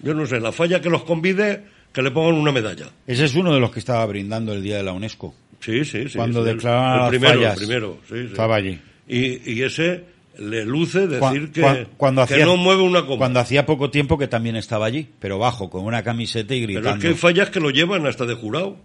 Yo 0.00 0.14
no 0.14 0.24
sé, 0.24 0.40
la 0.40 0.52
falla 0.52 0.80
que 0.80 0.88
los 0.88 1.04
convide, 1.04 1.64
que 1.92 2.02
le 2.02 2.10
pongan 2.10 2.34
una 2.34 2.52
medalla. 2.52 2.86
ese 3.06 3.24
es 3.24 3.34
uno 3.34 3.52
de 3.54 3.60
los 3.60 3.70
que 3.70 3.78
estaba 3.80 4.04
brindando 4.06 4.52
el 4.52 4.62
día 4.62 4.76
de 4.76 4.82
la 4.82 4.92
UNESCO 4.92 5.34
Sí, 5.60 5.84
sí, 5.84 6.08
sí. 6.08 6.16
Cuando 6.16 6.40
el- 6.46 6.54
declaraban 6.56 6.92
el, 6.94 7.00
las 7.00 7.08
primero, 7.10 7.34
fallas. 7.34 7.52
el 7.52 7.58
primero, 7.58 7.98
sí, 8.08 8.14
sí. 8.14 8.24
Estaba 8.26 8.54
allí. 8.56 8.80
Y, 9.08 9.52
y 9.52 9.62
ese 9.62 10.04
le 10.38 10.64
luce 10.64 11.08
decir 11.08 11.50
que, 11.50 11.62
cuan- 11.62 11.88
cuando 11.96 12.24
que 12.26 12.34
hacía, 12.34 12.44
no 12.46 12.56
mueve 12.56 12.82
una 12.82 13.04
coma. 13.04 13.18
Cuando 13.18 13.40
hacía 13.40 13.66
poco 13.66 13.90
tiempo 13.90 14.16
que 14.16 14.28
también 14.28 14.54
estaba 14.54 14.86
allí, 14.86 15.08
pero 15.18 15.38
bajo, 15.38 15.68
con 15.68 15.84
una 15.84 16.04
camiseta 16.04 16.54
y 16.54 16.60
Pero 16.64 16.74
gritando. 16.80 16.96
es 16.98 17.02
que 17.02 17.08
hay 17.08 17.14
fallas 17.14 17.50
que 17.50 17.58
lo 17.58 17.70
llevan 17.70 18.06
hasta 18.06 18.24
de 18.24 18.34
jurado. 18.34 18.76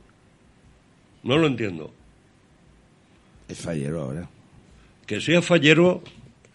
No 1.22 1.38
lo 1.38 1.46
entiendo. 1.46 1.94
Es 3.48 3.60
fallero 3.60 4.02
ahora. 4.02 4.28
Que 5.06 5.22
sea 5.22 5.42
fallero 5.44 6.02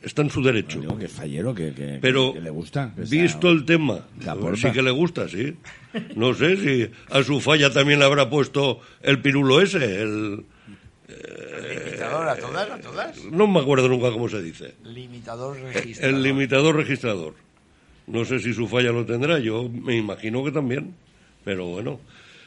está 0.02 0.22
en 0.22 0.30
su 0.30 0.42
derecho. 0.42 0.80
Digo 0.80 0.96
que 0.98 1.06
es 1.06 1.12
fallero, 1.12 1.54
que, 1.54 1.72
que- 1.72 1.98
Pero 2.00 2.32
que 2.34 2.40
le 2.40 2.50
gusta. 2.50 2.92
que 2.96 3.06
sea- 3.06 3.22
visto 3.22 3.50
el 3.50 3.64
tema, 3.64 4.06
sí 4.56 4.70
que 4.70 4.82
le 4.82 4.90
gusta, 4.90 5.28
sí. 5.28 5.54
No 6.16 6.34
sé 6.34 6.56
si 6.56 6.90
a 7.11 7.22
su 7.22 7.40
falla 7.40 7.70
también 7.72 7.98
le 7.98 8.04
habrá 8.04 8.28
puesto 8.30 8.80
el 9.02 9.20
pirulo 9.20 9.61
ese, 9.61 10.02
el... 10.02 10.44
Limitador 11.08 12.28
a 12.28 12.37
todas, 12.37 12.70
a 12.70 12.78
todas. 12.80 13.24
No 13.24 13.46
me 13.46 13.61
acuerdo 13.61 13.88
nunca 13.88 14.11
cómo 14.11 14.28
se 14.28 14.42
dice. 14.42 14.74
Limitador 14.84 15.58
registrador. 15.61 16.14
El 16.16 16.22
limitador 16.22 16.76
registrador. 16.76 17.34
No 18.06 18.24
sé 18.24 18.38
si 18.40 18.52
su 18.54 18.68
falla 18.68 18.92
lo 18.92 19.04
tendrá, 19.04 19.38
yo 19.38 19.68
me 19.68 19.96
imagino 19.96 20.44
que 20.44 20.50
también. 20.52 20.94
Pero 21.44 21.66
bueno. 21.66 22.00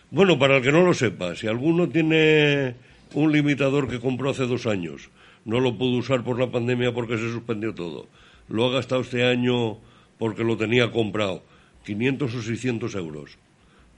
Bueno, 0.10 0.38
para 0.38 0.58
el 0.58 0.64
que 0.64 0.72
no 0.72 0.84
lo 0.84 0.94
sepa, 0.94 1.36
si 1.36 1.48
alguno 1.48 1.88
tiene 1.90 2.76
un 3.14 3.32
limitador 3.32 3.88
que 3.90 4.00
compró 4.00 4.30
hace 4.32 4.46
dos 4.46 4.66
años, 4.68 5.10
no 5.46 5.60
lo 5.60 5.78
pudo 5.78 5.98
usar 5.98 6.24
por 6.24 6.40
la 6.40 6.52
pandemia 6.52 6.94
porque 6.94 7.18
se 7.18 7.32
suspendió 7.32 7.74
todo, 7.74 8.08
lo 8.50 8.66
ha 8.66 8.72
gastado 8.72 9.02
este 9.02 9.24
año 9.26 9.78
porque 10.18 10.44
lo 10.44 10.58
tenía 10.58 10.92
comprado, 10.92 11.44
500 11.86 12.36
o 12.36 12.42
600 12.42 12.96
euros. 12.96 13.38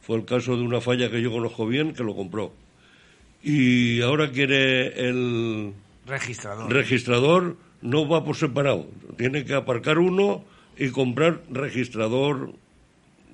Fue 0.02 0.18
el 0.18 0.26
caso 0.26 0.56
de 0.58 0.64
una 0.64 0.82
falla 0.82 1.10
que 1.10 1.22
yo 1.22 1.32
conozco 1.32 1.66
bien 1.66 1.94
que 1.94 2.04
lo 2.04 2.16
compró. 2.16 2.54
Y 3.42 4.02
ahora 4.02 4.32
quiere 4.32 5.08
el, 5.10 5.74
Registrador. 6.06 6.72
registrador 6.72 7.58
no 7.82 8.08
va 8.08 8.24
por 8.24 8.36
separado. 8.36 8.88
Tiene 9.18 9.46
que 9.46 9.54
aparcar 9.54 10.00
uno 10.00 10.44
y 10.78 10.90
comprar 10.90 11.42
registrador 11.50 12.54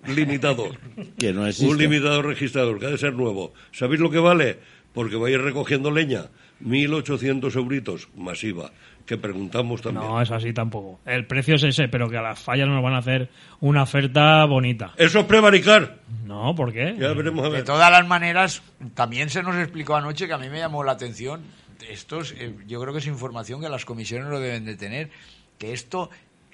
limitador. 0.07 0.77
Que 1.17 1.33
no 1.33 1.45
existe. 1.45 1.71
Un 1.71 1.77
limitador 1.77 2.25
registrador, 2.25 2.79
que 2.79 2.85
ha 2.87 2.89
de 2.89 2.97
ser 2.97 3.13
nuevo. 3.13 3.53
¿Sabéis 3.71 3.99
lo 4.01 4.09
que 4.09 4.19
vale? 4.19 4.57
Porque 4.93 5.15
vais 5.15 5.39
recogiendo 5.39 5.91
leña. 5.91 6.25
1.800 6.63 7.55
euritos, 7.55 8.09
masiva. 8.15 8.71
Que 9.05 9.17
preguntamos 9.17 9.81
también. 9.81 10.05
no 10.07 10.21
es 10.21 10.29
así 10.29 10.53
tampoco. 10.53 10.99
El 11.05 11.25
precio 11.25 11.55
es 11.55 11.63
ese, 11.63 11.87
pero 11.87 12.09
que 12.09 12.17
a 12.17 12.21
las 12.21 12.37
fallas 12.39 12.67
nos 12.67 12.83
van 12.83 12.93
a 12.93 12.99
hacer 12.99 13.29
una 13.59 13.81
oferta 13.81 14.45
bonita. 14.45 14.93
Eso 14.97 15.21
es 15.21 15.25
prevaricar. 15.25 15.97
No, 16.25 16.53
¿por 16.53 16.71
qué? 16.71 16.95
Ya 16.99 17.13
veremos 17.13 17.43
a 17.45 17.49
De 17.49 17.55
ver. 17.55 17.63
todas 17.65 17.89
las 17.91 18.05
maneras, 18.07 18.61
también 18.93 19.31
se 19.31 19.41
nos 19.41 19.55
explicó 19.55 19.95
anoche 19.95 20.27
que 20.27 20.33
a 20.33 20.37
mí 20.37 20.47
me 20.49 20.59
llamó 20.59 20.83
la 20.83 20.91
atención. 20.91 21.41
Estos, 21.89 22.33
eh, 22.37 22.53
yo 22.67 22.79
creo 22.81 22.93
que 22.93 22.99
es 22.99 23.07
información 23.07 23.61
que 23.61 23.69
las 23.69 23.83
comisiones 23.83 24.29
lo 24.29 24.39
deben 24.39 24.65
de 24.65 24.75
tener. 24.75 25.09
Que 25.57 25.73
esto 25.73 26.11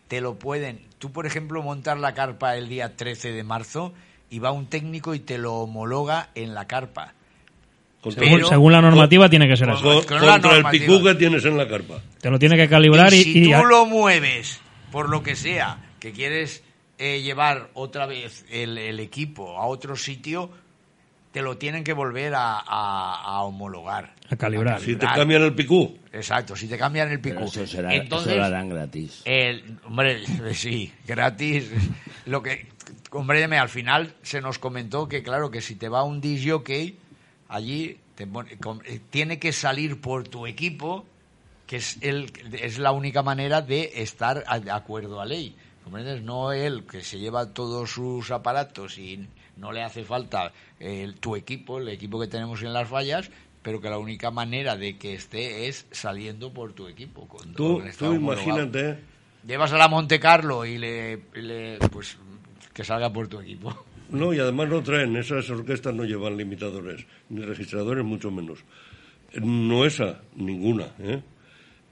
te 0.08 0.22
lo 0.22 0.40
pueden. 0.40 0.80
Tú, 0.98 1.12
por 1.12 1.26
ejemplo, 1.26 1.62
montar 1.62 1.98
la 1.98 2.14
carpa 2.14 2.56
el 2.56 2.70
día 2.70 2.96
13 2.96 3.34
de 3.34 3.44
marzo 3.44 3.94
y 4.30 4.40
va 4.40 4.52
un 4.52 4.68
técnico 4.68 5.14
y 5.14 5.20
te 5.20 5.38
lo 5.40 5.56
homologa 5.56 6.30
en 6.36 6.54
la 6.54 6.68
carpa. 6.68 7.15
Según, 8.14 8.30
pero- 8.38 8.48
según 8.48 8.72
la 8.72 8.82
normativa 8.82 9.30
tiene 9.30 9.48
que 9.48 9.58
ser 9.58 9.68
con- 9.68 9.76
así. 9.76 9.84
con- 9.84 10.04
con 10.20 10.26
la 10.28 10.34
contra 10.34 10.58
el 10.58 10.66
picú 10.66 11.04
que 11.04 11.16
tienes 11.16 11.44
en 11.46 11.58
la 11.58 11.68
carpa. 11.68 12.02
Te 12.22 12.30
lo 12.30 12.38
tiene 12.40 12.56
que 12.58 12.70
calibrar 12.70 13.14
y 13.14 13.18
y, 13.18 13.24
si 13.24 13.40
y- 13.50 13.54
tú 13.54 13.66
lo 13.66 13.86
mueves, 13.86 14.60
por 14.92 15.10
lo 15.10 15.24
que 15.24 15.36
sea, 15.36 15.80
que 16.00 16.12
quieres 16.12 16.64
eh, 16.98 17.22
llevar 17.22 17.70
otra 17.74 18.06
vez 18.06 18.46
el, 18.50 18.78
el 18.78 19.00
equipo 19.02 19.58
a 19.58 19.66
otro 19.66 19.96
sitio, 19.98 20.50
te 21.34 21.42
lo 21.42 21.58
tienen 21.58 21.84
que 21.84 21.92
volver 21.92 22.34
a, 22.36 22.54
a- 22.60 23.22
a 23.26 23.42
homologar. 23.42 24.14
A 24.30 24.36
calibrar. 24.38 24.80
Si 24.80 24.96
te 24.96 25.06
cambian 25.06 25.42
el 25.44 25.54
picú, 25.54 25.98
Exacto, 26.14 26.56
si 26.56 26.68
te 26.68 26.78
cambian 26.78 27.12
el 27.12 27.20
Pero 27.20 27.36
pico. 27.42 27.48
eso, 27.50 27.68
será, 27.68 27.94
Entonces, 27.94 28.30
eso 28.30 28.38
lo 28.40 28.46
harán 28.46 28.70
gratis. 28.70 29.22
el, 29.26 29.78
hombre, 29.86 30.22
sí, 30.54 30.94
gratis. 31.06 31.70
Lo 32.26 32.42
que, 32.42 32.68
hombre, 33.12 33.44
al 33.44 33.68
final 33.70 34.14
se 34.22 34.40
nos 34.40 34.58
comentó 34.58 35.10
que, 35.10 35.22
claro, 35.22 35.52
que 35.52 35.60
si 35.60 35.76
te 35.76 35.90
va 35.90 36.04
un 36.04 36.22
disc 36.22 36.48
jockey, 36.50 36.98
allí 37.56 37.98
te 38.16 38.28
pone- 38.28 38.58
eh, 38.86 39.00
tiene 39.10 39.40
que 39.40 39.52
salir 39.54 40.00
por 40.02 40.28
tu 40.28 40.46
equipo, 40.48 41.06
que 41.68 41.78
es, 41.78 41.98
el, 42.02 42.32
es 42.54 42.78
la 42.78 42.92
única 42.92 43.24
manera 43.24 43.62
de 43.62 43.92
estar 43.96 44.44
a- 44.48 44.60
de 44.60 44.72
acuerdo 44.72 45.20
a 45.22 45.26
ley. 45.26 45.56
¿Comprendes? 45.84 46.22
No 46.24 46.52
él, 46.52 46.84
que 46.90 47.02
se 47.04 47.20
lleva 47.20 47.54
todos 47.54 47.92
sus 47.92 48.32
aparatos 48.32 48.98
y 48.98 49.28
no 49.58 49.72
le 49.72 49.84
hace 49.84 50.04
falta 50.04 50.52
el- 50.80 51.16
tu 51.16 51.36
equipo, 51.36 51.80
el 51.80 51.90
equipo 51.90 52.20
que 52.20 52.28
tenemos 52.28 52.62
en 52.64 52.74
las 52.74 52.88
fallas, 52.90 53.30
pero 53.62 53.80
que 53.82 53.90
la 53.90 53.98
única 53.98 54.32
manera 54.32 54.76
de 54.78 54.98
que 54.98 55.14
esté 55.16 55.68
es 55.68 55.86
saliendo 55.92 56.52
por 56.54 56.74
tu 56.74 56.88
equipo. 56.88 57.28
Con 57.28 57.54
tú, 57.54 57.80
tú 57.98 58.06
imagínate, 58.34 59.00
Llevas 59.46 59.72
a 59.74 59.78
la 59.78 59.88
Monte 59.88 60.20
Carlo 60.20 60.66
y 60.66 60.78
le, 60.80 61.22
y 61.36 61.42
le- 61.42 61.78
pues 61.92 62.18
que 62.74 62.84
salga 62.84 63.12
por 63.14 63.28
tu 63.28 63.40
equipo. 63.40 63.85
No, 64.10 64.34
y 64.34 64.40
además 64.40 64.70
no 64.70 64.84
traen, 64.84 65.16
esas 65.16 65.50
orquestas 65.50 65.94
no 65.94 66.04
llevan 66.04 66.38
limitadores, 66.38 67.06
ni 67.30 67.42
registradores, 67.42 68.04
mucho 68.04 68.32
menos. 68.32 68.60
No 69.42 69.86
esa, 69.86 70.22
ninguna. 70.36 70.88
¿eh? 71.00 71.22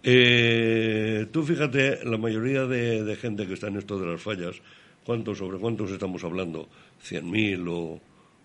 Eh, 0.04 1.28
tú 1.32 1.44
fíjate, 1.44 2.06
la 2.06 2.18
mayoría 2.18 2.66
de, 2.66 3.16
gente 3.16 3.48
que 3.48 3.54
está 3.54 3.68
en 3.68 3.78
esto 3.78 3.98
de 3.98 4.08
las 4.08 4.22
fallas, 4.22 4.62
¿cuántos, 5.06 5.38
sobre 5.38 5.58
cuántos 5.58 5.92
estamos 5.92 6.24
hablando? 6.24 6.68
¿100.000 7.04 7.68
o, 7.70 8.02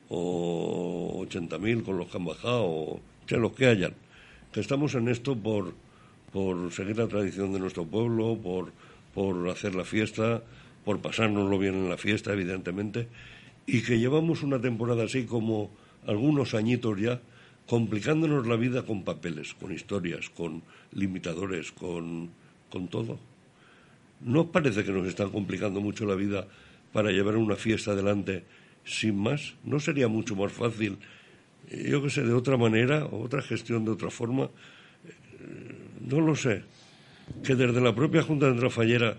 o 0.08 1.26
80.000 1.26 1.82
con 1.84 1.98
los 1.98 2.08
que 2.08 2.16
han 2.16 2.24
bajado, 2.24 2.64
o 2.64 3.00
sea, 3.26 3.38
los 3.38 3.52
que 3.52 3.66
hayan? 3.66 3.92
Que 4.52 4.60
estamos 4.60 4.94
en 4.94 5.08
esto 5.08 5.36
por, 5.36 5.74
por 6.32 6.72
seguir 6.72 6.96
la 6.96 7.08
tradición 7.08 7.52
de 7.52 7.60
nuestro 7.60 7.84
pueblo, 7.84 8.38
por, 8.40 8.72
por 9.12 9.48
hacer 9.48 9.74
la 9.74 9.84
fiesta, 9.84 10.42
por 10.84 11.00
pasárnoslo 11.00 11.58
bien 11.58 11.74
en 11.74 11.88
la 11.88 11.96
fiesta, 11.96 12.32
evidentemente, 12.32 13.08
y 13.68 13.82
que 13.82 13.98
llevamos 13.98 14.42
una 14.42 14.58
temporada 14.58 15.04
así 15.04 15.24
como 15.24 15.70
algunos 16.06 16.54
añitos 16.54 16.98
ya, 16.98 17.20
complicándonos 17.66 18.46
la 18.46 18.56
vida 18.56 18.86
con 18.86 19.04
papeles, 19.04 19.52
con 19.52 19.72
historias, 19.72 20.30
con 20.30 20.62
limitadores, 20.92 21.70
con, 21.72 22.30
con 22.70 22.88
todo. 22.88 23.20
¿No 24.24 24.50
parece 24.50 24.84
que 24.84 24.90
nos 24.90 25.06
están 25.06 25.28
complicando 25.28 25.82
mucho 25.82 26.06
la 26.06 26.14
vida 26.14 26.48
para 26.94 27.10
llevar 27.10 27.36
una 27.36 27.56
fiesta 27.56 27.92
adelante 27.92 28.44
sin 28.86 29.18
más? 29.18 29.52
¿No 29.64 29.78
sería 29.80 30.08
mucho 30.08 30.34
más 30.34 30.50
fácil, 30.50 30.96
eh, 31.68 31.88
yo 31.90 32.02
qué 32.02 32.08
sé, 32.08 32.22
de 32.22 32.32
otra 32.32 32.56
manera, 32.56 33.04
otra 33.04 33.42
gestión 33.42 33.84
de 33.84 33.90
otra 33.90 34.08
forma? 34.10 34.44
Eh, 34.44 35.74
No 36.08 36.22
lo 36.22 36.34
sé. 36.34 36.62
Que 37.44 37.54
desde 37.54 37.82
la 37.82 37.94
propia 37.94 38.22
Junta 38.22 38.50
de 38.50 38.58
Trafallera 38.58 39.18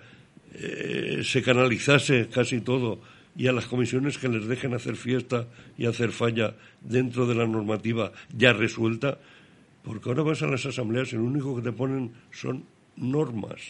eh, 0.56 1.22
se 1.24 1.43
canalizase 1.43 2.28
casi 2.34 2.62
todo 2.62 3.00
y 3.40 3.48
a 3.48 3.54
las 3.54 3.68
comisiones 3.68 4.18
que 4.18 4.28
les 4.28 4.46
dejen 4.48 4.74
hacer 4.74 4.98
fiesta 4.98 5.48
y 5.78 5.86
hacer 5.86 6.12
falla 6.12 6.56
dentro 6.82 7.26
de 7.26 7.36
la 7.36 7.48
normativa 7.48 8.12
ya 8.36 8.52
resuelta, 8.52 9.18
porque 9.82 10.10
ahora 10.10 10.24
vas 10.24 10.44
a 10.44 10.48
las 10.48 10.66
asambleas 10.66 11.14
y 11.14 11.16
lo 11.16 11.24
único 11.24 11.56
que 11.56 11.62
te 11.62 11.72
ponen 11.72 12.12
son 12.32 12.66
normas, 12.98 13.62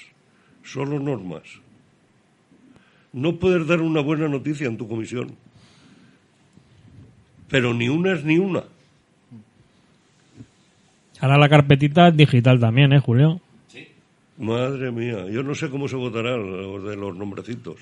solo 0.64 1.00
normas. 1.00 1.44
No 3.14 3.36
puedes 3.36 3.68
dar 3.68 3.82
una 3.82 4.02
buena 4.02 4.28
noticia 4.28 4.66
en 4.66 4.76
tu 4.76 4.88
comisión, 4.88 5.36
pero 7.48 7.72
ni 7.72 7.90
una 7.90 8.14
es 8.14 8.24
ni 8.24 8.40
una. 8.40 8.64
Ahora 11.20 11.38
la 11.38 11.48
carpetita 11.48 12.08
es 12.08 12.18
digital 12.18 12.60
también, 12.60 12.92
¿eh, 12.92 13.00
Julio? 13.00 13.40
Madre 14.40 14.90
mía, 14.92 15.28
yo 15.30 15.44
no 15.44 15.54
sé 15.54 15.70
cómo 15.70 15.88
se 15.88 15.96
votará 15.96 16.38
los 16.38 16.84
de 16.86 16.96
los 16.96 17.16
nombrecitos. 17.16 17.78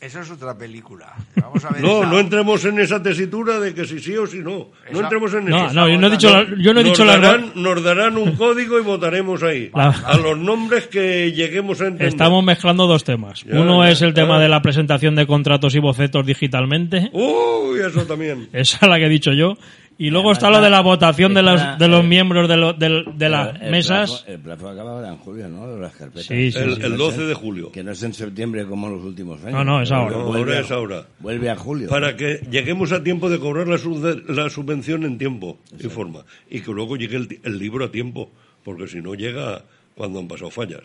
Esa 0.00 0.20
es 0.20 0.30
otra 0.30 0.56
película. 0.56 1.14
Vamos 1.36 1.64
a 1.64 1.70
ver. 1.70 1.82
No, 1.82 1.98
esa- 2.00 2.10
no 2.10 2.18
entremos 2.18 2.64
en 2.64 2.78
esa 2.78 3.02
tesitura 3.02 3.58
de 3.60 3.74
que 3.74 3.84
si 3.84 3.98
sí 4.00 4.16
o 4.16 4.26
si 4.26 4.38
no. 4.38 4.50
No 4.50 4.68
Esa- 4.90 5.00
entremos 5.02 5.34
en 5.34 5.44
No, 5.46 5.66
eso. 5.66 5.74
no, 5.74 5.88
yo 5.88 5.98
no 5.98 6.06
he 6.06 6.10
dicho, 6.10 6.30
la- 6.30 6.44
yo 6.58 6.74
no 6.74 6.80
he 6.80 6.84
nos, 6.84 6.92
dicho 6.92 7.04
la 7.04 7.16
darán, 7.18 7.52
nos 7.54 7.82
darán 7.82 8.16
un 8.16 8.36
código 8.36 8.78
y 8.78 8.82
votaremos 8.82 9.42
ahí. 9.42 9.70
La- 9.74 9.88
A 9.90 10.16
los 10.16 10.36
nombres 10.38 10.86
que 10.86 11.32
lleguemos 11.32 11.80
a 11.80 11.84
entender. 11.86 12.08
Estamos 12.08 12.44
mezclando 12.44 12.86
dos 12.86 13.04
temas. 13.04 13.44
Ya, 13.44 13.60
Uno 13.60 13.84
ya, 13.84 13.90
es 13.90 14.02
el 14.02 14.10
ya. 14.14 14.22
tema 14.22 14.40
de 14.40 14.48
la 14.48 14.62
presentación 14.62 15.14
de 15.14 15.26
contratos 15.26 15.74
y 15.74 15.78
bocetos 15.78 16.24
digitalmente. 16.26 17.10
Uy, 17.12 17.80
eso 17.80 18.04
también. 18.06 18.48
Esa 18.52 18.78
es 18.82 18.88
la 18.88 18.98
que 18.98 19.06
he 19.06 19.08
dicho 19.10 19.32
yo. 19.32 19.56
Y 19.98 20.10
luego 20.10 20.28
además, 20.28 20.38
está 20.38 20.50
lo 20.50 20.60
de 20.62 20.68
la 20.68 20.82
votación 20.82 21.32
de 21.32 21.42
los, 21.42 21.60
de 21.78 21.88
los 21.88 22.04
eh, 22.04 22.06
miembros 22.06 22.48
de, 22.50 22.56
lo- 22.58 22.74
del- 22.74 23.04
de 23.16 23.28
las 23.30 23.60
El- 23.62 23.70
mesas. 23.70 24.10
plazo- 24.10 24.24
el 24.30 24.38
plazo 24.40 24.68
acaba 24.68 24.90
ahora 24.92 25.08
en 25.08 25.16
julio, 25.16 25.48
¿no? 25.48 25.66
De 25.74 25.80
las 25.80 25.92
carpetas. 25.96 26.26
Sí, 26.26 26.52
sí, 26.52 26.58
El, 26.58 26.76
sí. 26.76 26.82
el 26.82 26.96
12 26.98 27.22
de 27.24 27.32
julio. 27.34 27.72
Que 27.72 27.82
no 27.82 27.92
es 27.92 28.02
en 28.02 28.12
septiembre 28.12 28.66
como 28.66 28.90
los 28.90 29.02
últimos 29.02 29.40
años. 29.42 29.54
No, 29.54 29.64
no, 29.64 29.80
es 29.80 29.90
ahora. 29.90 30.18
No, 30.18 30.24
Vuelve 30.26 30.38
ahora 30.50 30.58
a- 30.58 30.60
es 30.60 30.70
ahora. 30.70 31.06
Vuelve 31.18 31.48
a 31.48 31.56
julio. 31.56 31.88
Para 31.88 32.14
que 32.14 32.40
lleguemos 32.50 32.92
a 32.92 33.02
tiempo 33.02 33.30
de 33.30 33.38
cobrar 33.38 33.68
la, 33.68 33.78
sub- 33.78 34.24
la 34.28 34.50
subvención 34.50 35.04
en 35.04 35.16
tiempo 35.16 35.58
y 35.78 35.84
forma. 35.88 36.24
Y 36.50 36.60
que 36.60 36.72
luego 36.72 36.96
llegue 36.96 37.16
el, 37.42 37.58
libro 37.58 37.86
a 37.86 37.90
tiempo, 37.90 38.30
porque 38.64 38.88
si 38.88 39.00
no 39.00 39.14
llega 39.14 39.62
cuando 39.94 40.18
han 40.18 40.28
pasado 40.28 40.50
fallas. 40.50 40.82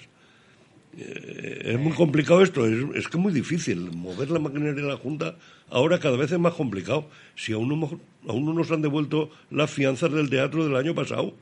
Eh, 0.97 1.61
es 1.73 1.79
muy 1.79 1.93
complicado 1.93 2.41
esto, 2.41 2.65
es, 2.65 2.73
es 2.95 3.07
que 3.07 3.17
es 3.17 3.21
muy 3.23 3.31
difícil. 3.33 3.91
Mover 3.93 4.29
la 4.29 4.39
maquinaria 4.39 4.73
de 4.73 4.87
la 4.87 4.97
Junta 4.97 5.35
ahora 5.71 5.97
cada 5.99 6.17
vez 6.17 6.31
es 6.31 6.39
más 6.39 6.53
complicado. 6.53 7.05
Si 7.35 7.53
aún 7.53 7.67
no, 7.69 7.89
aún 8.27 8.45
no 8.45 8.53
nos 8.53 8.71
han 8.71 8.81
devuelto 8.81 9.29
las 9.49 9.71
fianzas 9.71 10.11
del 10.11 10.29
teatro 10.29 10.63
del 10.65 10.75
año 10.75 10.93
pasado. 10.93 11.33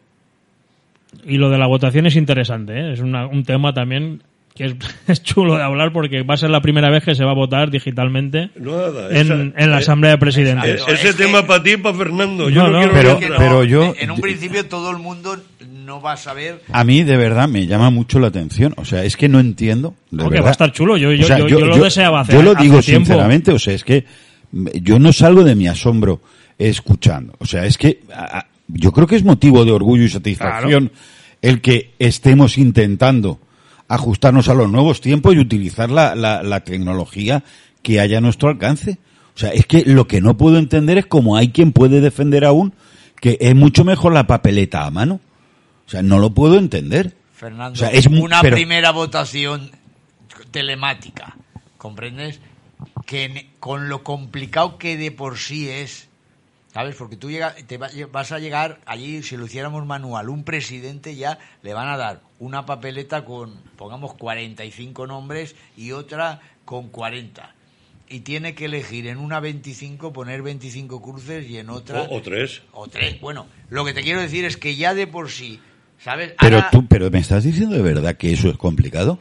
Y 1.25 1.37
lo 1.37 1.49
de 1.49 1.57
la 1.57 1.67
votación 1.67 2.05
es 2.05 2.15
interesante, 2.15 2.73
¿eh? 2.73 2.93
es 2.93 2.99
una- 2.99 3.25
un 3.27 3.43
tema 3.43 3.73
también 3.73 4.21
que 4.55 4.65
es, 4.65 4.75
es 5.07 5.23
chulo 5.23 5.55
de 5.55 5.63
hablar 5.63 5.91
porque 5.93 6.23
va 6.23 6.33
a 6.33 6.37
ser 6.37 6.49
la 6.49 6.61
primera 6.61 6.89
vez 6.89 7.03
que 7.03 7.15
se 7.15 7.23
va 7.23 7.31
a 7.31 7.35
votar 7.35 7.71
digitalmente 7.71 8.49
Nada, 8.55 9.09
en, 9.09 9.17
esa- 9.17 9.33
en 9.63 9.69
la 9.71 9.77
eh, 9.77 9.79
Asamblea 9.79 10.11
de 10.11 10.17
Presidentes. 10.17 10.69
Exacto. 10.71 10.93
ese 10.93 11.09
Es 11.09 11.15
que- 11.15 11.23
tema 11.23 11.45
para 11.47 11.63
ti 11.63 11.71
y 11.71 11.77
para 11.77 11.97
Fernando. 11.97 12.49
Yo 12.49 12.63
No, 12.63 12.69
no, 12.69 12.85
no, 12.85 12.91
quiero 12.91 13.19
pero- 13.19 13.37
pero 13.37 13.63
yo- 13.63 13.93
En 13.99 14.11
un 14.11 14.19
principio 14.21 14.65
todo 14.65 14.91
el 14.91 14.97
mundo 14.97 15.37
no 15.85 16.01
va 16.01 16.13
a 16.13 16.17
saber. 16.17 16.61
A 16.71 16.83
mí, 16.83 17.03
de 17.03 17.17
verdad, 17.17 17.47
me 17.47 17.65
llama 17.65 17.89
mucho 17.89 18.19
la 18.19 18.27
atención. 18.27 18.73
O 18.77 18.85
sea, 18.85 19.03
es 19.05 19.17
que 19.17 19.27
no 19.27 19.39
entiendo. 19.39 19.95
De 20.11 20.17
No, 20.17 20.23
que 20.25 20.29
verdad. 20.31 20.45
va 20.45 20.49
a 20.49 20.51
estar 20.51 20.71
chulo. 20.71 20.97
Yo, 20.97 21.11
yo, 21.13 21.23
O 21.23 21.27
sea, 21.27 21.39
yo, 21.39 21.47
yo 21.47 21.59
lo 21.65 21.77
deseaba 21.77 22.21
hacer. 22.21 22.35
Yo 22.35 22.43
lo 22.43 22.53
digo 22.53 22.81
sinceramente, 22.81 23.51
o 23.51 23.57
sea, 23.59 23.73
es 23.73 23.83
que 23.83 24.05
yo 24.51 24.99
no 24.99 25.11
salgo 25.13 25.43
de 25.43 25.55
mi 25.55 25.67
asombro 25.67 26.21
escuchando. 26.59 27.33
O 27.39 27.45
sea, 27.45 27.65
es 27.65 27.77
que 27.77 28.01
a- 28.13 28.45
yo 28.67 28.91
creo 28.91 29.07
que 29.07 29.15
es 29.15 29.23
motivo 29.23 29.65
de 29.65 29.71
orgullo 29.71 30.03
y 30.03 30.09
satisfacción 30.09 30.91
el 31.41 31.61
que 31.61 31.91
estemos 31.97 32.57
intentando 32.59 33.39
ajustarnos 33.89 34.47
a 34.47 34.53
los 34.53 34.69
nuevos 34.71 35.01
tiempos 35.01 35.35
y 35.35 35.39
utilizar 35.39 35.89
la, 35.91 36.15
la, 36.15 36.41
la 36.43 36.63
tecnología 36.63 37.43
que 37.83 37.99
haya 37.99 38.19
a 38.19 38.21
nuestro 38.21 38.47
alcance. 38.49 38.97
O 39.35 39.39
sea, 39.39 39.49
es 39.51 39.65
que 39.65 39.83
lo 39.85 40.07
que 40.07 40.21
no 40.21 40.37
puedo 40.37 40.57
entender 40.57 40.97
es 40.97 41.05
cómo 41.05 41.35
hay 41.35 41.49
quien 41.49 41.71
puede 41.73 41.99
defender 42.01 42.45
aún 42.45 42.73
que 43.19 43.37
es 43.41 43.53
mucho 43.55 43.83
mejor 43.83 44.13
la 44.13 44.27
papeleta 44.27 44.85
a 44.85 44.91
mano. 44.91 45.19
O 45.85 45.89
sea, 45.89 46.01
no 46.01 46.19
lo 46.19 46.29
puedo 46.33 46.57
entender. 46.57 47.15
Fernando, 47.33 47.73
O 47.73 47.75
sea, 47.77 47.89
es 47.89 48.05
una 48.07 48.41
pero- 48.41 48.55
primera 48.55 48.91
votación 48.91 49.71
telemática, 50.51 51.35
¿comprendes? 51.77 52.39
Que 53.05 53.49
con 53.59 53.89
lo 53.89 54.03
complicado 54.03 54.77
que 54.77 54.97
de 54.97 55.11
por 55.11 55.37
sí 55.37 55.69
es, 55.69 56.07
¿sabes? 56.73 56.95
Porque 56.95 57.17
tú 57.17 57.29
llega, 57.29 57.55
te 57.67 57.77
va- 57.77 57.89
vas 58.11 58.31
a 58.31 58.39
llegar 58.39 58.79
allí, 58.85 59.23
si 59.23 59.35
lo 59.37 59.45
hiciéramos 59.45 59.85
manual, 59.85 60.29
un 60.29 60.43
presidente 60.43 61.15
ya 61.15 61.39
le 61.61 61.73
van 61.73 61.87
a 61.89 61.97
dar 61.97 62.21
una 62.39 62.65
papeleta 62.65 63.25
con, 63.25 63.55
pongamos, 63.77 64.13
45 64.15 65.07
nombres 65.07 65.55
y 65.77 65.91
otra 65.91 66.39
con 66.65 66.89
40. 66.89 67.55
Y 68.09 68.21
tiene 68.21 68.55
que 68.55 68.65
elegir 68.65 69.05
en 69.07 69.17
una 69.19 69.39
25, 69.39 70.11
poner 70.13 70.41
25 70.41 71.01
cruces 71.01 71.47
y 71.49 71.57
en 71.57 71.69
otra... 71.69 72.01
O, 72.03 72.17
o 72.17 72.21
tres. 72.21 72.61
o 72.73 72.87
tres. 72.87 73.19
Bueno, 73.21 73.45
lo 73.69 73.85
que 73.85 73.93
te 73.93 74.01
quiero 74.01 74.19
decir 74.21 74.45
es 74.45 74.57
que 74.57 74.75
ya 74.75 74.93
de 74.95 75.05
por 75.05 75.29
sí, 75.29 75.59
¿sabes? 75.99 76.33
Pero 76.39 76.55
Ahora- 76.57 76.69
tú, 76.71 76.87
pero 76.87 77.11
me 77.11 77.19
estás 77.19 77.43
diciendo 77.43 77.75
de 77.75 77.83
verdad 77.83 78.17
que 78.17 78.33
eso 78.33 78.49
es 78.49 78.57
complicado. 78.57 79.19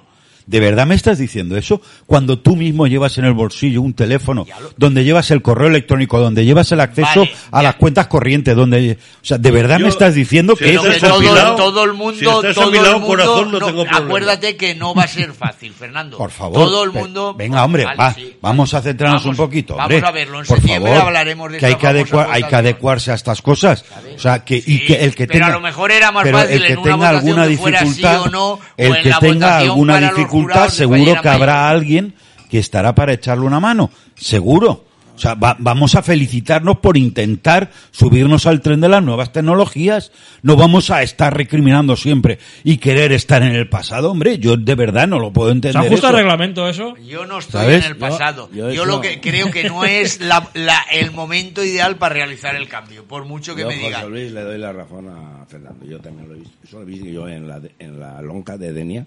¿De 0.49 0.61
verdad 0.61 0.86
me 0.86 0.94
estás 0.94 1.18
diciendo 1.18 1.59
eso? 1.59 1.82
Cuando 2.07 2.38
tú 2.38 2.57
mismo 2.57 2.86
llevas 2.86 3.18
en 3.18 3.26
el 3.26 3.34
bolsillo 3.34 3.82
un 3.82 3.92
teléfono, 3.92 4.46
lo- 4.61 4.70
donde 4.78 5.05
llevas 5.05 5.30
el 5.30 5.42
correo 5.42 5.68
electrónico, 5.68 6.18
donde 6.18 6.44
llevas 6.46 6.72
el 6.72 6.80
acceso 6.80 7.20
Vale, 7.20 7.32
a 7.53 7.59
ya. 7.59 7.62
las 7.64 7.74
cuentas 7.76 8.07
corrientes, 8.07 8.57
donde, 8.57 8.96
o 9.20 9.24
sea, 9.24 9.36
¿de 9.36 9.51
verdad 9.51 9.76
Yo- 9.78 9.82
me 9.84 9.90
estás 9.90 10.14
diciendo 10.14 10.55
si 10.57 10.64
que 10.64 10.70
eso 10.74 10.86
es 10.88 10.99
todo, 11.01 11.11
todo 11.57 11.84
el 11.84 11.90
Si 11.90 11.96
mundo, 11.99 12.30
a 12.40 12.55
todo 12.55 12.70
el 12.74 12.80
mundo, 12.80 13.07
corazón, 13.07 13.53
no 13.53 13.59
no, 13.61 13.66
tengo 13.66 13.84
problema. 13.84 14.07
acuérdate 14.07 14.57
que 14.57 14.74
no 14.74 14.94
va 14.94 15.03
a 15.03 15.09
ser 15.09 15.34
fácil, 15.34 15.72
Fernando. 15.74 16.16
Por 16.16 16.30
favor. 16.30 16.55
Todo 16.64 16.82
el 16.84 16.92
mundo. 16.92 17.34
Venga, 17.34 17.62
hombre, 17.64 17.84
Vale, 17.84 17.99
va, 17.99 18.14
sí. 18.14 18.34
vamos 18.40 18.72
a 18.72 18.80
centrarnos 18.80 19.22
Vamos- 19.24 19.38
un 19.38 19.44
poquito, 19.44 19.76
Vamos 19.76 20.03
a 20.03 20.11
verlo. 20.11 20.40
En 20.40 20.46
por 20.46 20.57
septiembre 20.57 20.92
favor, 20.92 21.07
hablaremos 21.09 21.53
de 21.53 21.59
que 21.59 21.66
hay 21.66 21.74
que, 21.74 21.86
adecuar, 21.86 22.28
hay 22.30 22.42
que 22.44 22.57
adecuarse 22.57 23.12
a 23.12 23.14
estas 23.16 23.42
cosas. 23.42 23.84
O 24.16 24.18
sea, 24.18 24.42
que, 24.44 24.57
y 24.64 24.86
que 24.86 24.94
el 25.05 25.14
que 25.14 25.26
pero 25.26 25.40
tenga, 25.40 25.46
a 25.49 25.51
lo 25.57 25.61
mejor 25.61 25.90
era 25.92 26.11
más 26.11 26.24
pero 26.24 26.38
fácil 26.38 26.64
en 26.64 26.78
una 26.78 26.96
votación 26.96 27.16
alguna 27.16 27.46
que 27.49 27.57
fuera 27.59 27.78
sí 27.80 27.84
dificultad, 27.86 28.22
o 28.22 28.26
no, 28.30 28.49
o 28.53 28.61
el 28.78 28.96
en 28.96 29.03
que 29.03 29.09
la 29.11 29.18
tenga 29.20 29.34
votación 29.46 29.70
alguna 29.70 29.92
para 29.92 30.07
los 30.07 30.16
dificultad, 30.16 30.38
seguro 30.70 31.20
que 31.22 31.28
habrá 31.28 31.68
alguien 31.68 32.14
que 32.51 32.59
estará 32.59 32.95
para 32.95 33.12
echarle 33.12 33.45
una 33.47 33.61
mano, 33.61 33.91
seguro. 34.16 34.84
O 35.14 35.20
sea, 35.20 35.34
va- 35.34 35.57
vamos 35.59 35.97
a 35.97 36.03
felicitarnos 36.05 36.78
por 36.78 36.97
intentar 36.97 37.72
subirnos 37.91 38.47
al 38.47 38.61
tren 38.61 38.80
de 38.80 38.89
las 38.89 39.03
nuevas 39.03 39.32
tecnologías. 39.32 40.12
No 40.43 40.55
vamos 40.55 40.91
a 40.93 41.03
estar 41.03 41.36
recriminando 41.36 41.97
siempre 41.97 42.39
y 42.62 42.76
querer 42.76 43.11
estar 43.11 43.43
en 43.43 43.57
el 43.57 43.68
pasado, 43.68 44.12
hombre. 44.12 44.39
Yo 44.39 44.57
de 44.57 44.74
verdad 44.76 45.09
no 45.09 45.18
lo 45.18 45.32
puedo 45.32 45.49
¿Se 45.49 45.55
entender. 45.57 45.84
ajusta 45.86 46.07
al 46.11 46.14
eso. 46.14 46.18
reglamento 46.22 46.68
eso? 46.68 46.95
Yo 46.99 47.26
no 47.26 47.39
estoy 47.41 47.62
¿Sabes? 47.62 47.84
en 47.84 47.91
el 47.91 47.97
pasado. 47.99 48.49
yo 48.53 48.84
lo 48.84 49.01
que 49.01 49.20
creo 49.20 49.51
que 49.51 49.64
no 49.64 49.84
es 49.84 50.20
la- 50.20 50.49
la- 50.55 50.84
el 50.93 51.11
momento 51.11 51.64
ideal 51.64 51.97
para 51.97 52.14
realizar 52.14 52.55
el 52.55 52.68
cambio, 52.68 53.03
por 53.03 53.24
mucho 53.24 53.57
que 53.57 53.62
Yo, 53.62 53.66
me 53.68 53.74
José 53.74 53.86
digan. 53.89 54.09
Luis, 54.11 54.30
le 54.30 54.43
doy 54.43 54.59
la 54.59 54.72
razón 54.72 55.09
a 55.09 55.45
Fernando. 55.47 55.84
Yo 55.84 55.99
también 55.99 56.28
lo 56.28 56.36
he 56.36 56.39
visto. 56.39 56.55
Eso 56.62 56.78
lo 56.78 56.86
vi 56.86 57.12
yo 57.12 57.28
en 57.28 57.49
la, 57.49 57.59
de- 57.59 57.72
en 57.80 57.99
la 57.99 58.22
lonca 58.22 58.57
de 58.57 58.72
Denia, 58.72 59.05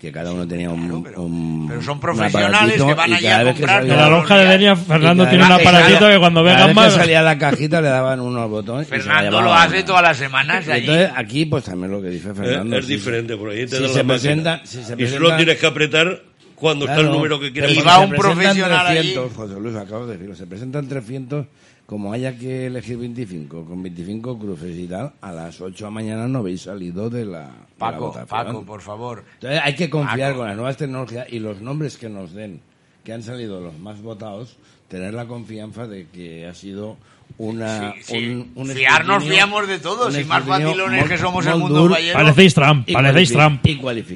que 0.00 0.12
cada 0.12 0.32
uno 0.32 0.46
tenía 0.46 0.68
un. 0.70 0.86
Claro, 0.86 1.02
pero- 1.04 1.22
un- 1.22 1.66
pero 1.68 1.82
son 1.82 1.98
profesionales 2.00 2.74
que 2.82 2.94
van 2.94 3.12
allí 3.14 3.24
cada 3.24 3.38
a 3.40 3.44
vez 3.44 3.54
que 3.54 3.60
comprar 3.62 3.80
salía- 3.80 3.94
En 3.94 4.00
la 4.00 4.08
lonja 4.10 4.36
de 4.36 4.46
Denia, 4.46 4.76
Fernando 4.76 5.26
tiene 5.26 5.42
un 5.44 5.48
que 5.48 5.54
aparatito 5.54 5.98
salía- 6.00 6.12
que 6.14 6.18
cuando 6.18 6.44
cada 6.44 6.56
vengan 6.56 6.74
más... 6.74 6.92
que 6.94 7.00
salía 7.00 7.22
la 7.22 7.38
cajita 7.38 7.80
le 7.80 7.88
daban 7.88 8.20
unos 8.20 8.50
botones. 8.50 8.88
Fernando 8.88 9.40
lo 9.40 9.54
hace 9.54 9.82
todas 9.84 10.02
las 10.02 10.16
semanas 10.18 10.68
allí. 10.68 10.80
Entonces, 10.80 11.10
aquí, 11.16 11.46
pues 11.46 11.64
también 11.64 11.90
lo 11.90 12.02
que 12.02 12.08
dice 12.10 12.30
Es, 12.30 12.36
Fernando. 12.36 12.76
es 12.78 12.86
sí, 12.86 12.92
diferente, 12.92 13.36
por 13.36 13.50
ahí 13.50 13.66
te 13.66 13.76
si 13.76 13.82
dan 13.82 13.92
se 13.92 13.98
la 13.98 14.04
presenta- 14.04 14.60
si 14.64 14.76
se 14.76 14.80
y 14.80 14.84
solo 14.84 14.96
presenta- 14.96 15.36
tienes 15.36 15.56
que 15.58 15.66
apretar 15.66 16.22
cuando 16.54 16.84
está 16.86 16.96
el 16.96 17.00
Claro, 17.02 17.14
número 17.16 17.40
que 17.40 17.52
quieres 17.52 17.76
Y 17.76 17.80
va 17.82 17.98
un 18.00 18.10
profesional 18.10 18.86
allí. 18.86 18.98
300, 19.14 19.32
José 19.34 19.54
Luis, 19.60 19.76
acabo 19.76 20.06
de 20.06 20.12
decirlo. 20.14 20.34
Se 20.36 20.46
presentan 20.46 20.88
300, 20.88 21.46
como 21.86 22.12
haya 22.12 22.36
que 22.36 22.66
elegir 22.66 22.98
25, 22.98 23.64
con 23.64 23.82
25 23.82 24.38
cruces 24.38 24.76
y 24.76 24.88
tal, 24.88 25.12
a 25.20 25.32
las 25.32 25.60
8 25.60 25.76
de 25.76 25.82
la 25.84 25.90
mañana 25.90 26.28
no 26.28 26.40
habéis 26.40 26.62
salido 26.62 27.08
de 27.08 27.24
la, 27.24 27.40
de 27.40 27.46
la 27.46 27.66
Paco, 27.78 28.06
votación. 28.08 28.28
Paco, 28.28 28.64
por 28.64 28.80
favor. 28.80 29.24
Entonces 29.34 29.60
hay 29.62 29.74
que 29.76 29.88
confiar 29.88 30.30
Paco. 30.30 30.38
con 30.40 30.48
las 30.48 30.56
nuevas 30.56 30.76
tecnologías 30.76 31.26
y 31.30 31.38
los 31.38 31.60
nombres 31.60 31.96
que 31.96 32.08
nos 32.08 32.32
den, 32.32 32.60
que 33.04 33.12
han 33.12 33.22
salido 33.22 33.60
los 33.60 33.78
más 33.78 34.02
votados, 34.02 34.56
tener 34.88 35.14
la 35.14 35.26
confianza 35.26 35.86
de 35.86 36.08
que 36.08 36.46
ha 36.46 36.54
sido 36.54 36.96
una... 37.38 37.92
Sí, 37.92 38.00
sí. 38.02 38.16
un- 38.28 38.50
un 38.54 38.66
Fiarnos, 38.68 39.24
fiamos 39.24 39.68
de 39.68 39.78
todos, 39.78 40.18
y 40.18 40.24
más 40.24 40.44
muy- 40.46 41.08
que 41.08 41.18
somos 41.18 41.44
el 41.46 41.56
mundo. 41.56 41.90
Parecéis 42.12 42.54
Trump, 42.54 42.88
parecéis 42.90 43.32
Trump. 43.32 43.60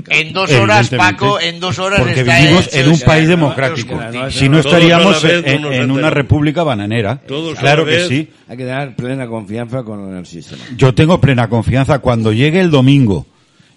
En 0.09 0.33
dos 0.33 0.51
horas. 0.53 0.89
Paco, 0.91 1.39
en 1.41 1.61
dos 1.61 1.79
horas 1.79 2.01
Porque 2.01 2.21
está 2.21 2.39
vivimos 2.41 2.67
hecho 2.69 2.77
en 2.79 2.87
un 2.89 2.95
ese- 2.95 3.05
país 3.07 3.29
democrático. 3.29 4.01
Si 4.31 4.49
no 4.49 4.59
estaríamos 4.61 5.23
vez, 5.23 5.45
en, 5.47 5.91
una 5.91 6.11
república 6.11 6.63
bananera. 6.63 7.21
Todos 7.27 7.59
claro 7.59 7.85
la 7.85 7.91
que 7.91 7.97
vez. 7.99 8.09
sí. 8.09 8.29
Hay 8.49 8.57
que 8.57 8.65
dar 8.65 8.97
plena 8.97 9.27
confianza 9.27 9.83
con 9.83 10.17
el 10.17 10.25
sistema. 10.27 10.63
Yo 10.77 10.95
tengo 10.95 11.21
plena 11.21 11.49
confianza 11.49 11.99
cuando 11.99 12.33
llegue 12.33 12.61
el 12.61 12.71
domingo 12.71 13.27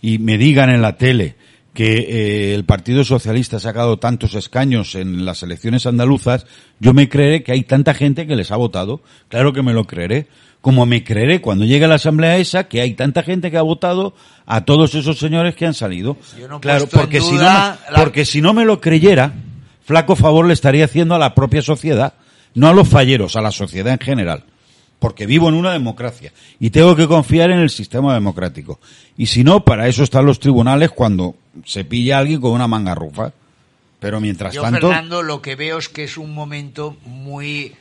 y 0.02 0.20
me 0.20 0.38
digan 0.38 0.70
en 0.70 0.82
la 0.82 0.98
tele 0.98 1.36
que 1.74 1.98
eh, 1.98 2.54
el 2.56 2.66
Partido 2.66 3.04
Socialista 3.04 3.58
ha 3.58 3.60
sacado 3.60 3.98
tantos 3.98 4.36
escaños 4.36 4.96
en 4.96 5.26
las 5.26 5.42
elecciones 5.44 5.86
andaluzas, 5.86 6.46
yo 6.80 6.94
me 6.94 7.10
creeré 7.10 7.44
que 7.44 7.52
hay 7.52 7.64
tanta 7.64 7.94
gente 7.94 8.28
que 8.28 8.36
les 8.36 8.52
ha 8.52 8.56
votado. 8.58 9.02
Claro 9.30 9.54
que 9.54 9.64
me 9.64 9.74
lo 9.74 9.86
creeré. 9.86 10.28
Como 10.62 10.86
me 10.86 11.04
creeré 11.04 11.42
cuando 11.42 11.66
llegue 11.66 11.84
a 11.86 11.88
la 11.90 11.96
asamblea 11.96 12.38
esa 12.38 12.66
que 12.70 12.80
hay 12.80 12.94
tanta 12.94 13.22
gente 13.24 13.52
que 13.52 13.58
ha 13.58 13.62
votado 13.64 14.14
a 14.46 14.64
todos 14.64 14.96
esos 14.96 15.18
señores 15.20 15.56
que 15.56 15.66
han 15.66 15.74
salido. 15.74 16.16
Yo 16.40 16.48
no 16.48 16.62
claro, 16.62 16.88
porque 16.88 17.20
si 17.20 17.32
no 17.34 17.38
me, 17.38 17.44
la- 17.44 17.80
porque 17.98 18.24
si 18.24 18.40
no 18.42 18.54
me 18.54 18.64
lo 18.64 18.80
creyera, 18.80 19.34
flaco 19.84 20.16
favor 20.16 20.46
le 20.48 20.54
estaría 20.54 20.86
haciendo 20.86 21.16
a 21.16 21.20
la 21.20 21.36
propia 21.36 21.62
sociedad, 21.62 22.14
no 22.56 22.70
a 22.70 22.74
los 22.74 22.88
falleros, 22.88 23.36
a 23.36 23.42
la 23.42 23.52
sociedad 23.52 23.92
en 23.94 24.00
general 24.00 24.44
porque 25.00 25.26
vivo 25.26 25.50
en 25.50 25.56
una 25.56 25.74
democracia 25.74 26.32
y 26.62 26.70
tengo 26.70 26.96
que 26.96 27.10
confiar 27.10 27.52
en 27.52 27.60
el 27.60 27.70
sistema 27.70 28.14
democrático. 28.14 28.80
Y 29.18 29.26
si 29.26 29.44
no, 29.44 29.66
para 29.66 29.90
eso 29.90 30.02
están 30.02 30.26
los 30.26 30.40
tribunales 30.40 30.92
cuando 30.92 31.36
se 31.66 31.86
pilla 31.86 32.18
a 32.18 32.20
alguien 32.20 32.42
con 32.42 32.52
una 32.52 32.68
manga 32.68 32.96
rufa. 32.96 33.32
Pero 34.00 34.20
mientras 34.20 34.54
Yo, 34.54 34.62
tanto, 34.62 34.90
Fernando, 34.90 35.24
lo 35.24 35.42
que 35.42 35.56
veo 35.56 35.78
es 35.78 35.88
que 35.88 36.04
es 36.04 36.18
un 36.18 36.34
momento 36.34 36.98
muy... 37.06 37.74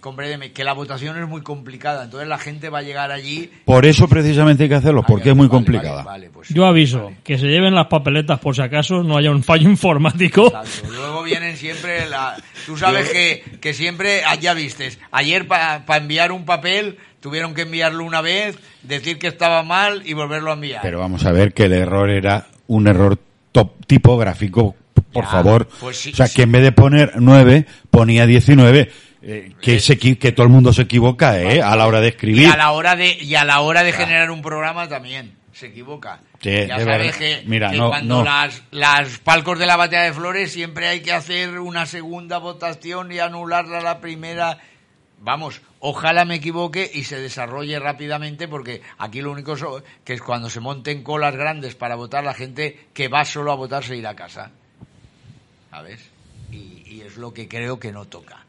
Compréndeme, 0.00 0.52
que 0.52 0.62
la 0.62 0.74
votación 0.74 1.20
es 1.20 1.28
muy 1.28 1.42
complicada. 1.42 2.04
Entonces 2.04 2.28
la 2.28 2.38
gente 2.38 2.68
va 2.68 2.78
a 2.78 2.82
llegar 2.82 3.10
allí... 3.10 3.50
por 3.64 3.84
eso 3.84 4.08
precisamente 4.08 4.62
hay 4.62 4.68
que 4.68 4.76
hacerlo, 4.76 5.02
porque 5.06 5.30
Ah, 5.30 5.32
es 5.32 5.36
muy 5.36 5.48
vale, 5.48 5.56
complicada. 5.56 6.04
Vale, 6.04 6.26
vale, 6.26 6.30
pues, 6.30 6.48
Yo 6.50 6.66
aviso, 6.66 7.12
que 7.24 7.36
se 7.36 7.46
lleven 7.46 7.74
las 7.74 7.88
papeletas 7.88 8.38
por 8.38 8.54
si 8.54 8.62
acaso 8.62 9.02
no 9.02 9.16
haya 9.16 9.30
un 9.32 9.42
fallo 9.42 9.68
informático. 9.70 10.46
Exacto. 10.46 10.88
Luego 10.92 11.22
vienen 11.24 11.56
siempre 11.56 12.08
la... 12.08 12.36
Tú 12.64 12.76
sabes 12.76 13.10
que, 13.10 13.42
que 13.60 13.74
siempre, 13.74 14.22
ah, 14.24 14.36
ya 14.36 14.54
vistes, 14.54 14.98
ayer 15.10 15.48
para 15.48 15.84
enviar 15.96 16.30
un 16.32 16.44
papel 16.44 16.98
tuvieron 17.20 17.54
que 17.54 17.62
enviarlo 17.62 18.04
una 18.04 18.20
vez, 18.20 18.56
decir 18.82 19.18
que 19.18 19.26
estaba 19.26 19.62
mal 19.64 20.02
y 20.04 20.12
volverlo 20.12 20.50
a 20.50 20.54
enviar. 20.54 20.82
Pero 20.82 21.00
vamos 21.00 21.24
a 21.24 21.32
ver 21.32 21.52
que 21.52 21.64
el 21.64 21.72
error 21.72 22.10
era 22.10 22.46
un 22.68 22.86
error 22.86 23.18
top, 23.52 23.72
tipográfico, 23.86 24.76
por 25.12 25.24
Ya, 25.24 25.30
favor. 25.30 25.68
pues 25.80 25.96
sí, 25.96 26.10
o 26.12 26.16
sea, 26.16 26.26
sí. 26.26 26.36
que 26.36 26.42
en 26.42 26.52
vez 26.52 26.62
de 26.62 26.72
poner 26.72 27.12
9, 27.16 27.66
ponía 27.90 28.24
19. 28.26 28.90
eh, 29.20 29.52
que, 29.60 29.80
se, 29.80 29.98
que 29.98 30.32
todo 30.32 30.44
el 30.46 30.52
mundo 30.52 30.72
se 30.72 30.82
equivoca, 30.82 31.40
¿eh? 31.42 31.60
A 31.60 31.74
la 31.76 31.86
hora 31.88 32.00
de 32.00 32.06
y 32.06 32.10
escribir. 32.10 32.46
a 32.48 32.56
la 32.56 32.70
hora 32.70 32.94
de 32.94 33.16
y 33.20 33.34
a 33.34 33.44
la 33.44 33.60
hora 33.60 33.82
de 33.82 33.92
generar 33.92 34.30
un 34.30 34.40
programa 34.42 34.88
también 34.88 35.34
se 35.52 35.66
equivoca. 35.66 36.20
Sí, 36.40 36.50
ya 36.50 36.78
de 36.78 36.84
sabes 36.84 36.86
verdad. 36.86 37.14
que, 37.18 37.42
Mira, 37.46 37.70
que 37.72 37.78
no, 37.78 37.88
cuando 37.88 38.18
no. 38.18 38.24
las 38.24 38.62
las 38.70 39.18
palcos 39.18 39.58
de 39.58 39.66
la 39.66 39.76
batalla 39.76 40.04
de 40.04 40.12
flores 40.12 40.52
siempre 40.52 40.86
hay 40.86 41.00
que 41.00 41.12
hacer 41.12 41.58
una 41.58 41.84
segunda 41.86 42.38
votación 42.38 43.10
y 43.10 43.18
anularla 43.18 43.80
la 43.80 43.98
primera. 44.00 44.58
Vamos, 45.20 45.60
ojalá 45.80 46.24
me 46.24 46.36
equivoque 46.36 46.88
y 46.92 47.04
se 47.04 47.18
desarrolle 47.18 47.78
rápidamente 47.80 48.46
porque 48.46 48.82
aquí 48.98 49.20
lo 49.20 49.32
único 49.32 49.56
so- 49.56 49.82
que 50.04 50.12
es 50.14 50.22
cuando 50.22 50.48
se 50.48 50.60
monten 50.60 51.02
colas 51.02 51.34
grandes 51.34 51.74
para 51.74 51.96
votar 51.96 52.22
la 52.24 52.34
gente 52.34 52.86
que 52.94 53.08
va 53.08 53.24
solo 53.24 53.50
a 53.50 53.56
votar 53.56 53.82
se 53.84 53.96
irá 53.96 54.10
a 54.10 54.16
casa. 54.16 54.50
¿Sabes? 55.70 56.00
Y, 56.52 56.82
y 56.86 57.02
es 57.04 57.16
lo 57.16 57.34
que 57.34 57.48
creo 57.48 57.78
que 57.80 57.90
no 57.92 58.04
toca. 58.04 58.44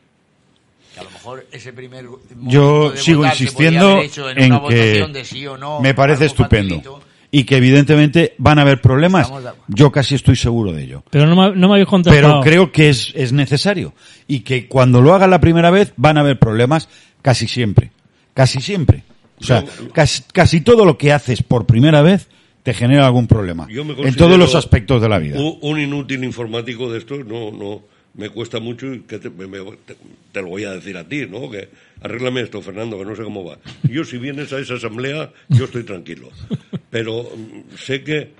Que 0.93 0.99
a 0.99 1.03
lo 1.03 1.11
mejor 1.11 1.45
ese 1.51 1.73
primer 1.73 2.05
Yo 2.41 2.91
de 2.91 2.97
sigo 2.97 3.21
votar 3.21 3.35
se 3.35 3.45
podía 3.51 3.69
insistiendo 3.69 3.91
haber 3.91 4.05
hecho 4.05 4.29
en, 4.29 4.37
en 4.39 4.45
una 4.51 4.55
que 4.57 4.61
votación 4.63 5.13
de 5.13 5.25
sí 5.25 5.47
o 5.47 5.57
no, 5.57 5.79
me 5.81 5.93
parece 5.93 6.25
estupendo 6.25 6.75
facilito. 6.75 7.08
Y 7.31 7.43
que 7.43 7.57
evidentemente 7.57 8.33
van 8.37 8.59
a 8.59 8.63
haber 8.63 8.81
problemas. 8.81 9.31
Yo 9.67 9.91
casi 9.91 10.15
estoy 10.15 10.35
seguro 10.35 10.71
de 10.71 10.83
ello. 10.83 11.03
Pero 11.09 11.27
no 11.27 11.35
me, 11.35 11.55
no 11.55 11.67
me 11.67 11.73
habéis 11.75 11.85
Pero 11.85 11.89
contestado. 11.89 12.41
creo 12.41 12.71
que 12.71 12.89
es, 12.89 13.11
es 13.15 13.31
necesario 13.31 13.93
y 14.27 14.41
que 14.41 14.67
cuando 14.67 15.01
lo 15.01 15.13
hagan 15.13 15.29
la 15.29 15.39
primera 15.39 15.69
vez 15.69 15.93
van 15.95 16.17
a 16.17 16.21
haber 16.21 16.39
problemas 16.39 16.89
casi 17.21 17.47
siempre. 17.47 17.91
Casi 18.33 18.61
siempre. 18.61 19.03
O 19.39 19.43
sea, 19.43 19.63
casi, 19.93 20.23
casi 20.33 20.61
todo 20.61 20.85
lo 20.85 20.97
que 20.97 21.13
haces 21.13 21.43
por 21.43 21.65
primera 21.65 22.01
vez 22.01 22.27
te 22.63 22.73
genera 22.73 23.05
algún 23.05 23.27
problema. 23.27 23.67
Yo 23.69 23.85
me 23.85 23.93
En 24.05 24.15
todos 24.15 24.37
los 24.37 24.55
aspectos 24.55 25.01
de 25.01 25.09
la 25.09 25.17
vida. 25.17 25.39
Un, 25.39 25.59
un 25.61 25.79
inútil 25.79 26.23
informático 26.23 26.91
de 26.91 26.99
esto 26.99 27.17
no, 27.23 27.51
no 27.51 27.83
me 28.19 28.29
cuesta 28.29 28.59
mucho 28.59 28.93
y 28.93 28.99
que 29.01 29.17
te, 29.17 29.29
me- 29.29 29.47
me- 29.47 29.59
te- 29.85 29.95
te 30.31 30.41
lo 30.41 30.49
voy 30.49 30.65
a 30.65 30.71
decir 30.71 30.97
a 30.97 31.07
ti, 31.07 31.25
¿no? 31.25 31.49
Que 31.49 31.69
arréglame 32.01 32.41
esto, 32.41 32.61
Fernando, 32.61 32.99
que 32.99 33.05
no 33.05 33.15
sé 33.15 33.23
cómo 33.23 33.43
va. 33.45 33.57
Yo 33.83 34.03
si 34.03 34.17
vienes 34.17 34.51
a 34.53 34.59
esa 34.59 34.75
asamblea, 34.75 35.31
yo 35.47 35.65
estoy 35.65 35.83
tranquilo. 35.83 36.29
Pero 36.89 37.23
mm, 37.23 37.75
sé 37.77 38.03
que 38.03 38.31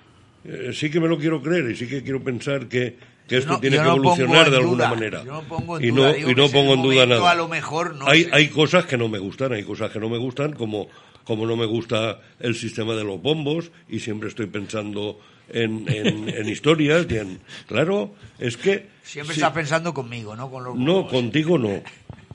eh, 0.46 0.72
sí 0.74 0.90
que 0.92 1.00
me 1.00 1.08
lo 1.08 1.18
quiero 1.18 1.42
creer 1.42 1.72
y 1.72 1.76
sí 1.76 1.88
que 1.88 2.04
quiero 2.04 2.24
pensar 2.24 2.68
que, 2.68 2.96
que 3.28 3.38
esto 3.38 3.54
no- 3.54 3.60
tiene 3.60 3.78
que 3.78 3.84
no 3.84 3.96
evolucionar 3.96 4.50
de 4.52 4.58
alguna 4.58 4.86
duda, 4.86 4.90
manera. 4.96 5.24
yo 5.24 5.32
no 5.34 5.44
pongo 5.44 5.78
en 5.78 5.84
y 5.86 5.88
duda, 5.92 6.12
no, 6.12 6.30
y 6.32 6.36
no 6.36 6.50
pongo 6.50 6.74
en 6.76 6.82
duda 6.82 7.06
nada. 7.06 7.32
a 7.32 7.36
lo 7.36 7.48
mejor 7.48 7.96
no 7.96 8.08
hay, 8.08 8.24
sé. 8.26 8.30
hay 8.34 8.48
cosas 8.50 8.86
que 8.86 8.98
no 8.98 9.08
me 9.10 9.20
gustan, 9.20 9.54
hay 9.54 9.64
cosas 9.64 9.92
que 9.92 10.00
no 10.00 10.10
me 10.10 10.18
gustan, 10.18 10.54
como, 10.54 10.88
como 11.24 11.46
no 11.46 11.56
me 11.56 11.66
gusta 11.66 12.20
el 12.40 12.56
sistema 12.56 12.96
de 12.96 13.04
los 13.04 13.22
bombos 13.22 13.72
y 13.90 14.00
siempre 14.00 14.30
estoy 14.30 14.48
pensando 14.48 15.20
en, 15.52 15.86
en, 15.88 16.30
en 16.30 16.50
historias 16.50 17.06
y 17.10 17.18
en... 17.18 17.40
Claro, 17.68 18.14
es 18.40 18.58
que... 18.58 18.88
Siempre 19.04 19.36
si- 19.36 19.42
estás 19.42 19.54
pensando 19.54 19.94
conmigo, 19.94 20.36
¿no? 20.36 20.50
Con 20.50 20.64
los 20.64 20.76
no, 20.76 21.08
contigo 21.08 21.58
no. 21.58 21.82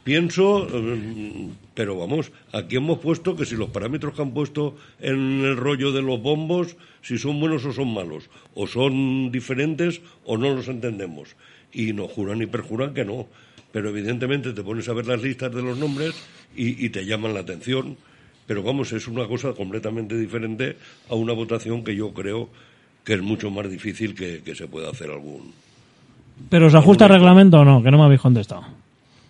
Pienso, 0.03 0.69
eh, 0.71 1.49
pero 1.73 1.97
vamos, 1.97 2.31
aquí 2.53 2.77
hemos 2.77 2.99
puesto 2.99 3.35
que 3.37 3.47
si 3.47 3.57
los 3.57 3.71
parámetros 3.71 4.15
que 4.15 4.21
han 4.21 4.35
puesto 4.35 4.77
en 5.01 5.43
el 5.45 5.57
rollo 5.57 5.93
de 5.93 6.03
los 6.03 6.21
bombos, 6.21 6.77
si 7.01 7.17
son 7.17 7.41
buenos 7.41 7.65
o 7.65 7.73
son 7.73 7.95
malos, 7.95 8.29
o 8.55 8.67
son 8.67 9.33
diferentes 9.33 10.03
o 10.27 10.37
no 10.37 10.55
los 10.55 10.69
entendemos. 10.69 11.37
Y 11.73 11.93
nos 11.95 12.11
juran 12.11 12.43
y 12.43 12.47
perjuran 12.47 12.93
que 12.93 13.05
no. 13.07 13.27
Pero 13.73 13.89
evidentemente 13.89 14.53
te 14.53 14.63
pones 14.63 14.89
a 14.89 14.93
ver 14.93 15.07
las 15.07 15.23
listas 15.23 15.53
de 15.55 15.63
los 15.63 15.79
nombres 15.79 16.15
y, 16.55 16.85
y 16.85 16.91
te 16.91 17.07
llaman 17.07 17.33
la 17.35 17.41
atención. 17.41 17.97
Pero 18.47 18.63
vamos, 18.63 18.93
es 18.93 19.09
una 19.09 19.27
cosa 19.27 19.55
completamente 19.55 20.19
diferente 20.19 20.77
a 21.09 21.15
una 21.15 21.33
votación 21.33 21.83
que 21.83 21.97
yo 21.97 22.13
creo 22.13 22.51
que 23.05 23.15
es 23.15 23.23
mucho 23.23 23.51
más 23.51 23.71
difícil 23.71 24.15
que, 24.15 24.43
que 24.43 24.55
se 24.55 24.67
pueda 24.67 24.91
hacer 24.91 25.11
algún. 25.11 25.53
¿Pero 26.49 26.69
se 26.71 26.77
ajusta 26.79 27.05
al 27.05 27.11
reglamento 27.13 27.61
o 27.61 27.65
no? 27.65 27.83
Que 27.83 27.91
no 27.91 27.99
me 27.99 28.05
habéis 28.05 28.21
contestado. 28.21 28.65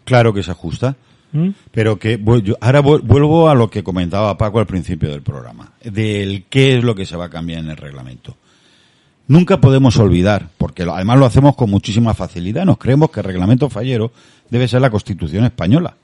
Claro 0.05 0.33
que 0.33 0.43
se 0.43 0.51
ajusta. 0.53 0.97
¿Mm? 1.33 1.49
Pero 1.73 1.99
que 1.99 2.19
yo- 2.45 2.57
ahora 2.61 2.81
vu- 2.81 3.03
vuelvo 3.03 3.49
a 3.49 3.55
lo 3.57 3.69
que 3.69 3.83
comentaba 3.83 4.39
Paco 4.39 4.61
al 4.61 4.67
principio 4.67 5.11
del 5.11 5.23
programa, 5.23 5.73
del 5.83 6.45
qué 6.49 6.79
es 6.79 6.85
lo 6.85 6.95
que 6.95 7.05
se 7.07 7.17
va 7.17 7.25
a 7.25 7.31
cambiar 7.31 7.59
en 7.61 7.71
el 7.71 7.77
reglamento. 7.77 8.37
Nunca 9.27 9.61
podemos 9.61 9.97
olvidar, 9.97 10.49
porque 10.59 10.83
además 10.85 11.19
lo 11.19 11.27
hacemos 11.27 11.57
con 11.57 11.71
muchísima 11.71 12.15
facilidad, 12.15 12.65
nos 12.65 12.79
creemos 12.79 13.11
que 13.11 13.21
el 13.21 13.25
reglamento 13.25 13.69
fallero 13.69 14.13
debe 14.51 14.69
ser 14.69 14.81
la 14.83 14.91
Constitución 14.91 15.45
española, 15.45 15.95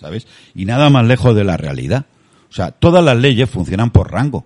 ¿sabes? 0.00 0.28
Y 0.54 0.66
nada 0.66 0.88
más 0.90 1.04
lejos 1.06 1.34
de 1.34 1.42
la 1.44 1.56
realidad. 1.56 2.04
O 2.48 2.52
sea, 2.52 2.70
todas 2.70 3.02
las 3.02 3.16
leyes 3.16 3.48
funcionan 3.50 3.90
por 3.90 4.12
rango. 4.12 4.44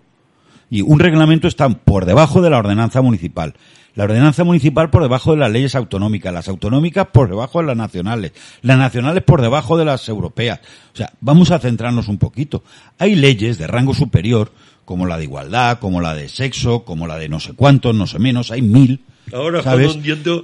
Y 0.70 0.82
un 0.82 0.98
reglamento 0.98 1.48
está 1.48 1.68
por 1.68 2.04
debajo 2.04 2.42
de 2.42 2.50
la 2.50 2.58
ordenanza 2.58 3.02
municipal. 3.02 3.54
La 3.94 4.04
ordenanza 4.04 4.42
municipal 4.42 4.90
por 4.90 5.02
debajo 5.02 5.32
de 5.32 5.38
las 5.38 5.52
leyes 5.52 5.76
autonómicas, 5.76 6.34
las 6.34 6.48
autonómicas 6.48 7.06
por 7.12 7.28
debajo 7.28 7.60
de 7.60 7.66
las 7.66 7.76
nacionales, 7.76 8.32
las 8.62 8.76
nacionales 8.76 9.22
por 9.22 9.40
debajo 9.40 9.78
de 9.78 9.84
las 9.84 10.08
europeas. 10.08 10.60
O 10.92 10.96
sea, 10.96 11.12
vamos 11.20 11.52
a 11.52 11.60
centrarnos 11.60 12.08
un 12.08 12.18
poquito. 12.18 12.64
Hay 12.98 13.14
leyes 13.14 13.56
de 13.56 13.68
rango 13.68 13.94
superior, 13.94 14.50
como 14.84 15.06
la 15.06 15.16
de 15.16 15.24
igualdad, 15.24 15.78
como 15.78 16.00
la 16.00 16.14
de 16.14 16.28
sexo, 16.28 16.84
como 16.84 17.06
la 17.06 17.18
de 17.18 17.28
no 17.28 17.38
sé 17.38 17.52
cuántos, 17.52 17.94
no 17.94 18.08
sé 18.08 18.18
menos, 18.18 18.50
hay 18.50 18.62
mil. 18.62 19.00
Ahora, 19.32 19.62
¿sabes? 19.62 19.96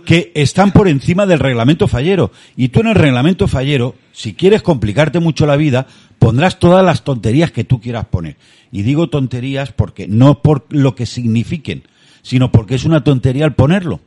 que 0.06 0.32
están 0.34 0.72
por 0.72 0.88
encima 0.88 1.26
del 1.26 1.38
reglamento 1.38 1.86
fallero. 1.86 2.30
Y 2.56 2.68
tú 2.68 2.80
en 2.80 2.88
el 2.88 2.94
reglamento 2.94 3.46
fallero, 3.46 3.94
si 4.12 4.34
quieres 4.34 4.62
complicarte 4.62 5.20
mucho 5.20 5.44
la 5.44 5.56
vida, 5.56 5.86
pondrás 6.20 6.60
todas 6.60 6.84
las 6.84 7.02
tonterías 7.02 7.50
que 7.50 7.64
tú 7.64 7.80
quieras 7.80 8.06
poner. 8.06 8.36
Y 8.70 8.82
digo 8.82 9.08
tonterías 9.08 9.72
porque 9.72 10.06
no 10.06 10.42
por 10.42 10.66
lo 10.68 10.94
que 10.94 11.06
signifiquen, 11.06 11.82
sino 12.22 12.52
porque 12.52 12.76
es 12.76 12.84
una 12.84 13.02
tontería 13.02 13.44
al 13.44 13.56
ponerlo. 13.56 13.98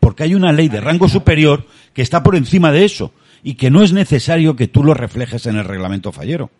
Porque 0.00 0.22
hay 0.22 0.34
una 0.34 0.52
ley 0.52 0.68
de 0.68 0.80
rango 0.80 1.08
superior 1.08 1.66
que 1.92 2.00
está 2.00 2.22
por 2.22 2.36
encima 2.36 2.72
de 2.72 2.84
eso 2.86 3.12
y 3.42 3.54
que 3.54 3.70
no 3.70 3.82
es 3.82 3.92
necesario 3.92 4.56
que 4.56 4.68
tú 4.68 4.84
lo 4.84 4.94
reflejes 4.94 5.44
en 5.46 5.56
el 5.56 5.64
reglamento 5.64 6.12
fallero. 6.12 6.50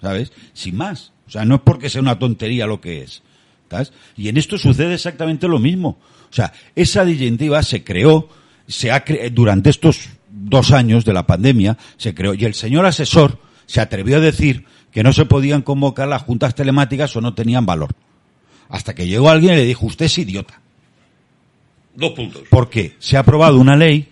¿Sabes? 0.00 0.32
Sin 0.52 0.76
más. 0.76 1.12
O 1.28 1.30
sea, 1.30 1.44
no 1.44 1.56
es 1.56 1.60
porque 1.62 1.90
sea 1.90 2.00
una 2.00 2.18
tontería 2.18 2.66
lo 2.66 2.80
que 2.80 3.02
es. 3.02 3.22
¿Sabes? 3.70 3.92
Y 4.16 4.28
en 4.28 4.36
esto 4.36 4.58
sucede 4.58 4.94
exactamente 4.94 5.46
lo 5.46 5.58
mismo. 5.58 5.98
O 6.30 6.34
sea, 6.34 6.52
esa 6.74 7.04
disyuntiva 7.04 7.62
se 7.62 7.84
creó, 7.84 8.28
se 8.66 8.90
ha 8.90 9.04
cre- 9.04 9.30
durante 9.30 9.70
estos 9.70 10.08
dos 10.30 10.72
años 10.72 11.04
de 11.04 11.12
la 11.12 11.26
pandemia, 11.26 11.76
se 11.98 12.14
creó. 12.14 12.32
Y 12.34 12.44
el 12.46 12.54
señor 12.54 12.86
asesor 12.86 13.38
se 13.66 13.80
atrevió 13.80 14.16
a 14.16 14.20
decir 14.20 14.66
que 14.90 15.02
no 15.02 15.12
se 15.12 15.24
podían 15.24 15.62
convocar 15.62 16.08
las 16.08 16.22
juntas 16.22 16.54
telemáticas 16.54 17.14
o 17.16 17.20
no 17.20 17.34
tenían 17.34 17.66
valor. 17.66 17.90
Hasta 18.68 18.94
que 18.94 19.06
llegó 19.06 19.30
alguien 19.30 19.54
y 19.54 19.56
le 19.56 19.64
dijo, 19.64 19.86
usted 19.86 20.06
es 20.06 20.18
idiota. 20.18 20.60
Dos 21.94 22.12
puntos. 22.12 22.42
Porque 22.50 22.96
se 22.98 23.16
ha 23.16 23.20
aprobado 23.20 23.58
una 23.58 23.76
ley 23.76 24.08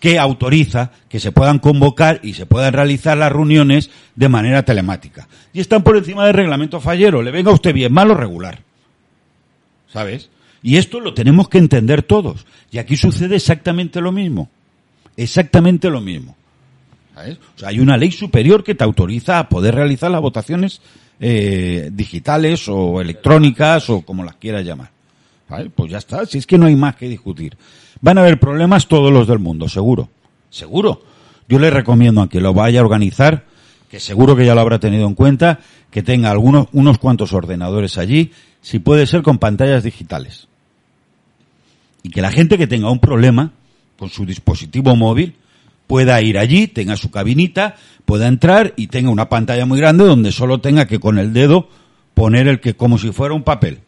que 0.00 0.18
autoriza 0.18 0.92
que 1.08 1.20
se 1.20 1.32
puedan 1.32 1.58
convocar 1.58 2.20
y 2.22 2.34
se 2.34 2.46
puedan 2.46 2.72
realizar 2.72 3.16
las 3.16 3.32
reuniones 3.32 3.90
de 4.14 4.28
manera 4.28 4.64
telemática. 4.64 5.28
Y 5.52 5.60
están 5.60 5.82
por 5.82 5.96
encima 5.96 6.26
del 6.26 6.34
reglamento 6.34 6.80
fallero. 6.80 7.22
Le 7.22 7.30
venga 7.30 7.50
a 7.50 7.54
usted 7.54 7.72
bien, 7.72 7.92
mal 7.92 8.10
o 8.10 8.14
regular. 8.14 8.62
¿Sabes? 9.92 10.30
Y 10.62 10.76
esto 10.76 11.00
lo 11.00 11.14
tenemos 11.14 11.48
que 11.48 11.58
entender 11.58 12.02
todos. 12.02 12.46
Y 12.70 12.78
aquí 12.78 12.96
sucede 12.96 13.36
exactamente 13.36 14.00
lo 14.00 14.12
mismo. 14.12 14.50
Exactamente 15.16 15.88
lo 15.88 16.00
mismo. 16.00 16.36
¿Sabes? 17.16 17.38
O 17.56 17.58
sea, 17.58 17.70
hay 17.70 17.80
una 17.80 17.96
ley 17.96 18.12
superior 18.12 18.62
que 18.62 18.74
te 18.74 18.84
autoriza 18.84 19.38
a 19.38 19.48
poder 19.48 19.74
realizar 19.74 20.10
las 20.10 20.20
votaciones 20.20 20.82
eh, 21.18 21.88
digitales 21.90 22.68
o 22.68 23.00
electrónicas 23.00 23.88
o 23.88 24.02
como 24.02 24.22
las 24.22 24.36
quieras 24.36 24.66
llamar. 24.66 24.90
¿Vale? 25.48 25.70
Pues 25.70 25.90
ya 25.90 25.96
está, 25.98 26.26
si 26.26 26.36
es 26.36 26.46
que 26.46 26.58
no 26.58 26.66
hay 26.66 26.76
más 26.76 26.94
que 26.96 27.08
discutir. 27.08 27.56
Van 28.02 28.18
a 28.18 28.20
haber 28.20 28.38
problemas 28.38 28.86
todos 28.86 29.10
los 29.10 29.26
del 29.26 29.38
mundo, 29.38 29.66
seguro. 29.66 30.10
Seguro. 30.50 31.02
Yo 31.48 31.58
le 31.58 31.70
recomiendo 31.70 32.20
a 32.20 32.28
quien 32.28 32.42
lo 32.42 32.52
vaya 32.52 32.80
a 32.80 32.84
organizar, 32.84 33.44
que 33.90 33.98
seguro 33.98 34.36
que 34.36 34.44
ya 34.44 34.54
lo 34.54 34.60
habrá 34.60 34.78
tenido 34.78 35.06
en 35.06 35.14
cuenta, 35.14 35.60
que 35.90 36.02
tenga 36.02 36.30
algunos, 36.30 36.66
unos 36.72 36.98
cuantos 36.98 37.32
ordenadores 37.32 37.96
allí, 37.96 38.30
si 38.60 38.78
puede 38.78 39.06
ser 39.06 39.22
con 39.22 39.38
pantallas 39.38 39.84
digitales. 39.84 40.48
Y 42.02 42.10
que 42.10 42.20
la 42.20 42.30
gente 42.30 42.58
que 42.58 42.66
tenga 42.66 42.90
un 42.90 43.00
problema 43.00 43.52
con 43.98 44.10
su 44.10 44.26
dispositivo 44.26 44.94
móvil 44.96 45.34
pueda 45.86 46.20
ir 46.22 46.38
allí, 46.38 46.66
tenga 46.66 46.96
su 46.96 47.10
cabinita, 47.10 47.76
pueda 48.04 48.28
entrar 48.28 48.74
y 48.76 48.88
tenga 48.88 49.10
una 49.10 49.28
pantalla 49.28 49.66
muy 49.66 49.78
grande 49.78 50.04
donde 50.04 50.32
solo 50.32 50.60
tenga 50.60 50.86
que 50.86 51.00
con 51.00 51.18
el 51.18 51.32
dedo 51.32 51.68
poner 52.14 52.48
el 52.48 52.60
que 52.60 52.74
como 52.74 52.98
si 52.98 53.12
fuera 53.12 53.34
un 53.34 53.42
papel 53.42 53.80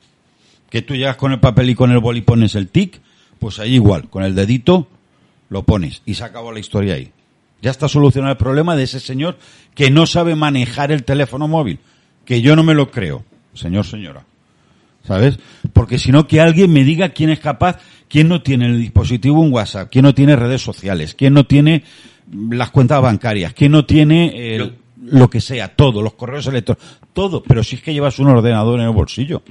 que 0.70 0.82
tú 0.82 0.94
llegas 0.94 1.16
con 1.16 1.32
el 1.32 1.40
papel 1.40 1.70
y 1.70 1.74
con 1.74 1.90
el 1.90 1.98
boli 1.98 2.20
pones 2.20 2.54
el 2.54 2.68
tic, 2.68 3.00
pues 3.38 3.58
ahí 3.58 3.74
igual, 3.74 4.08
con 4.08 4.22
el 4.22 4.34
dedito 4.34 4.88
lo 5.48 5.62
pones 5.62 6.02
y 6.04 6.14
se 6.14 6.24
acabó 6.24 6.52
la 6.52 6.60
historia 6.60 6.94
ahí. 6.94 7.10
Ya 7.60 7.70
está 7.70 7.88
solucionado 7.88 8.32
el 8.32 8.38
problema 8.38 8.76
de 8.76 8.84
ese 8.84 9.00
señor 9.00 9.38
que 9.74 9.90
no 9.90 10.06
sabe 10.06 10.36
manejar 10.36 10.92
el 10.92 11.04
teléfono 11.04 11.48
móvil, 11.48 11.80
que 12.24 12.40
yo 12.42 12.54
no 12.54 12.62
me 12.62 12.74
lo 12.74 12.90
creo, 12.90 13.24
señor, 13.54 13.86
señora. 13.86 14.24
¿Sabes? 15.08 15.38
Porque 15.72 15.98
si 15.98 16.12
no, 16.12 16.26
que 16.26 16.38
alguien 16.40 16.70
me 16.70 16.84
diga 16.84 17.08
quién 17.08 17.30
es 17.30 17.40
capaz, 17.40 17.78
quién 18.10 18.28
no 18.28 18.42
tiene 18.42 18.66
en 18.66 18.72
el 18.72 18.80
dispositivo 18.80 19.40
un 19.40 19.50
WhatsApp, 19.52 19.88
quién 19.90 20.02
no 20.04 20.14
tiene 20.14 20.36
redes 20.36 20.60
sociales, 20.62 21.14
quién 21.14 21.32
no 21.32 21.44
tiene 21.46 21.82
las 22.50 22.68
cuentas 22.70 23.00
bancarias, 23.00 23.54
quién 23.54 23.72
no 23.72 23.86
tiene 23.86 24.54
el- 24.54 24.74
lo 25.02 25.30
que 25.30 25.40
sea, 25.40 25.68
todo, 25.74 26.02
los 26.02 26.12
correos 26.12 26.46
electrónicos, 26.46 26.86
todo. 27.14 27.42
Pero 27.42 27.64
si 27.64 27.76
es 27.76 27.82
que 27.82 27.94
llevas 27.94 28.18
un 28.18 28.28
ordenador 28.28 28.78
en 28.80 28.86
el 28.86 28.92
bolsillo 28.92 29.42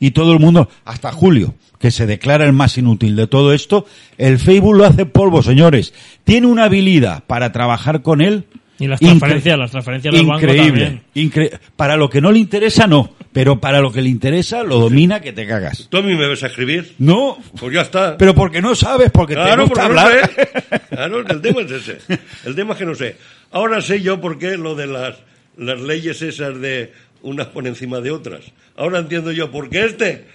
y 0.00 0.10
todo 0.10 0.34
el 0.34 0.38
mundo, 0.38 0.68
hasta 0.84 1.10
Julio, 1.12 1.54
que 1.78 1.90
se 1.90 2.04
declara 2.06 2.44
el 2.44 2.52
más 2.52 2.76
inútil 2.76 3.16
de 3.16 3.26
todo 3.26 3.54
esto, 3.54 3.86
el 4.18 4.38
Facebook 4.38 4.74
lo 4.74 4.84
hace 4.84 5.06
polvo, 5.06 5.42
señores. 5.42 5.94
Tiene 6.24 6.46
una 6.46 6.64
habilidad 6.64 7.24
para 7.26 7.52
trabajar 7.52 8.02
con 8.02 8.20
él. 8.20 8.44
Y 8.78 8.86
las 8.88 9.00
incre- 9.00 9.06
transferencias, 9.18 9.58
las 9.58 9.70
transferencias 9.70 10.14
del 10.14 10.26
banco 10.26 10.42
Increíble. 10.46 10.84
también. 10.84 11.02
incre- 11.14 11.58
para 11.76 11.96
lo 11.96 12.10
que 12.10 12.20
no 12.20 12.32
le 12.32 12.38
interesa, 12.40 12.86
no. 12.86 13.14
Pero 13.32 13.60
para 13.60 13.80
lo 13.80 13.92
que 13.92 14.02
le 14.02 14.08
interesa, 14.08 14.62
lo 14.62 14.78
domina 14.78 15.20
que 15.20 15.32
te 15.32 15.46
cagas. 15.46 15.86
¿Tú 15.90 15.98
a 15.98 16.02
mí 16.02 16.14
me 16.14 16.28
ves 16.28 16.42
a 16.42 16.48
escribir? 16.48 16.94
No, 16.98 17.38
Pues 17.58 17.72
ya 17.74 17.82
está. 17.82 18.16
pero 18.18 18.34
porque 18.34 18.60
no 18.62 18.74
sabes, 18.74 19.10
porque 19.12 19.34
Claro, 19.34 19.64
te 19.64 19.68
gusta 19.70 19.82
porque 19.88 19.94
no 19.94 20.00
hablar. 20.00 20.30
sé. 20.30 20.48
Claro, 20.94 21.20
el 21.28 21.40
tema 21.40 21.60
es 21.62 21.70
ese. 21.70 21.98
El 22.44 22.54
tema 22.54 22.72
es 22.72 22.78
que 22.78 22.86
no 22.86 22.94
sé. 22.94 23.16
Ahora 23.50 23.80
sé 23.80 24.00
yo 24.02 24.20
por 24.20 24.38
qué 24.38 24.56
lo 24.56 24.74
de 24.74 24.86
las, 24.88 25.16
las 25.56 25.80
leyes 25.80 26.20
esas 26.22 26.60
de 26.60 26.92
unas 27.22 27.46
por 27.48 27.66
encima 27.66 28.00
de 28.00 28.10
otras. 28.10 28.44
Ahora 28.76 28.98
entiendo 29.00 29.30
yo 29.32 29.50
por 29.50 29.70
qué 29.70 29.84
este 29.84 30.26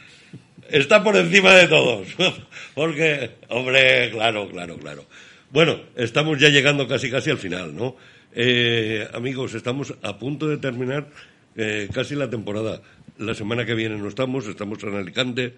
está 0.70 1.04
por 1.04 1.16
encima 1.18 1.54
de 1.56 1.68
todos. 1.68 2.08
Porque, 2.76 3.32
hombre, 3.50 4.12
claro, 4.12 4.48
claro, 4.50 4.78
claro. 4.78 5.06
Bueno, 5.52 5.78
estamos 5.96 6.40
ya 6.40 6.50
llegando 6.50 6.88
casi 6.88 7.10
casi 7.10 7.30
al 7.32 7.38
final, 7.38 7.76
¿no? 7.76 7.96
Eh, 8.32 9.08
amigos, 9.14 9.56
estamos 9.56 9.96
a 10.04 10.20
punto 10.20 10.48
de 10.48 10.58
terminar 10.58 11.10
eh, 11.56 11.90
casi 11.92 12.16
la 12.16 12.30
temporada. 12.30 12.82
La 13.18 13.34
semana 13.34 13.66
que 13.66 13.74
viene 13.74 13.98
no 13.98 14.08
estamos, 14.08 14.48
estamos 14.48 14.84
en 14.84 14.96
Alicante 14.96 15.56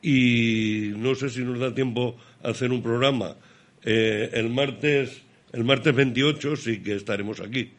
y 0.00 0.92
no 0.96 1.14
sé 1.14 1.28
si 1.28 1.44
nos 1.44 1.58
da 1.58 1.74
tiempo 1.74 2.16
a 2.42 2.48
hacer 2.48 2.72
un 2.72 2.82
programa. 2.82 3.36
Eh, 3.84 4.30
el 4.32 4.48
martes, 4.48 5.20
el 5.52 5.64
martes 5.64 5.94
28 5.94 6.56
sí 6.56 6.82
que 6.82 6.96
estaremos 6.96 7.40
aquí 7.40 7.72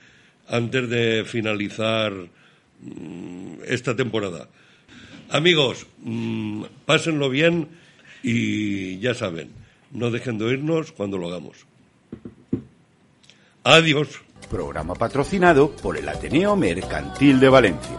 antes 0.47 0.89
de 0.89 1.25
finalizar 1.25 2.13
mm, 2.13 3.65
esta 3.65 3.95
temporada. 3.95 4.47
Amigos, 5.29 5.87
mm, 6.03 6.63
pásenlo 6.85 7.29
bien 7.29 7.67
y 8.21 8.99
ya 8.99 9.15
saben, 9.15 9.49
no 9.91 10.11
dejen 10.11 10.37
de 10.37 10.45
oírnos 10.45 10.91
cuando 10.91 11.17
lo 11.17 11.29
hagamos. 11.29 11.65
Adiós. 13.63 14.24
Programa 14.49 14.93
patrocinado 14.93 15.71
por 15.71 15.97
el 15.97 16.07
Ateneo 16.07 16.55
Mercantil 16.55 17.39
de 17.39 17.49
Valencia. 17.49 17.97